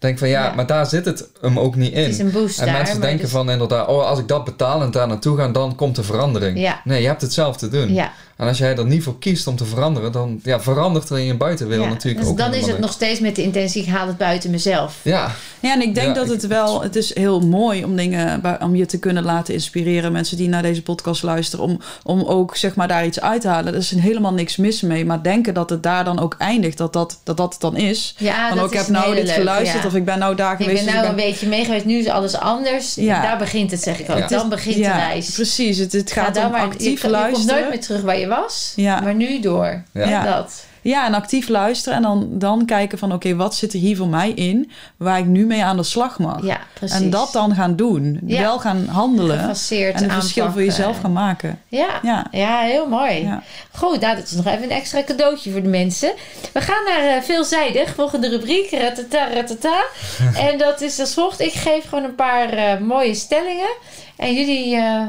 [0.04, 0.54] Denk van ja, Ja.
[0.54, 2.02] maar daar zit het hem ook niet in.
[2.02, 2.74] het is een boost En daar.
[2.74, 5.74] mensen denken dus- van inderdaad, oh als ik dat betaal en daar naartoe ga, dan
[5.74, 6.58] komt er verandering.
[6.58, 6.80] Ja.
[6.84, 7.92] Nee, je hebt het zelf te doen.
[7.94, 11.18] Ja, En als jij er niet voor kiest om te veranderen, dan ja, verandert er
[11.18, 11.92] in je buitenwereld ja.
[11.92, 14.50] natuurlijk Dus ook dan is het nog steeds met de intentie, ik haal het buiten
[14.50, 14.96] mezelf.
[15.02, 15.30] Ja,
[15.60, 16.82] ja, en ik denk Ja, dat ik- het wel...
[16.82, 18.42] Het is heel mooi om dingen...
[18.60, 20.12] om je te kunnen laten inspireren.
[20.12, 21.64] Mensen die naar deze podcast luisteren.
[21.64, 23.72] Om, om ook zeg maar daar iets uit te halen.
[23.72, 25.04] Er is helemaal niks mis mee.
[25.04, 26.78] Maar denken dat het daar dan ook eindigt.
[26.78, 28.14] Dat dat, dat, dat het dan is.
[28.18, 29.82] Ja, dat ook, ik is heb nou dit geluisterd.
[29.82, 29.88] ja.
[29.88, 30.84] Of ik ben nou daar Ik geweest.
[30.84, 32.94] ben dus nou ik een beetje meegeweest, nu is alles anders.
[32.94, 33.22] Ja.
[33.22, 34.18] Daar begint het, zeg ik ook.
[34.18, 34.26] Ja.
[34.26, 35.30] Dan begint de ja, reis.
[35.30, 35.78] Precies.
[35.78, 37.54] Het, het Ga gaat dan om maar, je, actief je komt luisteren.
[37.54, 39.00] nooit meer terug waar je was, Ja.
[39.00, 39.82] maar nu door.
[39.92, 40.08] Ja.
[40.08, 40.24] Ja.
[40.24, 40.64] Dat.
[40.84, 43.12] Ja, en actief luisteren en dan, dan kijken van...
[43.12, 44.70] oké, wat zit er hier voor mij in...
[44.96, 46.42] waar ik nu mee aan de slag mag?
[46.42, 47.00] Ja, precies.
[47.00, 48.20] en dat dan gaan doen.
[48.26, 48.40] Ja.
[48.40, 49.38] Wel gaan handelen.
[49.38, 51.60] Gefaseerd En een verschil voor jezelf gaan maken.
[51.68, 51.88] Ja.
[52.02, 52.26] Ja.
[52.30, 53.22] Ja, heel mooi.
[53.22, 53.42] Ja.
[53.70, 56.12] Goed, nou, dat is nog even een extra cadeautje voor de mensen.
[56.52, 59.82] We gaan naar eh, veelzijdig, volgende rubriek, ratata, ratata.
[60.48, 61.40] en dat is als volgt.
[61.40, 63.76] Ik geef gewoon een paar eh, mooie stellingen.
[64.16, 65.02] En jullie eh,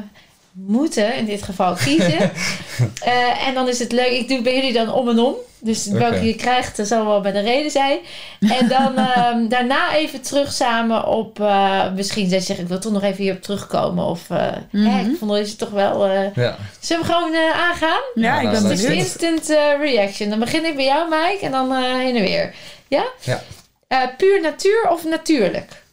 [0.56, 2.32] moeten in dit geval kiezen.
[3.04, 5.36] Eh, en dan is het leuk, ik doe bij jullie dan om en om.
[5.60, 8.00] Dus welke je krijgt, dat zal wel met een reden zijn.
[8.40, 11.40] En dan ehm, daarna even terug samen op...
[11.40, 14.06] eh, misschien zeg ik, ik wil toch nog even hierop terugkomen.
[14.06, 14.86] Of eh, Mhm.
[14.86, 16.06] hè, ik vond deze toch wel...
[16.06, 16.58] eh, ja.
[16.80, 18.02] Zullen we gewoon eh, aangaan?
[18.16, 19.04] Ja, Ja, ik nou, ben Dus is benieuwd.
[19.06, 19.48] instant
[19.80, 20.30] reaction.
[20.30, 22.56] Dan begin ik bij jou, Mike, en dan eh, heen en weer.
[22.88, 23.06] Ja?
[23.22, 23.44] Ja.
[23.88, 25.84] Eh, puur natuur of natuurlijk?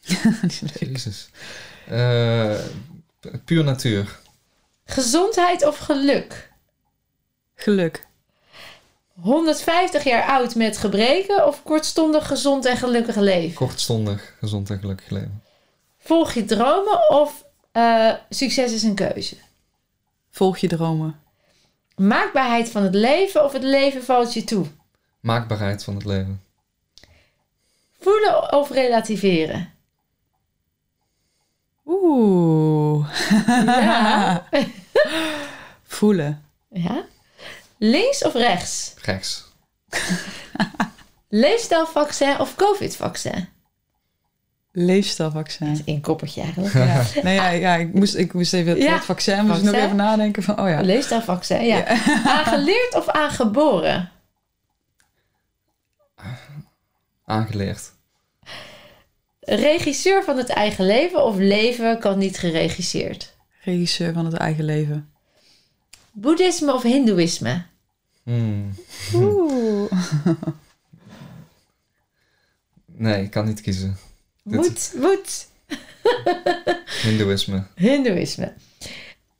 [0.80, 1.28] Jezus.
[1.90, 2.54] Eh,
[3.44, 4.18] puur natuur.
[4.84, 6.52] Gezondheid of geluk?
[7.54, 8.06] Geluk.
[9.20, 13.54] 150 jaar oud met gebreken of kortstondig gezond en gelukkig leven?
[13.54, 15.42] Kortstondig, gezond en gelukkig leven.
[15.98, 19.36] Volg je dromen of eh, succes is een keuze?
[20.30, 21.20] Volg je dromen.
[21.96, 24.66] Maakbaarheid van het leven of het leven valt je toe?
[25.20, 26.42] Maakbaarheid van het leven.
[28.00, 29.72] Voelen of relativeren?
[31.90, 33.06] Oeh.
[33.66, 34.44] Ja.
[35.98, 36.44] Voelen.
[36.70, 37.04] ja.
[37.78, 38.94] Links of rechts?
[39.02, 39.48] Rechts.
[41.28, 43.48] Leefstijlvaccin of covid-vaccin?
[44.72, 45.82] Leefstijlvaccin.
[45.84, 46.74] Eén koppertje eigenlijk.
[46.74, 47.02] Ja.
[47.22, 49.00] Nee, ja, ja, ik, moest, ik moest even het Ja.
[49.02, 49.84] vaccin, moest ik nog Vaccin.
[49.84, 50.80] even nadenken van, oh ja.
[50.80, 51.86] Leefstijlvaccin, ja.
[52.26, 54.10] Aangeleerd of aangeboren?
[57.24, 57.92] Aangeleerd.
[59.56, 63.34] Regisseur van het eigen leven of leven kan niet geregisseerd?
[63.62, 65.10] Regisseur van het eigen leven.
[66.12, 67.62] Boeddhisme of hindoeïsme?
[68.22, 68.74] Hmm.
[69.14, 69.92] Oeh.
[72.86, 73.96] Nee, ik kan niet kiezen.
[74.42, 75.48] Dit- Moet, moet.
[77.02, 77.66] Hindoeïsme.
[77.74, 78.52] Hindoeïsme.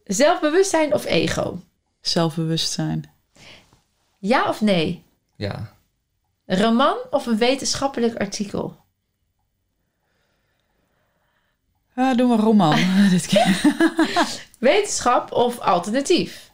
[0.05, 1.61] Zelfbewustzijn of ego?
[2.01, 3.11] Zelfbewustzijn.
[4.19, 5.03] Ja of nee?
[5.37, 5.75] Ja.
[6.47, 8.77] Een roman of een wetenschappelijk artikel?
[12.01, 12.79] Ja, doe maar roman
[13.11, 13.61] dit keer.
[14.59, 16.51] Wetenschap of alternatief?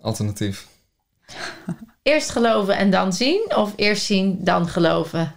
[0.00, 0.66] Alternatief.
[2.02, 3.56] Eerst geloven en dan zien?
[3.56, 5.32] Of eerst zien, dan geloven?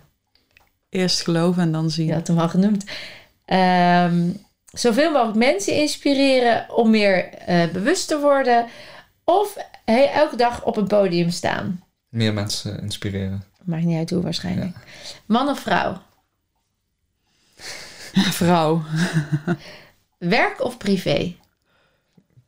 [0.90, 2.06] Eerst geloven en dan zien.
[2.06, 2.86] Je had hem al genoemd.
[3.46, 4.30] Ehm,
[4.66, 8.66] zoveel mogelijk mensen inspireren om meer eh, bewust te worden.
[9.24, 11.84] Of elke dag op een podium staan.
[12.10, 13.44] Meer mensen inspireren.
[13.64, 14.76] Maakt niet uit hoe waarschijnlijk.
[15.26, 16.02] Man of vrouw?
[18.42, 18.82] Vrouw.
[20.18, 21.36] Werk of privé?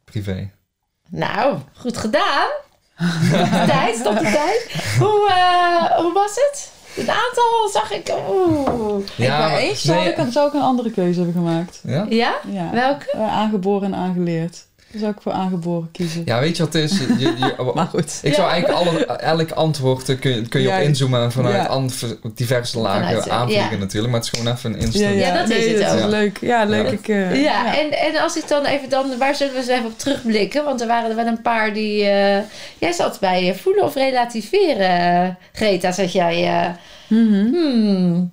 [0.03, 0.49] Privé.
[1.09, 2.47] Nou, goed gedaan.
[2.97, 4.85] Stop de tijd, stop de tijd.
[4.99, 6.71] Hoe, eh, hoe was het?
[6.93, 8.13] Het aantal zag ik...
[8.29, 9.07] Oeh.
[9.15, 11.79] Ja, Bij maar- eens zou, nee, ik, zou ik een andere keuze hebben gemaakt.
[11.83, 12.05] Ja?
[12.09, 12.35] Ja?
[12.51, 12.69] Ja.
[12.71, 13.11] Welke?
[13.11, 14.65] Eh, aangeboren en aangeleerd.
[14.97, 16.21] Zou ik voor aangeboren kiezen.
[16.25, 16.97] ja, weet je wat het is?
[16.99, 18.19] Je, je, Maar goed.
[18.21, 21.31] ik zou eigenlijk alle, elk antwoord eh, kun je, kun je Ja, op inzoomen en
[21.31, 23.77] vanuit diverse lagen Vanuit, eh, aanvliegen ja.
[23.77, 24.11] natuurlijk.
[24.13, 25.15] Maar het is gewoon even een instant.
[25.15, 25.97] Ja, dat is het ook.
[25.99, 26.37] is leuk.
[26.41, 26.85] Ja, leuk.
[26.85, 26.91] Ja.
[26.91, 29.17] Ik, eh, Ja, En, en als ik dan even dan...
[29.17, 30.63] Waar zullen we eens even op terugblikken?
[30.63, 32.03] Want er waren er wel een paar die...
[32.05, 32.41] eh,
[32.77, 35.37] jij zat bij voelen of relativeren.
[35.53, 36.47] Greta, zeg jij...
[36.47, 36.69] eh,
[37.07, 37.47] Mhm.
[37.53, 38.31] hmm,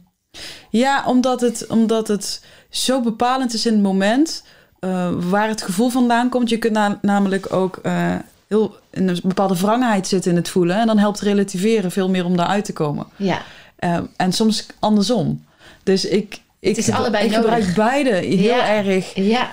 [0.70, 4.42] Ja, omdat het, omdat het zo bepalend is in het moment
[4.80, 6.48] eh, waar het gevoel vandaan komt.
[6.48, 8.14] Je kunt na- namelijk ook eh,
[8.48, 10.76] heel in een bepaalde wrangheid zitten in het voelen.
[10.80, 13.06] En dan helpt relativeren veel meer om daaruit te komen.
[13.16, 13.42] ja.
[13.76, 15.44] Eh, en soms andersom.
[15.82, 17.54] Dus ik, ik, is allebei ik nodig.
[17.54, 18.68] gebruik beide heel Ja.
[18.68, 19.14] erg.
[19.14, 19.50] Ja,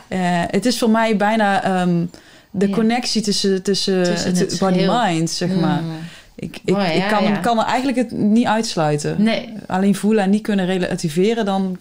[0.51, 2.05] het is voor mij bijna ehm,
[2.51, 2.75] de Ja.
[2.75, 5.01] connectie tussen, tussen, Tussen het het body geheel.
[5.03, 5.79] mind, zeg maar.
[5.79, 5.91] Hmm.
[6.35, 7.35] Ik, ik, Mooi, ik ja, kan, ja.
[7.37, 9.23] kan er eigenlijk het niet uitsluiten.
[9.23, 11.77] Nee, Alleen voelen en niet kunnen relativeren, dan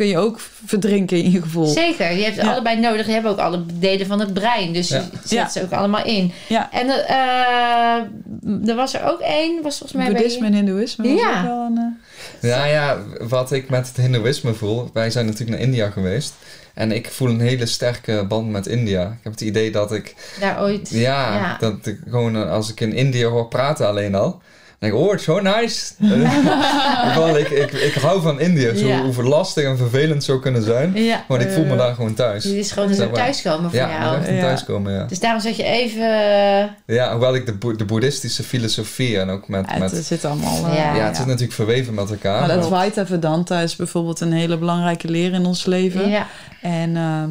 [0.00, 1.66] kun je ook verdrinken in je gevoel.
[1.66, 2.12] zeker.
[2.12, 2.50] Je hebt Ja.
[2.52, 3.06] allebei nodig.
[3.06, 4.72] Je hebt ook alle delen van het brein.
[4.72, 4.96] Dus Ja.
[4.96, 5.48] je zet Ja.
[5.48, 6.32] ze ook allemaal in.
[6.48, 6.72] Ja.
[6.72, 11.08] En eh, er was er ook één, was volgens mij bij Boeddhisme en hindoeïsme.
[11.12, 11.38] was Ja.
[11.40, 11.96] ook wel een,
[12.40, 12.98] eh, Ja, ja,
[13.28, 14.90] wat ik met het Hindoeïsme voel.
[14.92, 16.34] Wij zijn natuurlijk naar India geweest.
[16.74, 19.02] En ik voel een hele sterke band met India.
[19.06, 20.90] Ik heb het idee dat ik, daar ooit.
[20.90, 21.56] ja, Ja.
[21.60, 24.40] dat ik gewoon eh, als ik in India hoor praten alleen al.
[24.80, 25.92] Denk ik, oh, het is zo nice.
[27.12, 28.74] Gewoon, ik, ik, ik hou van India.
[28.74, 29.02] Zo, Ja.
[29.02, 30.92] Hoe verlastig en vervelend het zou kunnen zijn.
[30.94, 31.24] Ja.
[31.28, 32.42] Maar ik voel me Eh, daar gewoon thuis.
[32.44, 34.16] Dit is gewoon een thuiskomen voor Ja, jou.
[34.18, 34.40] echt een Ja.
[34.40, 35.04] thuiskomen, ja.
[35.04, 36.02] Dus daarom zat je even...
[36.02, 39.70] eh, Ja, hoewel ik de, de boeddhistische filosofie en ook met...
[39.70, 40.66] het, met het zit allemaal...
[40.66, 40.94] eh, Ja.
[40.94, 42.38] ja, het zit natuurlijk verweven met elkaar.
[42.40, 46.08] Maar dat Advaita Vedanta is bijvoorbeeld een hele belangrijke leer in ons leven.
[46.10, 46.26] ja.
[46.62, 47.30] En ehm,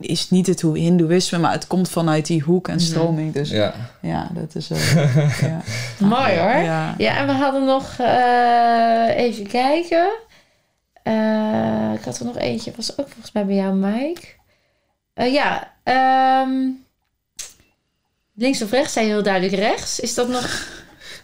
[0.00, 2.84] is niet het hoe hindoeïsme, maar het komt vanuit die hoek en Mhm.
[2.84, 3.32] stroming.
[3.32, 4.30] Dus ja, ja.
[4.34, 4.70] dat is...
[4.70, 5.60] eh, ja.
[5.98, 6.62] Mooi hoor.
[6.62, 6.94] Ja.
[6.98, 7.94] Ja, en we hadden nog...
[7.98, 10.08] eh, even kijken.
[11.02, 12.72] Eh, ik had er nog eentje.
[12.76, 14.26] Was ook volgens mij bij jou, Mike.
[15.14, 15.72] Eh, ja.
[15.82, 16.50] ehm,
[18.34, 20.00] links of rechts zei je heel duidelijk rechts.
[20.00, 20.68] Is dat nog...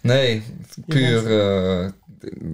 [0.03, 0.43] Nee,
[0.87, 1.41] puur...
[1.41, 1.89] eh,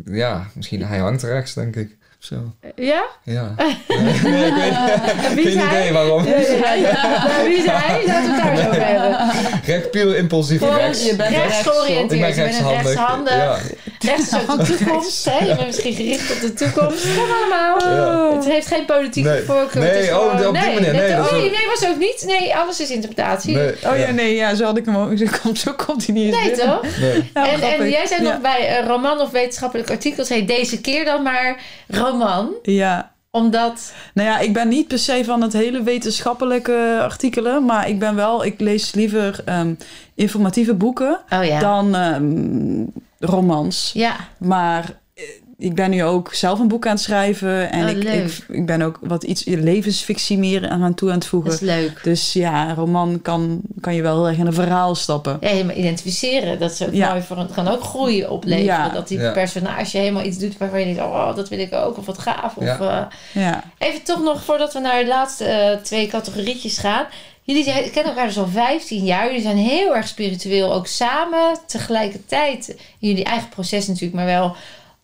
[0.05, 1.97] ja, misschien hij hangt rechts, denk ik.
[2.19, 2.37] Zo.
[2.77, 3.05] Ja?
[3.25, 3.55] Ja.
[3.59, 5.67] Nee, ik weet Wie geen zei?
[5.67, 6.25] idee waarom.
[6.27, 8.07] Ja, Wie zei?
[8.07, 9.31] Laten we het daar zo over hebben.
[9.67, 11.05] Recht puur impulsief rechts.
[11.07, 12.13] je bent rechts rechts- georiënteerd.
[12.31, 12.83] Ik ben rechtshandig.
[12.83, 13.73] rechtshandig.
[13.99, 15.25] Rechts is ook de toekomst.
[15.25, 15.39] Hè?
[15.45, 17.05] Je bent misschien gericht op de toekomst.
[17.05, 17.79] Dat allemaal.
[17.95, 18.35] Ja.
[18.37, 19.43] Het heeft geen politieke Nee.
[19.43, 19.83] voorkeur.
[19.83, 20.93] Nee, is oh, gewoon- op die manier.
[20.93, 22.25] Nee, oh, nee, was ook niet.
[22.27, 23.55] Nee, alles is interpretatie.
[23.55, 25.19] Nee, Oh ja, nee, ja, zo had ik hem ook.
[25.19, 26.67] Zo komt, zo komt hij niet eens Nee, binnen.
[26.81, 26.85] toch?
[27.33, 28.31] en, en jij zei Ja.
[28.33, 32.51] nog bij roman of wetenschappelijk artikel, zei deze keer dan maar roman.
[32.63, 37.89] Ja, Omdat, nou ja, ik ben niet per se van het hele wetenschappelijke artikelen, maar
[37.89, 39.75] ik ben wel, ik lees liever ehm,
[40.15, 41.59] informatieve boeken oh ja.
[41.61, 43.91] dan ehm, romans.
[43.95, 45.25] Ja, Maar eh,
[45.59, 48.25] ik ben nu ook zelf een boek aan het schrijven en Oh, ik, leuk.
[48.31, 51.53] ik, ik ben ook wat iets levensfictie meer aan toe aan het dat voegen.
[51.53, 52.01] is leuk.
[52.03, 55.37] Dus ja, een roman kan, kan je wel heel erg in een verhaal stappen.
[55.41, 56.59] Ja, helemaal identificeren.
[56.59, 57.09] Dat is ook Ja.
[57.11, 58.65] mooi voor het kan ook groeien opleveren.
[58.65, 58.89] Ja.
[58.89, 59.33] Dat die Ja.
[59.33, 61.97] personage helemaal iets doet waarvan je denkt, oh, dat wil ik ook.
[61.99, 62.57] Of wat gaaf.
[62.57, 63.11] Of, Ja.
[63.35, 67.07] eh, Ja, Even toch nog, voordat we naar de laatste eh, twee categorietjes gaan.
[67.49, 69.27] Jullie zijn, kennen elkaar dus al 15 jaar.
[69.27, 71.59] Jullie zijn heel erg spiritueel ook samen.
[71.67, 72.69] Tegelijkertijd
[72.99, 74.57] in jullie eigen proces natuurlijk, maar wel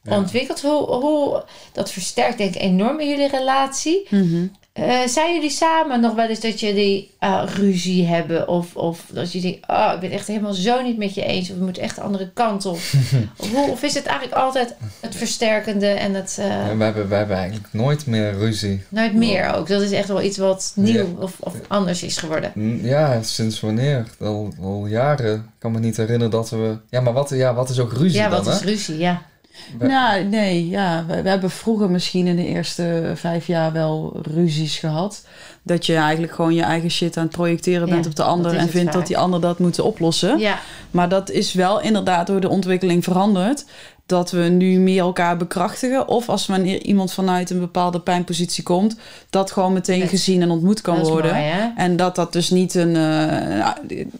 [0.03, 0.16] Ja.
[0.16, 0.62] ontwikkeld.
[0.62, 4.07] Hoe, hoe, dat versterkt denk ik enorm in jullie relatie.
[4.11, 4.47] Mhm.
[4.75, 8.49] Eh, zijn jullie samen nog wel eens dat jullie eh, ruzie hebben?
[8.49, 11.51] Of, of dat je denkt, oh, ik ben echt helemaal zo niet met je eens.
[11.51, 12.75] Of we moeten echt de andere kant op.
[13.39, 16.37] of, hoe, of is het eigenlijk altijd het versterkende en het...
[16.41, 18.83] eh, Ja, we, hebben, we hebben eigenlijk nooit meer ruzie.
[18.89, 19.68] Nooit meer ook.
[19.68, 21.05] Dat is echt wel iets wat nieuw Ja.
[21.22, 22.53] of, of anders is geworden.
[22.83, 24.07] Ja, sinds wanneer?
[24.20, 25.35] Al, al jaren.
[25.35, 26.77] Ik kan me niet herinneren dat we...
[26.91, 28.66] Ja, maar wat, ja, wat is ook ruzie Ja, dan, wat is hè?
[28.66, 28.99] ruzie?
[28.99, 29.22] Ja.
[29.78, 31.05] Nou, nee, ja.
[31.09, 35.26] We, we hebben vroeger misschien in de eerste vijf jaar wel ruzies gehad.
[35.62, 38.55] Dat je eigenlijk gewoon je eigen shit aan het projecteren bent Ja, op de ander
[38.55, 38.92] en vindt vaak.
[38.92, 40.38] dat die ander dat moet oplossen.
[40.38, 40.59] Ja,
[40.90, 43.64] Maar dat is wel inderdaad door de ontwikkeling veranderd.
[44.07, 46.09] Dat we nu meer elkaar bekrachtigen.
[46.09, 48.97] Of als wanneer iemand vanuit een bepaalde pijnpositie komt,
[49.31, 51.32] dat gewoon meteen gezien en ontmoet kan worden.
[51.35, 51.72] mooi?
[51.76, 53.68] En dat dat dus niet een, eh,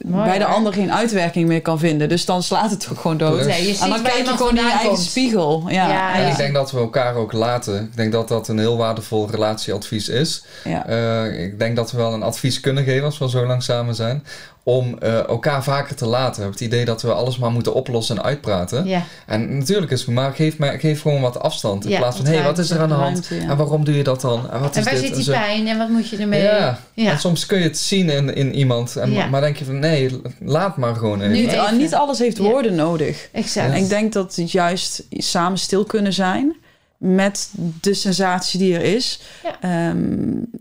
[0.05, 2.09] bij de ander geen uitwerking meer kan vinden.
[2.09, 3.45] Dus dan slaat het ook gewoon dood.
[3.45, 4.99] Nee, je ziet En dan kijk je gewoon in je eigen komt.
[4.99, 5.63] spiegel.
[5.67, 6.27] Ja, Ja, En ja.
[6.29, 7.81] ik denk dat we elkaar ook laten.
[7.83, 10.43] Ik denk dat dat een heel waardevol relatieadvies is.
[10.63, 10.85] ja.
[10.87, 13.95] Eh, ik denk dat we wel een advies kunnen geven als we zo lang samen
[13.95, 14.23] zijn.
[14.67, 16.45] Om eh, elkaar vaker te laten.
[16.45, 18.85] Het idee dat we alles maar moeten oplossen en uitpraten.
[18.85, 21.83] Ja, En natuurlijk is het, maar geef, mij, geef gewoon wat afstand.
[21.85, 23.27] In Ja, plaats van, wat hé, hey, wat is er aan de hand?
[23.27, 23.51] ruimte, ja.
[23.51, 24.51] En waarom doe je dat dan?
[24.51, 25.01] En wat en is waar dit?
[25.03, 25.31] zit En die zo.
[25.31, 26.41] pijn en wat moet je ermee?
[26.41, 26.79] Ja.
[26.93, 27.11] Ja.
[27.11, 28.95] En soms kun je het zien in, in iemand.
[28.95, 29.25] En, Ja.
[29.27, 31.31] Maar denk je van, nee, laat maar gewoon even.
[31.33, 31.77] Nu Niet, even.
[31.77, 32.43] niet alles heeft Ja.
[32.43, 33.29] woorden nodig.
[33.31, 33.71] exact.
[33.73, 36.55] En ik denk dat het juist samen stil kunnen zijn
[36.97, 37.51] met
[37.81, 39.19] de sensatie die er is.
[39.43, 39.61] Ja.
[39.61, 39.97] ehm,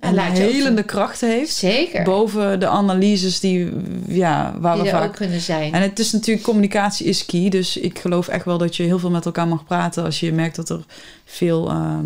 [0.01, 1.55] en ook helende krachten heeft.
[1.55, 2.03] Zeker.
[2.05, 3.73] Boven de analyses die,
[4.09, 5.73] ja, waar die we vaak ook kunnen zijn.
[5.73, 7.49] En het is natuurlijk, communicatie is key.
[7.49, 10.33] Dus ik geloof echt wel dat je heel veel met elkaar mag praten als je
[10.33, 10.85] merkt dat er
[11.25, 12.05] veel ehm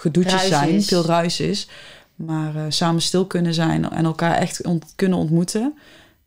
[0.00, 0.86] gedoetjes Ruis zijn, is.
[0.88, 1.68] veel ruis is.
[2.14, 5.74] Maar eh, samen stil kunnen zijn en elkaar echt ont- kunnen ontmoeten,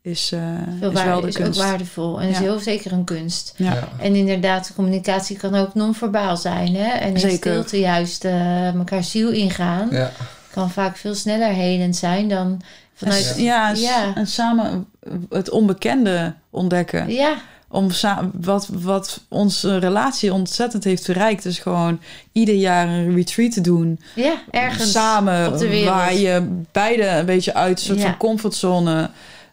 [0.02, 0.40] is, eh,
[0.78, 3.54] Veel is wel de is ook waardevol en is heel zeker een kunst.
[3.56, 3.72] Ja.
[3.74, 3.88] Ja.
[3.98, 6.74] En inderdaad, communicatie kan ook non-verbaal zijn.
[6.74, 6.88] Hè?
[6.90, 7.36] En in Zeker.
[7.52, 9.88] stilte juist eh elkaar ziel ingaan.
[9.90, 10.10] Ja.
[10.50, 12.60] Kan vaak veel sneller helend zijn dan
[12.94, 13.34] vanuit...
[13.36, 14.12] ja, Ja.
[14.14, 14.86] en samen
[15.30, 17.10] het onbekende ontdekken.
[17.12, 17.34] Ja,
[17.68, 22.00] Om sa- wat, wat onze relatie ontzettend heeft verrijkt, is gewoon
[22.32, 24.00] ieder jaar een retreat te doen.
[24.14, 25.94] ja, ergens samen op de wereld.
[25.94, 28.04] waar je beide een beetje uit een soort Ja.
[28.04, 29.10] van comfortzone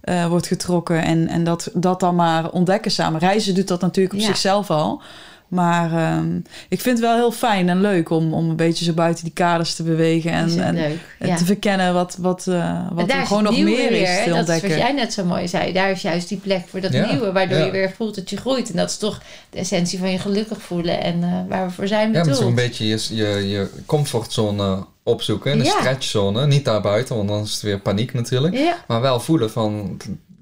[0.07, 3.19] eh, wordt getrokken en, en dat, dat dan maar ontdekken samen.
[3.19, 4.25] Reizen doet dat natuurlijk op Ja.
[4.25, 5.01] zichzelf al.
[5.47, 6.35] Maar ehm,
[6.69, 9.34] ik vind het wel heel fijn en leuk om, om een beetje zo buiten die
[9.34, 10.97] kaders te bewegen en, is het en, leuk.
[11.19, 11.35] en Ja.
[11.35, 14.09] te verkennen wat, wat, eh, wat daar er is gewoon het nog meer weer, is
[14.09, 14.69] te Dat is ontdekken.
[14.69, 15.73] wat jij net zo mooi zei.
[15.73, 17.65] Daar is juist die plek voor dat Ja, nieuwe, waardoor ja.
[17.65, 18.69] je weer voelt dat je groeit.
[18.71, 21.88] En dat is toch de essentie van je gelukkig voelen en eh, waar we voor
[21.88, 22.41] zijn Ja, maar bedoeld.
[22.41, 25.51] zo'n beetje je, je, je comfortzone opzoeken.
[25.51, 25.79] En de Ja.
[25.79, 26.47] stretchzone.
[26.47, 28.53] Niet daar buiten, want dan is het weer paniek natuurlijk.
[28.57, 29.97] Ja, Maar wel voelen van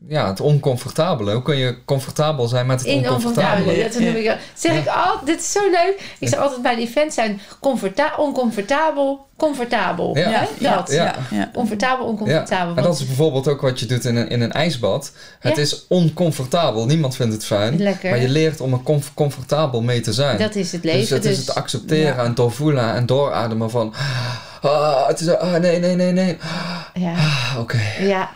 [0.08, 1.34] ja, het oncomfortabele.
[1.34, 3.58] Hoe kun je comfortabel zijn met het in oncomfortabele?
[3.60, 3.90] oncomfortabele.
[3.94, 4.36] Dat noem ik wel.
[4.54, 4.80] Zeg Ja.
[4.80, 6.16] ik altijd, dit is zo leuk.
[6.20, 10.18] Ik zeg altijd bij de events zijn comforta oncomfortabel, comfortabel.
[10.18, 10.30] Ja.
[10.30, 10.46] Hè?
[10.60, 10.92] Ja, Dat.
[10.92, 11.04] Ja.
[11.04, 11.50] ja, ja.
[11.54, 12.76] Comfortabel, oncomfortabel.
[12.76, 15.12] En dat is bijvoorbeeld ook wat je doet in een, in een ijsbad.
[15.40, 15.62] Het Ja.
[15.62, 16.86] is oncomfortabel.
[16.86, 17.78] Niemand vindt het fijn.
[17.82, 18.10] Lekker.
[18.10, 20.38] Maar je leert om er comf- comfortabel mee te zijn.
[20.38, 21.00] dat is het leven.
[21.00, 22.24] dus het dus, is het accepteren Ja.
[22.24, 23.94] en doorvoelen en doorademen van...
[24.62, 26.38] Ah, het is, ah, nee, nee, nee, nee.
[26.94, 27.80] ja, Ah, Oké.
[28.00, 28.30] ja.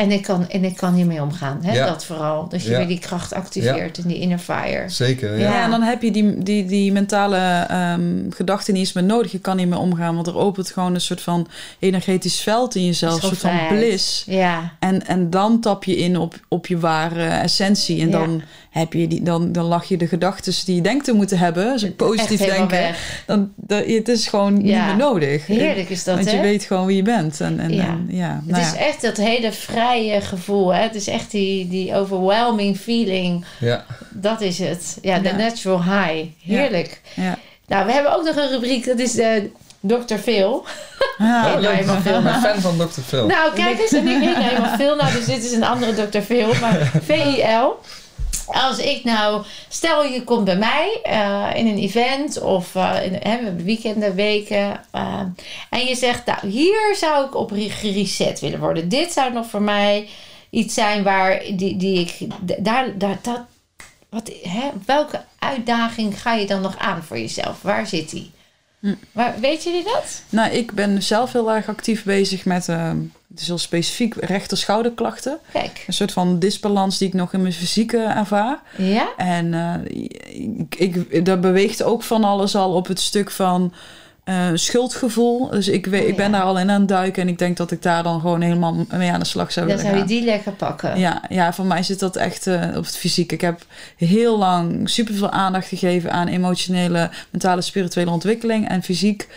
[0.00, 1.58] En ik kan, en ik kan hiermee omgaan.
[1.62, 1.72] Hè?
[1.74, 1.86] Ja.
[1.86, 2.48] Dat vooral.
[2.48, 2.76] Dat je Ja.
[2.76, 4.88] weer die kracht activeert en die inner fire.
[4.88, 5.64] Zeker, ja.
[5.64, 7.36] En dan heb je die, die, die mentale
[7.68, 9.32] ehm gedachten niet eens meer nodig.
[9.32, 11.46] Je kan niet meer omgaan, want er opent gewoon een soort van
[11.78, 13.14] energetisch veld in jezelf.
[13.14, 14.22] Een soort van bliss.
[14.26, 18.00] Ja, En, en dan tap je in op, op je ware essentie.
[18.00, 18.18] En Ja.
[18.18, 21.38] dan, heb je die, dan, dan lach je de gedachten die je denkt te moeten
[21.38, 21.72] hebben.
[21.72, 22.68] Dus positief denken.
[22.68, 23.22] weg.
[23.26, 25.46] Dan, het is gewoon niet meer nodig.
[25.46, 26.36] Heerlijk is dat, Want hè?
[26.36, 27.40] je weet gewoon wie je bent.
[27.40, 27.84] En, en, Ja.
[27.86, 28.76] en, ja, Het nou is ja.
[28.78, 29.89] echt dat hele vrije
[30.20, 30.74] gevoel.
[30.74, 30.82] Hè?
[30.82, 33.44] Het is echt die, die overwhelming feeling.
[33.60, 33.84] Ja.
[34.10, 34.98] Dat is het.
[35.02, 35.36] Ja, de Ja.
[35.36, 36.24] natural high.
[36.44, 37.00] Heerlijk.
[37.14, 37.38] ja.
[37.66, 38.86] Nou, we hebben ook nog een rubriek.
[38.86, 39.50] Dat is de
[39.80, 40.14] Dr.
[40.14, 40.64] Phil.
[41.18, 41.46] Ja.
[41.54, 42.16] Ik ben helemaal Phil.
[42.18, 43.00] Ik ben fan van Dr.
[43.00, 43.26] Phil.
[43.26, 43.92] Nou, kijk eens.
[43.92, 44.96] En ik heet nou helemaal Phil.
[44.96, 46.18] Nou, dus dit is een andere Dr.
[46.18, 46.48] Phil.
[46.60, 47.78] Maar V-I-L.
[48.52, 49.44] Als ik nou...
[49.68, 52.40] Stel, je komt bij mij eh, in een event.
[52.40, 54.80] Of eh, in, hè, weekenden, weken.
[54.90, 55.20] eh,
[55.70, 58.88] en je zegt, nou, hier zou ik op re- gereset willen worden.
[58.88, 60.08] Dit zou nog voor mij
[60.50, 62.18] iets zijn waar die, die ik...
[62.58, 63.40] Daar, daar, dat,
[64.08, 67.62] wat, hè, welke uitdaging ga je dan nog aan voor jezelf?
[67.62, 68.30] Waar zit die?
[68.80, 68.94] Hm.
[69.12, 70.22] Waar, weet jullie dat?
[70.28, 72.68] Nou, ik ben zelf heel erg actief bezig met...
[72.68, 72.98] ehm,
[73.28, 75.38] het is heel specifiek rechter-schouderklachten.
[75.52, 75.84] Kijk.
[75.86, 78.60] Een soort van disbalans die ik nog in mijn fysieke ervaar.
[78.76, 79.08] Ja?
[79.16, 80.00] En eh,
[80.68, 80.74] ik,
[81.08, 83.72] ik, daar beweegt ook van alles al op het stuk van
[84.30, 85.48] eh, schuldgevoel.
[85.50, 87.22] Dus ik, weet, Oh, ik ben daar al in aan het duiken.
[87.22, 89.76] En ik denk dat ik daar dan gewoon helemaal mee aan de slag zou Dan
[89.76, 90.16] willen zou je gaan.
[90.16, 90.98] die lekker pakken.
[90.98, 93.32] Ja, ja, voor mij zit dat echt eh, op het fysiek.
[93.32, 93.60] Ik heb
[93.96, 98.68] heel lang superveel aandacht gegeven aan emotionele, mentale, spirituele ontwikkeling.
[98.68, 99.28] En fysiek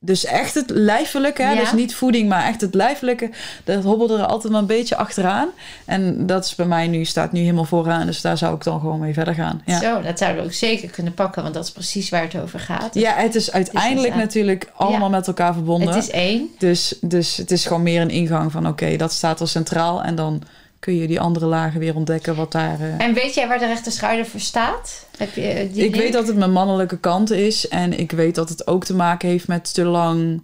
[0.00, 1.52] dus echt het lijfelijke, hè?
[1.52, 1.60] Ja.
[1.60, 3.30] dus niet voeding, maar echt het lijfelijke,
[3.64, 5.48] dat hobbelde er altijd wel een beetje achteraan.
[5.84, 8.80] En dat is bij mij nu, staat nu helemaal vooraan, dus daar zou ik dan
[8.80, 9.62] gewoon mee verder gaan.
[9.64, 12.36] Ja, Zo, dat zouden we ook zeker kunnen pakken, want dat is precies waar het
[12.36, 12.94] over gaat.
[12.94, 14.20] ja het is uiteindelijk ja.
[14.20, 15.88] natuurlijk allemaal met elkaar verbonden.
[15.88, 16.48] Het is één.
[16.58, 20.14] Dus, dus het is gewoon meer een ingang van oké, dat staat er centraal en
[20.14, 20.42] dan
[20.78, 22.80] kun je die andere lagen weer ontdekken wat daar...
[22.80, 25.06] eh, En weet jij waar de rechter schouder voor staat?
[25.16, 27.68] Heb je eh, die ik weet dat het mijn mannelijke kant is.
[27.68, 30.42] En ik weet dat het ook te maken heeft met te lang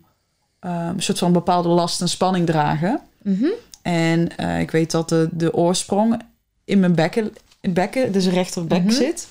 [0.61, 3.01] ehm, een soort van bepaalde last en spanning dragen.
[3.23, 3.47] Mhm.
[3.83, 6.21] En eh, ik weet dat de, de oorsprong
[6.65, 8.91] in mijn bekken, in bekken dus rechterbek Mhm.
[8.93, 9.29] zit.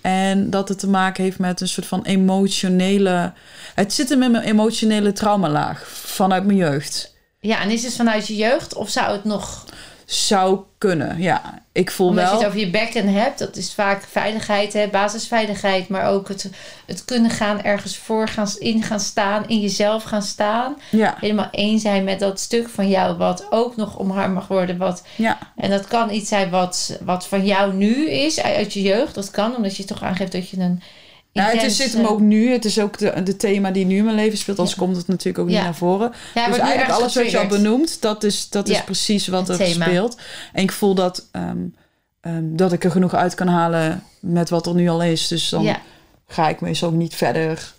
[0.00, 3.32] En dat het te maken heeft met een soort van emotionele...
[3.74, 7.14] Het zit in mijn emotionele traumalaag vanuit mijn jeugd.
[7.40, 9.64] Ja, en is het vanuit je jeugd of zou het nog...
[10.06, 11.62] Zou kunnen, ja.
[11.72, 12.32] Ik voel Omdat wel...
[12.32, 15.88] je het over je bekken hebt, dat is vaak veiligheid, hè, basisveiligheid.
[15.88, 16.50] Maar ook het,
[16.86, 20.76] het kunnen gaan ergens voor gaan, in gaan staan, in jezelf gaan staan.
[20.90, 24.76] Ja, Helemaal één zijn met dat stuk van jou wat ook nog omarmd mag worden.
[24.76, 28.72] Wat, ja, en dat kan iets zijn wat, wat van jou nu is, uit uit
[28.72, 29.14] je jeugd.
[29.14, 30.82] Dat kan, omdat je toch aangeeft dat je een
[31.36, 32.50] Nou, het is, zit hem ook nu.
[32.50, 34.58] Het is ook de, de thema die nu in mijn leven speelt.
[34.58, 34.82] Anders Ja.
[34.84, 35.54] komt het natuurlijk ook Ja.
[35.54, 36.12] niet naar voren.
[36.34, 39.48] Ja, dus eigenlijk alles wat je al benoemt, dat is, dat is Ja, precies wat
[39.48, 39.84] het er thema.
[39.84, 40.16] speelt.
[40.52, 41.56] En ik voel dat, ehm,
[42.20, 45.28] ehm, dat ik er genoeg uit kan halen met wat er nu al is.
[45.28, 45.80] Dus dan Ja,
[46.28, 47.74] ga ik meestal ook niet verder,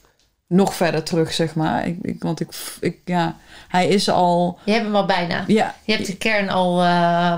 [0.48, 1.88] nog verder terug, zeg maar.
[1.88, 2.48] Ik, ik, want ik,
[2.80, 3.36] ik, ja,
[3.68, 5.44] hij is al, je hebt hem al bijna.
[5.48, 6.88] ja, Je hebt de kern al eh,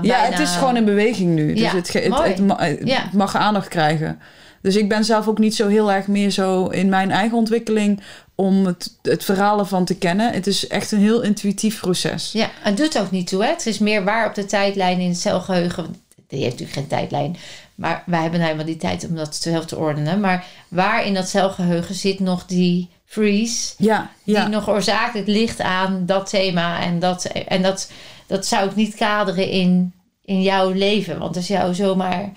[0.02, 1.52] ja, het is gewoon in beweging nu.
[1.52, 3.08] Dus Ja, het, het, het, het Ja.
[3.12, 4.20] mag aandacht krijgen.
[4.60, 8.02] Dus ik ben zelf ook niet zo heel erg meer zo in mijn eigen ontwikkeling
[8.34, 10.32] om het, het verhaal ervan te kennen.
[10.32, 12.32] Het is echt een heel intuïtief proces.
[12.32, 13.42] Ja, het doet ook niet toe.
[13.42, 13.50] Hè?
[13.50, 15.96] Het is meer waar op de tijdlijn in het celgeheugen.
[16.28, 17.36] Die heeft natuurlijk geen tijdlijn.
[17.74, 20.20] Maar wij hebben nou helemaal die tijd om dat zelf te ordenen.
[20.20, 23.74] Maar waar in dat celgeheugen zit nog die freeze.
[23.76, 24.40] Ja, ja.
[24.40, 26.82] Die nog oorzakelijk ligt aan dat thema.
[26.82, 27.90] En dat, en dat,
[28.26, 29.92] dat zou ik niet kaderen in,
[30.24, 31.18] in jouw leven.
[31.18, 32.32] Want als jou zomaar...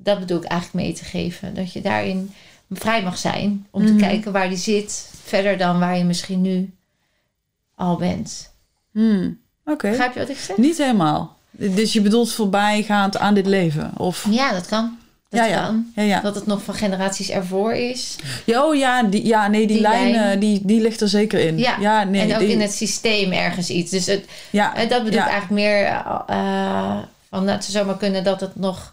[0.00, 1.54] Dat bedoel ik eigenlijk mee te geven.
[1.54, 2.32] Dat je daarin
[2.70, 3.66] vrij mag zijn.
[3.70, 3.92] Om Mhm.
[3.96, 5.10] te kijken waar die zit.
[5.24, 6.72] Verder dan waar je misschien nu
[7.74, 8.52] al bent.
[8.92, 9.88] Hmm, Oké.
[9.88, 10.56] Begrijp je wat ik zeg?
[10.56, 11.36] Niet helemaal.
[11.50, 13.92] Dus je bedoelt voorbijgaand aan dit leven?
[13.96, 14.26] Of...
[14.30, 14.98] Ja, dat kan.
[15.28, 15.64] Dat ja, ja.
[15.94, 16.06] kan.
[16.06, 16.20] Ja.
[16.20, 18.16] Dat het nog van generaties ervoor is.
[18.46, 20.38] ja, oh ja, die, ja, nee, die, Die lijn, lijn.
[20.40, 21.58] die, die ligt er zeker in.
[21.58, 23.90] Ja, nee, en ook die- in het systeem ergens iets.
[23.90, 25.84] Dus het, ja, eh, dat bedoel ik eigenlijk meer
[26.26, 26.98] eh,
[27.30, 28.92] van het zou zomaar kunnen dat het nog.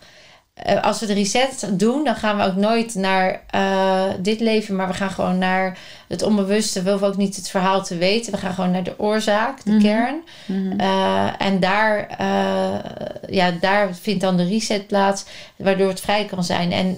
[0.56, 4.76] Eh, als we de reset doen, dan gaan we ook nooit naar eh, dit leven,
[4.76, 5.77] maar we gaan gewoon naar
[6.07, 6.82] het onbewuste.
[6.84, 8.32] We hoeven ook niet het verhaal te weten.
[8.32, 9.82] We gaan gewoon naar de oorzaak, de Mhm.
[9.82, 10.15] kern.
[10.45, 10.80] Mhm.
[10.80, 12.07] Eh, en daar,
[13.30, 15.26] ja, daar vindt dan de reset plaats,
[15.56, 16.72] waardoor het vrij kan zijn.
[16.72, 16.95] En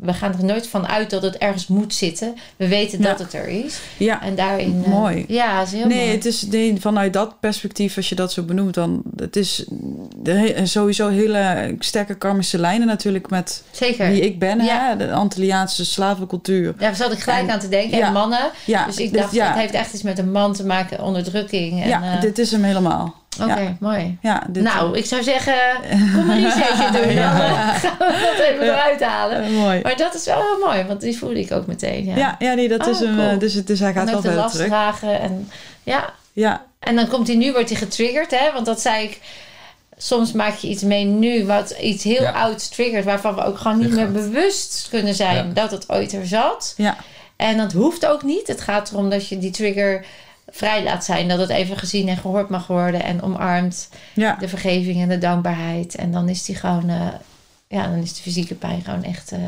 [0.00, 2.34] we gaan er nooit van uit dat het ergens moet zitten.
[2.56, 3.04] We weten Ja.
[3.08, 3.80] dat het er is.
[3.96, 4.22] ja.
[4.22, 4.84] En daarin.
[4.86, 5.24] Mooi.
[5.28, 6.10] Ja, is heel nee, mooi.
[6.10, 9.64] het is nee, vanuit dat perspectief, als je dat zo benoemt, dan het is
[10.64, 14.08] sowieso hele sterke karmische lijnen natuurlijk met Zeker.
[14.08, 14.88] wie ik ben, Ja.
[14.88, 14.96] hè?
[14.96, 16.74] de Antilliaanse slavencultuur.
[16.78, 17.98] Daar zat ik gelijk En- aan te denken.
[17.98, 18.06] ja.
[18.06, 18.50] En mannen.
[18.64, 21.82] Ja, dus ik dacht, ja, het heeft echt iets met een man te maken, onderdrukking.
[21.82, 23.14] En, ja, eh, dit is hem helemaal.
[23.42, 23.76] Oké, ja.
[23.80, 24.18] mooi.
[24.22, 25.54] Ja, dit, nou, ik zou zeggen,
[26.14, 27.14] kom een researchje doen.
[27.14, 29.42] Dan eh, gaan we dat even eruit halen.
[29.42, 29.80] eh, mooi.
[29.82, 32.04] Maar dat is wel heel mooi, want die voelde ik ook meteen.
[32.04, 33.16] Ja, Ja, ja, nee, dat Oh, is hem.
[33.16, 33.38] cool.
[33.38, 34.68] Dus, het- dus hij gaat wel verder last terug.
[34.68, 35.20] dragen.
[35.20, 35.48] En,
[35.82, 36.10] ja.
[36.32, 38.30] Ja, en dan komt hij nu, wordt hij getriggerd.
[38.30, 38.52] Hè?
[38.52, 39.20] Want dat zei ik,
[40.06, 42.30] soms maak je iets mee nu wat iets heel Ja.
[42.32, 43.04] ouds triggert.
[43.04, 45.52] Waarvan we ook gewoon niet meer bewust kunnen zijn Ja.
[45.52, 46.74] dat het ooit er zat.
[46.76, 46.96] ja,
[47.36, 48.46] En dat hoeft ook niet.
[48.46, 50.04] Het gaat erom dat je die trigger
[50.48, 51.28] vrij laat zijn.
[51.28, 53.02] Dat het even gezien en gehoord mag worden.
[53.02, 55.94] En omarmt ja, de vergeving en de dankbaarheid.
[55.94, 56.88] En dan is die gewoon...
[56.88, 57.06] eh,
[57.68, 59.38] ja, dan is de fysieke pijn gewoon echt, eh,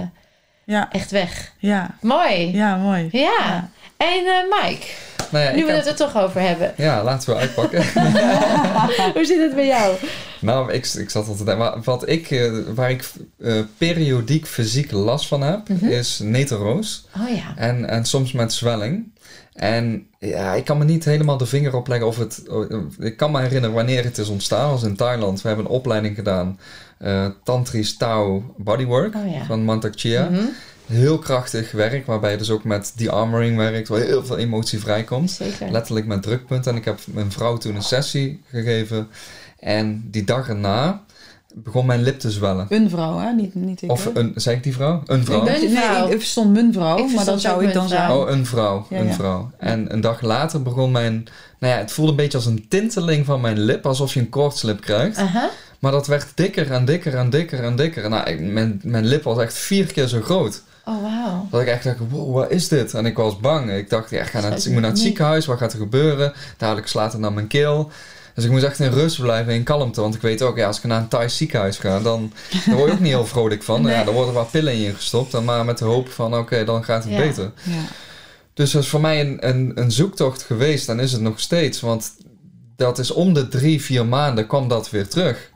[0.64, 1.52] ja, echt weg.
[1.58, 2.50] ja, Mooi.
[2.52, 2.68] Ja.
[2.68, 3.08] ja, mooi.
[3.12, 3.70] Ja.
[3.96, 4.86] En eh, Mike,
[5.30, 6.72] Nou ja, nu ik we heb- het er toch over hebben.
[6.76, 7.82] ja, laten we uitpakken.
[9.14, 9.94] Hoe zit het bij jou?
[10.40, 11.64] nou, ik, ik zat al te denken.
[11.64, 13.10] maar Wat ik, eh, waar ik
[13.40, 15.86] eh, periodiek fysiek last van heb, Mhm.
[15.86, 17.06] is neteroos.
[17.20, 17.52] Oh ja.
[17.56, 19.12] En, en soms met zwelling.
[19.54, 22.42] En ja, ik kan me niet helemaal de vinger opleggen of het...
[22.98, 24.70] Ik kan me herinneren wanneer het is ontstaan.
[24.70, 25.42] als in Thailand.
[25.42, 26.58] We hebben een opleiding gedaan.
[26.98, 29.44] eh Tantrisch Tao Bodywork Oh ja.
[29.44, 30.28] van Mantak Chia.
[30.30, 30.40] Mhm.
[30.86, 33.88] Heel krachtig werk, waarbij je dus ook met de-armoring werkt.
[33.88, 35.30] Waar heel veel emotie vrijkomt.
[35.30, 35.70] Zeker.
[35.70, 36.72] Letterlijk met drukpunten.
[36.72, 39.08] En ik heb mijn vrouw toen een sessie gegeven.
[39.58, 41.02] En die dag erna
[41.54, 42.66] begon mijn lip te zwellen.
[42.68, 43.30] Een vrouw, hè?
[43.32, 43.90] Niet, niet ik.
[43.90, 45.02] Of een, zei ik die vrouw?
[45.06, 45.38] Een vrouw?
[45.38, 46.06] Ik ben- nee, vrouw.
[46.06, 48.14] ik, ik verstond mijn vrouw, Ik maar dan zou ik dan zeggen...
[48.16, 48.86] Oh, een vrouw.
[48.90, 49.12] Ja, een ja.
[49.12, 49.50] vrouw.
[49.58, 51.24] En een dag later begon mijn...
[51.58, 53.86] Nou ja, het voelde een beetje als een tinteling van mijn lip.
[53.86, 55.16] Alsof je een koortslip krijgt.
[55.18, 55.50] Aha.
[55.78, 58.08] Maar dat werd dikker en dikker en dikker en dikker.
[58.08, 60.62] Nou, ik- mijn, mijn lip was echt vier keer zo groot.
[60.84, 61.46] Oh, wauw.
[61.50, 62.94] Dat ik echt dacht, wow, wat is dit?
[62.94, 63.70] En ik was bang.
[63.70, 65.06] Ik dacht, ja, ik, ga naar het, ik moet naar het Nee.
[65.08, 65.46] ziekenhuis.
[65.46, 66.32] Wat gaat er gebeuren?
[66.56, 67.90] Dadelijk slaat het naar mijn keel.
[68.34, 70.00] Dus ik moest echt in rust blijven, in kalmte.
[70.00, 72.32] Want ik weet ook, ja, als ik naar een Thais ziekenhuis ga, dan
[72.66, 73.82] daar word je ook niet heel vrolijk van.
[73.82, 73.94] Nee.
[73.94, 75.40] Ja, dan worden wat pillen in je gestopt.
[75.40, 77.18] Maar met de hoop van, oké, dan gaat het Ja.
[77.18, 77.50] beter.
[77.62, 77.72] Ja.
[78.54, 80.88] Dus dat is voor mij een, een, een zoektocht geweest.
[80.88, 81.80] En is het nog steeds.
[81.80, 82.12] Want
[82.76, 85.50] dat is om de drie, vier maanden kwam dat weer terug.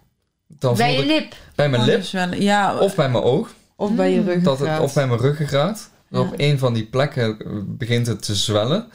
[0.47, 1.33] Dan Bij je ik lip.
[1.55, 3.49] bij mijn Oh, lip dus wel- ja, of bij mijn oog.
[3.81, 4.27] Of bij je Mm.
[4.27, 4.59] ruggengraat.
[4.59, 5.89] Dat het, of bij mijn ruggengraat.
[6.09, 6.19] Ja.
[6.21, 8.87] Op een van die plekken eh, begint het te zwellen.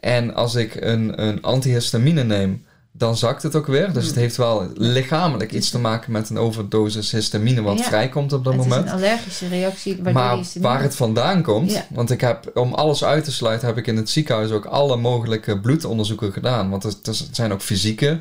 [0.00, 3.92] En als ik een, een antihistamine neem, dan zakt het ook weer.
[3.92, 7.84] Dus het heeft wel lichamelijk iets te maken met een overdosis histamine wat Ja.
[7.84, 8.84] vrijkomt op dat het moment.
[8.84, 10.02] is een allergische reactie.
[10.02, 11.86] Maar waar het vandaan komt, Ja.
[11.90, 14.96] want ik heb, om alles uit te sluiten, heb ik in het ziekenhuis ook alle
[14.96, 16.70] mogelijke bloedonderzoeken gedaan.
[16.70, 18.20] Want er, er zijn ook fysieke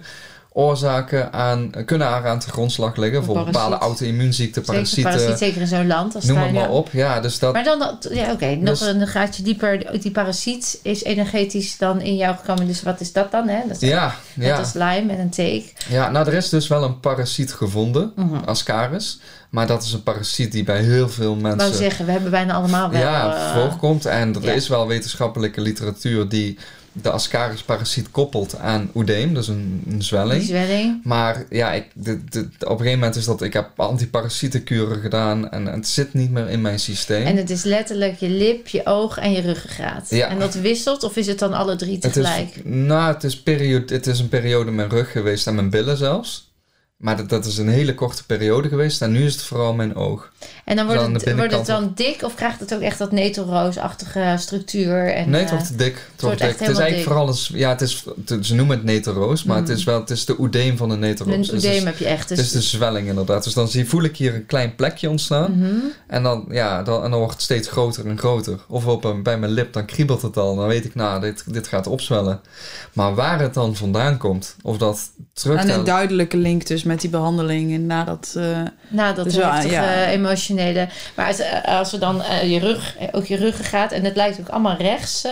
[0.53, 3.23] oorzaken aan, kunnen aan aan de grondslag liggen.
[3.23, 3.53] Voor Parasiet.
[3.53, 6.89] bepaalde auto-immuunziekten, Zeker, parasieten, parasiet, zeker in zo'n land als noem het maar op.
[6.91, 9.99] Ja, dus dat, Maar dan, ja, oké, nog Dus- een gaatje dieper.
[10.01, 12.67] Die parasiet is energetisch dan in jou gekomen.
[12.67, 13.47] Dus wat is dat dan?
[13.47, 13.59] Hè?
[13.67, 14.57] Dat is ja, net ja.
[14.57, 15.73] als Lyme en een teek.
[15.89, 18.35] Ja, nou er is dus wel een parasiet gevonden, Mhm.
[18.45, 19.19] Ascaris.
[19.49, 22.31] Maar dat is een parasiet die bij heel veel Ik wou mensen zeggen, we hebben
[22.31, 23.01] bijna allemaal wel...
[23.01, 24.05] ja, eh, voorkomt.
[24.05, 24.51] En er ja.
[24.51, 26.57] is wel wetenschappelijke literatuur die
[26.91, 30.43] de Ascaris-parasiet koppelt aan oedeem, dus een, een zwelling.
[30.43, 31.03] zwelling.
[31.03, 35.51] Maar ja, ik, de, de, op een gegeven moment is dat ik heb antiparasietenkuren gedaan
[35.51, 37.25] en het zit niet meer in mijn systeem.
[37.25, 40.09] En het is letterlijk je lip, je oog en je ruggengraat.
[40.09, 40.27] Ja.
[40.27, 42.65] En dat wisselt of is het dan alle drie het is, tegelijk?
[42.65, 46.50] nou, het is, periode, het is een periode mijn rug geweest en mijn billen zelfs.
[47.01, 49.95] Maar dat, dat is een hele korte periode geweest en nu is het vooral mijn
[49.95, 50.31] oog.
[50.65, 53.11] En dan wordt dan het, wordt het dan dik of krijgt het ook echt dat
[53.11, 55.13] netelroosachtige structuur?
[55.13, 55.93] En, nee, het eh, wordt dik.
[55.95, 56.47] Het, wordt wordt dik.
[56.49, 59.43] echt Het is helemaal eigenlijk vooral een, ja, het is, het- ze noemen het neteroos,
[59.43, 59.63] maar Mm.
[59.67, 61.33] het is wel, het is de oedeem van de neteroos.
[61.33, 62.27] een Dus is- oedeem heb je echt.
[62.29, 63.43] Dus, Het is de zwelling inderdaad.
[63.43, 65.57] Dus dan zie, voel ik hier een klein plekje ontstaan.
[65.57, 65.69] Mhm.
[66.07, 68.59] En, dan, ja, dan, en dan wordt het steeds groter en groter.
[68.67, 70.55] Of op een, bij mijn lip, dan kriebelt het al.
[70.55, 72.41] Dan weet ik, nou, dit, dit gaat opzwellen.
[72.93, 75.59] Maar waar het dan vandaan komt, of dat terug...
[75.59, 78.33] En een duidelijke link dus met die behandeling en nadat...
[78.37, 78.43] eh,
[78.87, 80.05] Nou, dat Dus heftige ja.
[80.07, 80.87] emotionele.
[81.15, 84.15] Maar eh, als we dan eh, je rug, eh, ook je ruggen gaat, en het
[84.15, 85.31] lijkt ook allemaal rechts eh,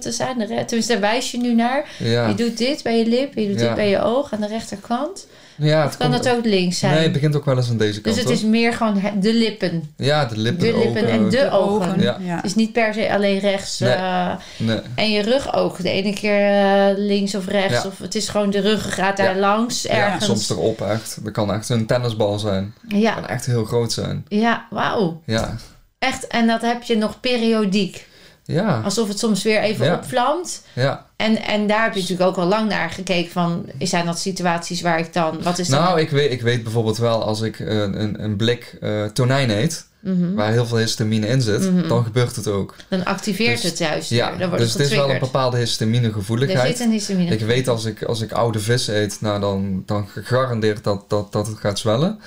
[0.00, 0.38] te zijn.
[0.38, 1.88] De re- Tenminste, daar wijs je nu naar.
[1.98, 3.66] ja, Je doet dit bij je lip, je doet Ja.
[3.66, 5.26] dit bij je oog aan de rechterkant.
[5.56, 6.92] Ja, Of kan komt- het ook links zijn?
[6.94, 8.14] Nee, het begint ook wel eens aan deze kant.
[8.14, 9.90] dus het is meer gewoon de lippen.
[9.96, 11.08] Ja, de lippen, de de lippen ogen.
[11.10, 12.00] en de ogen.
[12.00, 12.16] Ja.
[12.36, 13.78] Het is niet per se alleen rechts.
[13.78, 13.90] Nee.
[13.92, 14.80] eh, Nee.
[14.94, 15.82] en je rug ook.
[15.82, 17.82] De ene keer eh, links of rechts.
[17.82, 17.88] Ja.
[17.88, 19.40] Of het is gewoon de ruggengraat daar Ja.
[19.40, 20.24] langs Ja, ergens.
[20.24, 21.18] soms erop echt.
[21.24, 22.74] Dat kan echt een tennisbal zijn.
[22.82, 24.24] Dat Ja, kan echt heel groot zijn.
[24.28, 25.20] ja wauw.
[25.24, 25.56] Ja.
[25.98, 26.26] Echt.
[26.26, 28.06] En dat heb je nog periodiek.
[28.46, 28.80] Ja.
[28.84, 29.94] Alsof het soms weer even Ja.
[29.94, 30.62] opvlamt.
[30.72, 31.06] Ja.
[31.16, 33.66] En, en daar heb je natuurlijk ook al lang naar gekeken van...
[33.78, 35.42] zijn dat situaties waar ik dan...
[35.42, 35.98] Wat is Nou, dan...
[35.98, 39.86] ik weet, ik weet bijvoorbeeld wel als ik eh, een, een blik eh, tonijn eet,
[40.00, 40.34] Mhm.
[40.34, 41.88] waar heel veel histamine in zit, Mhm.
[41.88, 42.74] dan gebeurt het ook.
[42.88, 44.38] Dan activeert Dus- het juist Ja, weer.
[44.38, 46.76] Dan wordt dus het het is wel een bepaalde Er histaminagevoeligheid.
[46.76, 47.30] zit een histamine.
[47.30, 51.32] Ik weet als ik, als ik oude vis eet, nou dan, dan gegarandeerd dat, dat,
[51.32, 52.18] dat het gaat zwellen.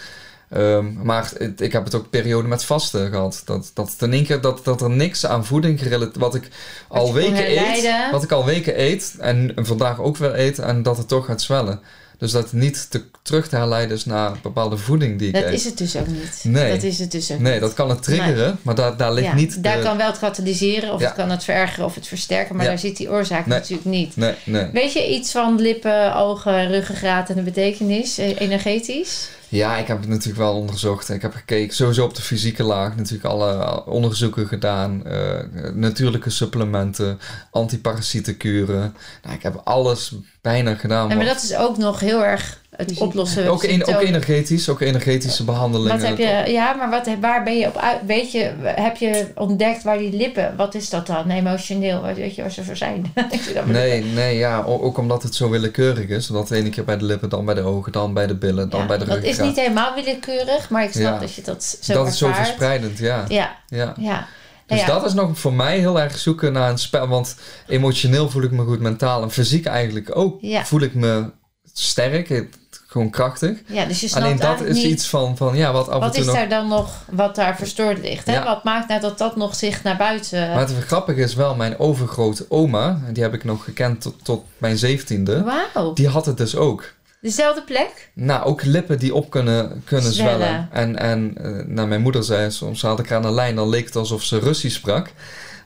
[0.49, 3.41] Ehm, maar het- ik heb het ook periode met vasten gehad.
[3.45, 6.17] Dat, dat, het in één keer, dat, dat er niks aan voeding gerelateerd...
[6.17, 6.47] Wat ik
[6.87, 7.89] al weken eet.
[8.11, 9.15] Wat ik al weken eet.
[9.19, 10.59] En vandaag ook weer eet.
[10.59, 11.79] En dat het toch gaat zwellen.
[12.17, 15.53] Dus dat niet te, terug te herleiden is naar bepaalde voeding die ik Dat eet.
[15.53, 16.39] is het dus ook niet.
[16.43, 16.71] Nee.
[16.73, 17.61] Dat is het dus ook Nee, niet.
[17.61, 18.59] dat kan het triggeren.
[18.61, 19.63] Maar daar, daar ligt Ja, niet...
[19.63, 21.05] daar de- kan wel het katalyseren of Ja.
[21.07, 22.69] het kan het verergeren of het versterken, maar Ja.
[22.71, 23.57] daar zit die oorzaak Nee.
[23.59, 24.15] natuurlijk niet.
[24.17, 24.69] Nee, nee.
[24.73, 29.29] Weet je iets van lippen, ogen, ruggengraat en de betekenis, eh, energetisch?
[29.49, 31.09] Ja, ik heb het natuurlijk wel onderzocht.
[31.09, 35.05] Ik heb gekeken, sowieso op de fysieke laag, natuurlijk alle onderzoeken gedaan.
[35.05, 35.39] eh,
[35.73, 37.19] natuurlijke supplementen,
[37.51, 38.95] antiparasietenkuren.
[39.23, 41.09] Nou, ik heb alles bijna gedaan.
[41.11, 43.03] En maar wat- dat is ook nog heel erg het Fysiek.
[43.05, 43.47] oplossen.
[43.49, 45.99] ook, en- ook energetisch, ook energetische behandelingen.
[45.99, 47.97] Wat heb je, ja, maar wat, waar ben je op uit?
[48.05, 51.29] Weet je, heb je ontdekt waar die lippen, wat is dat dan?
[51.29, 53.13] Emotioneel, wat- weet je waar ze voor zijn?
[53.65, 56.27] Nee, nee, ja, ook omdat het zo willekeurig is.
[56.27, 58.69] Dat de ene keer bij de lippen, dan bij de ogen, dan bij de billen,
[58.69, 61.19] dan Ja, bij de dat is niet helemaal willekeurig, maar ik snap Ja.
[61.19, 63.25] dat je dat zo Dat is zo verspreidend, ja.
[63.27, 63.93] Ja, ja.
[63.97, 64.27] ja.
[64.65, 67.07] Dus ja, dat is nog voor mij heel erg zoeken naar een spel.
[67.07, 67.35] Want
[67.67, 70.37] emotioneel voel ik me goed, mentaal en fysiek eigenlijk ook.
[70.41, 70.65] Ja.
[70.65, 71.31] Voel ik me
[71.73, 72.45] sterk,
[72.89, 73.57] gewoon krachtig.
[73.65, 74.85] ja, dus je snapt Alleen dat is niet...
[74.85, 76.35] iets van, van ja, wat af Wat en toe is nog...
[76.35, 78.27] daar dan nog wat daar verstoord ligt?
[78.27, 78.33] Hè?
[78.33, 78.43] Ja.
[78.43, 80.39] Wat maakt nou dat dat nog zich naar buiten...
[80.49, 84.45] Maar het grappige is wel, mijn overgrote oma, die heb ik nog gekend tot, tot
[84.57, 85.43] mijn zeventiende,
[85.73, 86.93] Wauw, die had het dus ook.
[87.21, 88.09] dezelfde plek?
[88.13, 90.39] Nou, ook lippen die op kunnen, kunnen Zwellen.
[90.39, 90.69] zwellen.
[90.71, 93.85] En, en eh, nou, mijn moeder zei soms, had ik aan de lijn, dan leek
[93.85, 95.11] het alsof ze Russisch sprak.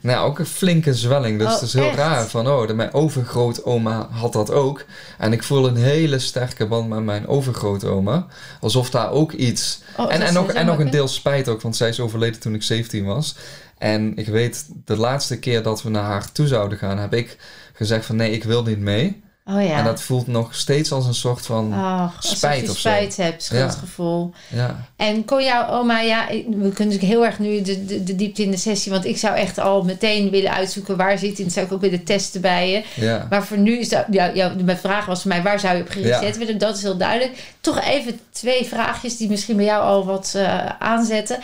[0.04, 1.40] Nou, ook een flinke zwelling.
[1.40, 1.96] Dus Oh, het is heel echt?
[1.96, 4.86] raar van, oh, de, mijn overgrootoma had dat ook.
[5.18, 8.26] En ik voel een hele sterke band met mijn overgrootoma.
[8.60, 9.82] Alsof daar ook iets...
[9.98, 12.56] Oh, en en, dus en nog een deel spijt ook, want zij is overleden toen
[12.56, 13.36] ik 17 was.
[13.78, 17.38] En ik weet, de laatste keer dat we naar haar toe zouden gaan, heb ik
[17.74, 19.23] gezegd van nee, ik wil niet mee.
[19.46, 19.78] Oh ja.
[19.78, 21.74] En dat voelt nog steeds als een soort van
[22.20, 22.90] spijt of zo.
[22.90, 24.34] spijt hebt, schuldgevoel.
[24.50, 28.16] ja, En kon jouw oma, ja, we kunnen natuurlijk heel erg nu de, de, de
[28.16, 31.44] diepte in de sessie, want ik zou echt al meteen willen uitzoeken waar zit en
[31.44, 32.84] dat zou ik ook willen testen bij je.
[33.06, 35.76] ja, Maar voor nu is dat, ja, ja, mijn vraag was voor mij, waar zou
[35.78, 36.32] je op Ja.
[36.32, 36.58] willen?
[36.58, 37.54] Dat is heel duidelijk.
[37.62, 41.40] Toch even twee vraagjes die misschien bij jou al wat eh, aanzetten.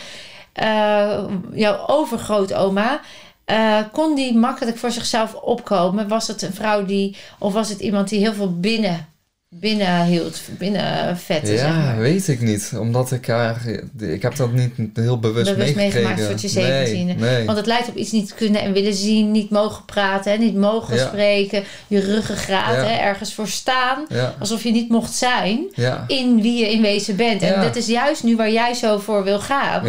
[0.52, 3.00] Eh, jouw overgrootoma,
[3.44, 6.08] eh kon die makkelijk voor zichzelf opkomen?
[6.08, 9.09] Was het een vrouw die, of was het iemand die heel veel binnen,
[9.54, 11.98] binnen hield, binnen vetten, zeg ja, maar?
[11.98, 12.72] weet ik niet.
[12.78, 13.62] Omdat ik haar,
[13.98, 16.52] ik heb dat niet heel bewust, Bewust meegemaakt tot je 17e.
[16.60, 17.44] Nee, nee.
[17.44, 20.54] Want het lijkt op iets niet kunnen en willen zien, niet mogen praten, hè, niet
[20.56, 21.06] mogen Ja.
[21.06, 22.82] spreken, je ruggengraat, Ja.
[22.84, 25.58] hè, ergens voor staan, Ja, alsof je niet mocht zijn
[26.06, 27.42] in wie je in wezen bent.
[27.42, 29.82] En dat is juist nu waar jij zo voor wil gaan.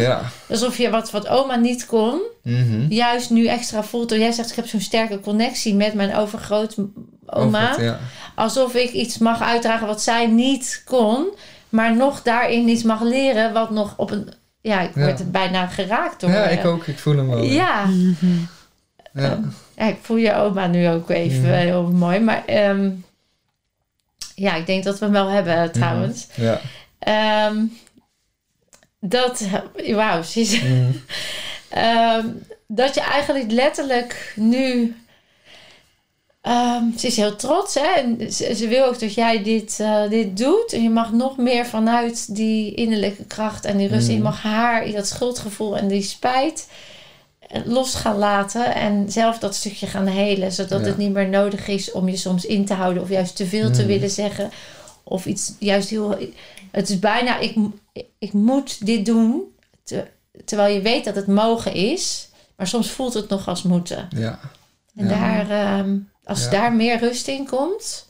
[0.48, 2.86] Alsof je wat, wat oma niet kon, Mhm.
[2.88, 4.08] juist nu extra voelt.
[4.08, 6.88] Door jij zegt, ik heb zo'n sterke connectie met mijn overgrootoma.
[7.70, 7.98] Het, ja.
[8.34, 11.26] Alsof ik iets mag uitdragen wat zij niet kon,
[11.68, 14.28] maar nog daarin iets mag leren wat nog op een...
[14.60, 16.30] Ja, ik word er bijna geraakt door.
[16.30, 16.86] ja, eh, ik ook.
[16.86, 17.42] Ik voel hem wel.
[17.42, 17.84] Ja.
[19.14, 19.40] Ja.
[19.76, 22.20] ja, ik voel je oma nu ook even heel mooi.
[22.20, 22.90] Maar ehm,
[24.34, 26.26] ja, ik denk dat we hem wel hebben trouwens.
[26.34, 26.60] Ja.
[26.98, 27.56] Ehm,
[29.00, 29.42] dat,
[29.86, 30.90] wauw, is- Mhm.
[31.68, 32.26] ehm,
[32.66, 34.96] dat je eigenlijk letterlijk nu,
[36.42, 40.08] ehm, ze is heel trots hè, en ze, ze wil ook dat jij dit, eh,
[40.08, 40.72] dit doet.
[40.72, 44.22] En je mag nog meer vanuit die innerlijke kracht en die rust, je Mhm.
[44.22, 46.68] mag haar, dat schuldgevoel en die spijt
[47.48, 50.86] eh, los gaan laten en zelf dat stukje gaan helen, zodat Ja.
[50.86, 53.70] het niet meer nodig is om je soms in te houden of juist te veel
[53.70, 53.86] te Mhm.
[53.88, 54.50] willen zeggen
[55.02, 56.18] of iets juist heel.
[56.70, 57.54] Het is bijna, ik,
[58.18, 59.42] ik moet dit doen,
[59.84, 60.06] te-
[60.44, 64.08] terwijl je weet dat het mogen is, maar soms voelt het nog als moeten.
[64.16, 64.38] ja.
[64.96, 65.10] En Ja.
[65.44, 65.96] daar, ehm,
[66.32, 66.50] als Ja.
[66.50, 68.08] daar meer rust in komt,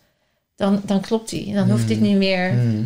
[0.57, 1.55] dan, dan klopt die.
[1.55, 2.07] Dan hoeft dit Mhm.
[2.09, 2.85] niet meer Mhm.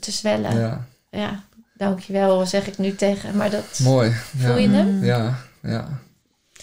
[0.00, 0.58] te zwellen.
[0.58, 0.86] Ja.
[1.10, 1.42] ja.
[1.76, 3.36] dankjewel, zeg ik nu tegen.
[3.36, 4.10] Maar dat Mooi.
[4.10, 4.56] voel Ja.
[4.62, 5.04] je hem?
[5.04, 5.88] Ja, ja.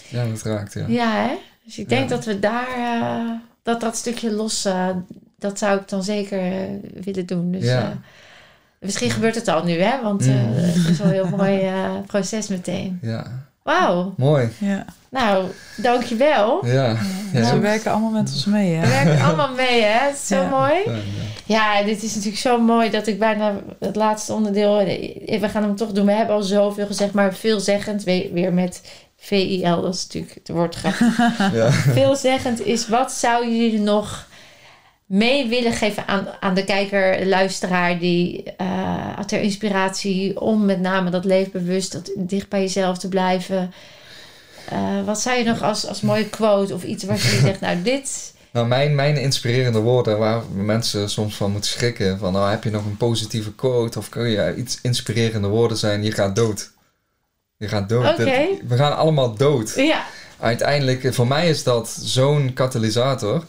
[0.09, 0.85] Ja, dat raakt, ja.
[0.87, 1.35] Ja, hè?
[1.65, 2.15] Dus ik denk Ja.
[2.15, 3.29] dat we daar, eh,
[3.63, 4.87] dat dat stukje los, eh,
[5.39, 6.69] dat zou ik dan zeker eh,
[7.03, 7.51] willen doen.
[7.51, 7.93] Dus Ja.
[8.79, 10.01] misschien gebeurt het al nu, hè?
[10.01, 10.33] Want Mm.
[10.53, 11.71] het is al een heel mooi
[12.07, 12.99] proces meteen.
[13.01, 13.49] Ja.
[13.63, 14.13] Wauw.
[14.17, 14.49] Mooi.
[14.57, 14.85] Ja.
[15.09, 15.45] Nou,
[15.77, 16.65] dankjewel.
[16.65, 16.95] Ja.
[17.33, 19.03] Ja, Ze werken allemaal met ons mee, We hè?
[19.05, 20.05] werken allemaal mee, hè?
[20.07, 20.49] Het is zo Ja.
[20.49, 20.73] mooi.
[21.45, 21.83] ja.
[21.83, 24.79] Dit is natuurlijk zo mooi dat ik bijna het laatste onderdeel...
[24.79, 26.05] eh, We gaan hem toch doen.
[26.05, 28.03] We hebben al zoveel gezegd, maar veelzeggend.
[28.03, 28.81] we- Weer met
[29.17, 31.17] VIL, dat is natuurlijk het woord grappig.
[31.53, 31.71] Ja.
[31.71, 34.27] Veelzeggend is, wat zou jullie nog
[35.11, 37.99] mee willen geven aan, aan de kijker, luisteraar...
[37.99, 43.73] die eh, ter inspiratie om met name dat leefbewust, dat dicht bij jezelf te blijven...
[44.69, 47.81] Eh, wat zou je nog als, als mooie quote of iets wat je zegt, nou
[47.81, 48.33] dit...
[48.51, 52.19] Nou, mijn, mijn inspirerende woorden waar mensen soms van moeten schrikken.
[52.19, 56.03] Van, nou, heb je nog een positieve quote of kun je iets inspirerende woorden zijn?
[56.03, 56.71] Je gaat dood.
[57.57, 58.17] Je gaat dood.
[58.17, 59.73] We gaan allemaal dood.
[59.75, 60.05] Ja,
[60.39, 63.43] Uiteindelijk, voor mij is dat zo'n katalysator...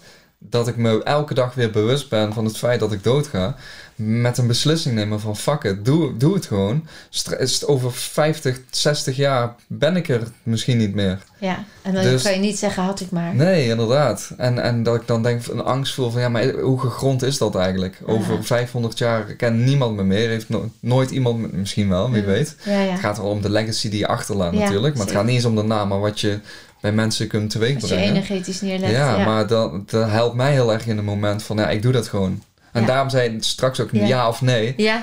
[0.48, 3.54] dat ik me elke dag weer bewust ben van het feit dat ik doodga.
[3.96, 6.86] Met een beslissing nemen van fuck it, doe, doe het gewoon.
[7.28, 11.18] Het over 50, 60 jaar ben ik er misschien niet meer.
[11.38, 11.64] ja.
[11.82, 13.34] En dan Dus- kan je niet zeggen, had ik maar.
[13.34, 14.32] Nee, inderdaad.
[14.36, 17.38] En, en dat ik dan denk, een angst voel van ja, maar hoe gegrond is
[17.38, 18.00] dat eigenlijk?
[18.06, 18.42] Over Ja.
[18.42, 22.56] 500 jaar kent niemand me meer, heeft no- nooit iemand, misschien wel, wie weet.
[22.64, 22.70] Ja.
[22.72, 25.44] Het gaat wel om de legacy die je achterlaat natuurlijk, maar het gaat niet eens
[25.44, 26.38] om de naam, maar wat je
[26.82, 28.04] bij mensen kunt Als je teweegbrengen.
[28.08, 28.92] energetisch neerlegt.
[28.92, 31.82] Ja, Ja, maar dat, dat helpt mij heel erg in het moment van ja, ik
[31.82, 32.42] doe dat gewoon.
[32.72, 32.86] En Ja.
[32.86, 34.04] daarom zei ik straks ook Ja.
[34.06, 34.74] ja, of nee.
[34.76, 35.02] Ja,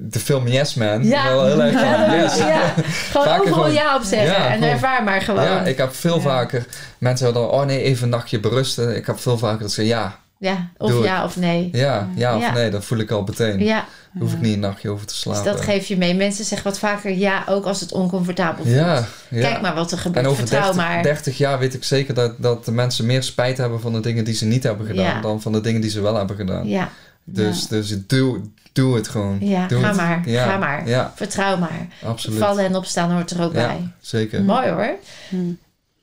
[0.00, 1.28] De film Yes Man, Ja.
[1.28, 2.36] wel heel erg van yes.
[2.38, 2.74] ja.
[3.10, 4.28] gewoon Vaker overal gewoon- ja op zeggen.
[4.42, 5.44] Ja, en ervaar maar gewoon.
[5.44, 6.66] Ja, ik heb veel vaker,
[6.98, 8.96] mensen hebben dan, oh nee, even een nachtje berusten.
[8.96, 11.68] Ik heb veel vaker dat ze ja, Ja, of Doe ja of nee.
[11.72, 12.52] Ja, ja of Ja.
[12.52, 13.58] nee, dat voel ik al meteen.
[13.64, 13.84] Ja,
[14.18, 15.44] Hoef ik niet een nachtje over te dus slapen.
[15.44, 16.14] dat geef je mee.
[16.14, 18.76] Mensen zeggen wat vaker ja, ook als het oncomfortabel voelt.
[18.76, 19.40] ja, ja.
[19.40, 20.24] Kijk maar wat er gebeurt.
[20.24, 21.02] en over Vertrouw 30, maar.
[21.02, 24.24] 30 jaar weet ik zeker dat, dat de mensen meer spijt hebben van de dingen
[24.24, 25.20] die ze niet hebben gedaan Ja.
[25.20, 26.66] dan van de dingen die ze wel hebben gedaan.
[26.68, 26.88] Ja,
[27.24, 28.40] Dus, dus doe,
[28.72, 29.36] doe het gewoon.
[29.40, 29.96] ja Doe ga het.
[29.96, 30.22] maar.
[30.28, 30.88] Ja, Ga maar.
[30.88, 31.86] Ja, Vertrouw maar.
[32.04, 32.38] absoluut.
[32.38, 33.88] Vallen en opstaan hoort er ook ja, bij.
[34.00, 34.42] zeker.
[34.44, 34.90] Mooi hoor.
[35.28, 35.58] Hmm.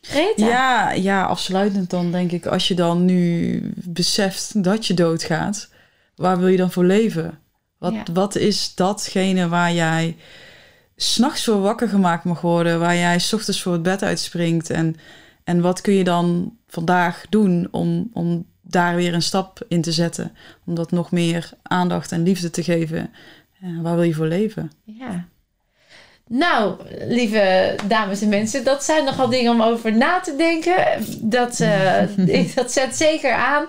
[0.05, 0.45] Greta.
[0.47, 5.69] Ja, ja, afsluitend dan denk ik, als je dan nu beseft dat je doodgaat,
[6.15, 7.39] waar wil je dan voor leven?
[7.77, 8.03] Wat, Ja.
[8.13, 10.15] wat is datgene waar jij
[10.95, 14.95] s'nachts voor wakker gemaakt mag worden, waar jij 's ochtends voor het bed uitspringt en,
[15.43, 19.91] en wat kun je dan vandaag doen om, om daar weer een stap in te
[19.91, 20.31] zetten,
[20.65, 23.09] om dat nog meer aandacht en liefde te geven?
[23.59, 24.71] Ja, waar wil je voor leven?
[24.83, 25.25] Ja.
[26.27, 26.75] Nou,
[27.07, 30.75] lieve dames en mensen, dat zijn nogal dingen om over na te denken.
[31.19, 33.65] Dat, uh, dat zet zeker aan.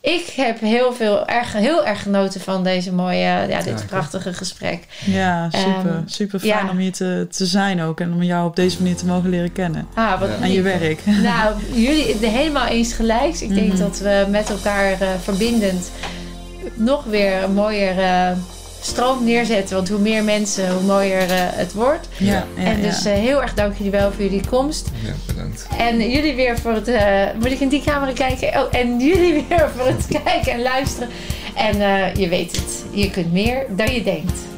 [0.00, 4.86] Ik heb heel, veel, erg, heel erg genoten van deze mooie, ja, dit prachtige gesprek.
[5.04, 5.94] Ja, super.
[5.94, 8.00] Um, super fijn om hier te, te zijn ook.
[8.00, 9.86] En om jou op deze manier te mogen leren kennen.
[9.94, 11.00] Ah, wat en je werk.
[11.22, 13.34] Nou, jullie helemaal eens gelijk.
[13.34, 13.78] Ik denk mm -hmm.
[13.78, 15.90] dat we met elkaar uh, verbindend
[16.74, 17.98] nog weer een mooier...
[17.98, 18.30] Uh,
[18.86, 19.76] stroom neerzetten.
[19.76, 22.08] Want hoe meer mensen, hoe mooier uh, het wordt.
[22.16, 24.88] Ja, ja en dus uh, heel erg dank jullie wel voor jullie komst.
[25.04, 25.66] Ja, bedankt.
[25.78, 26.88] En jullie weer voor het...
[26.88, 28.48] Uh, moet ik in die camera kijken?
[28.48, 31.08] Oh, en jullie weer voor het kijken en luisteren.
[31.54, 31.78] En
[32.20, 34.55] je weet het, je kunt meer dan je denkt.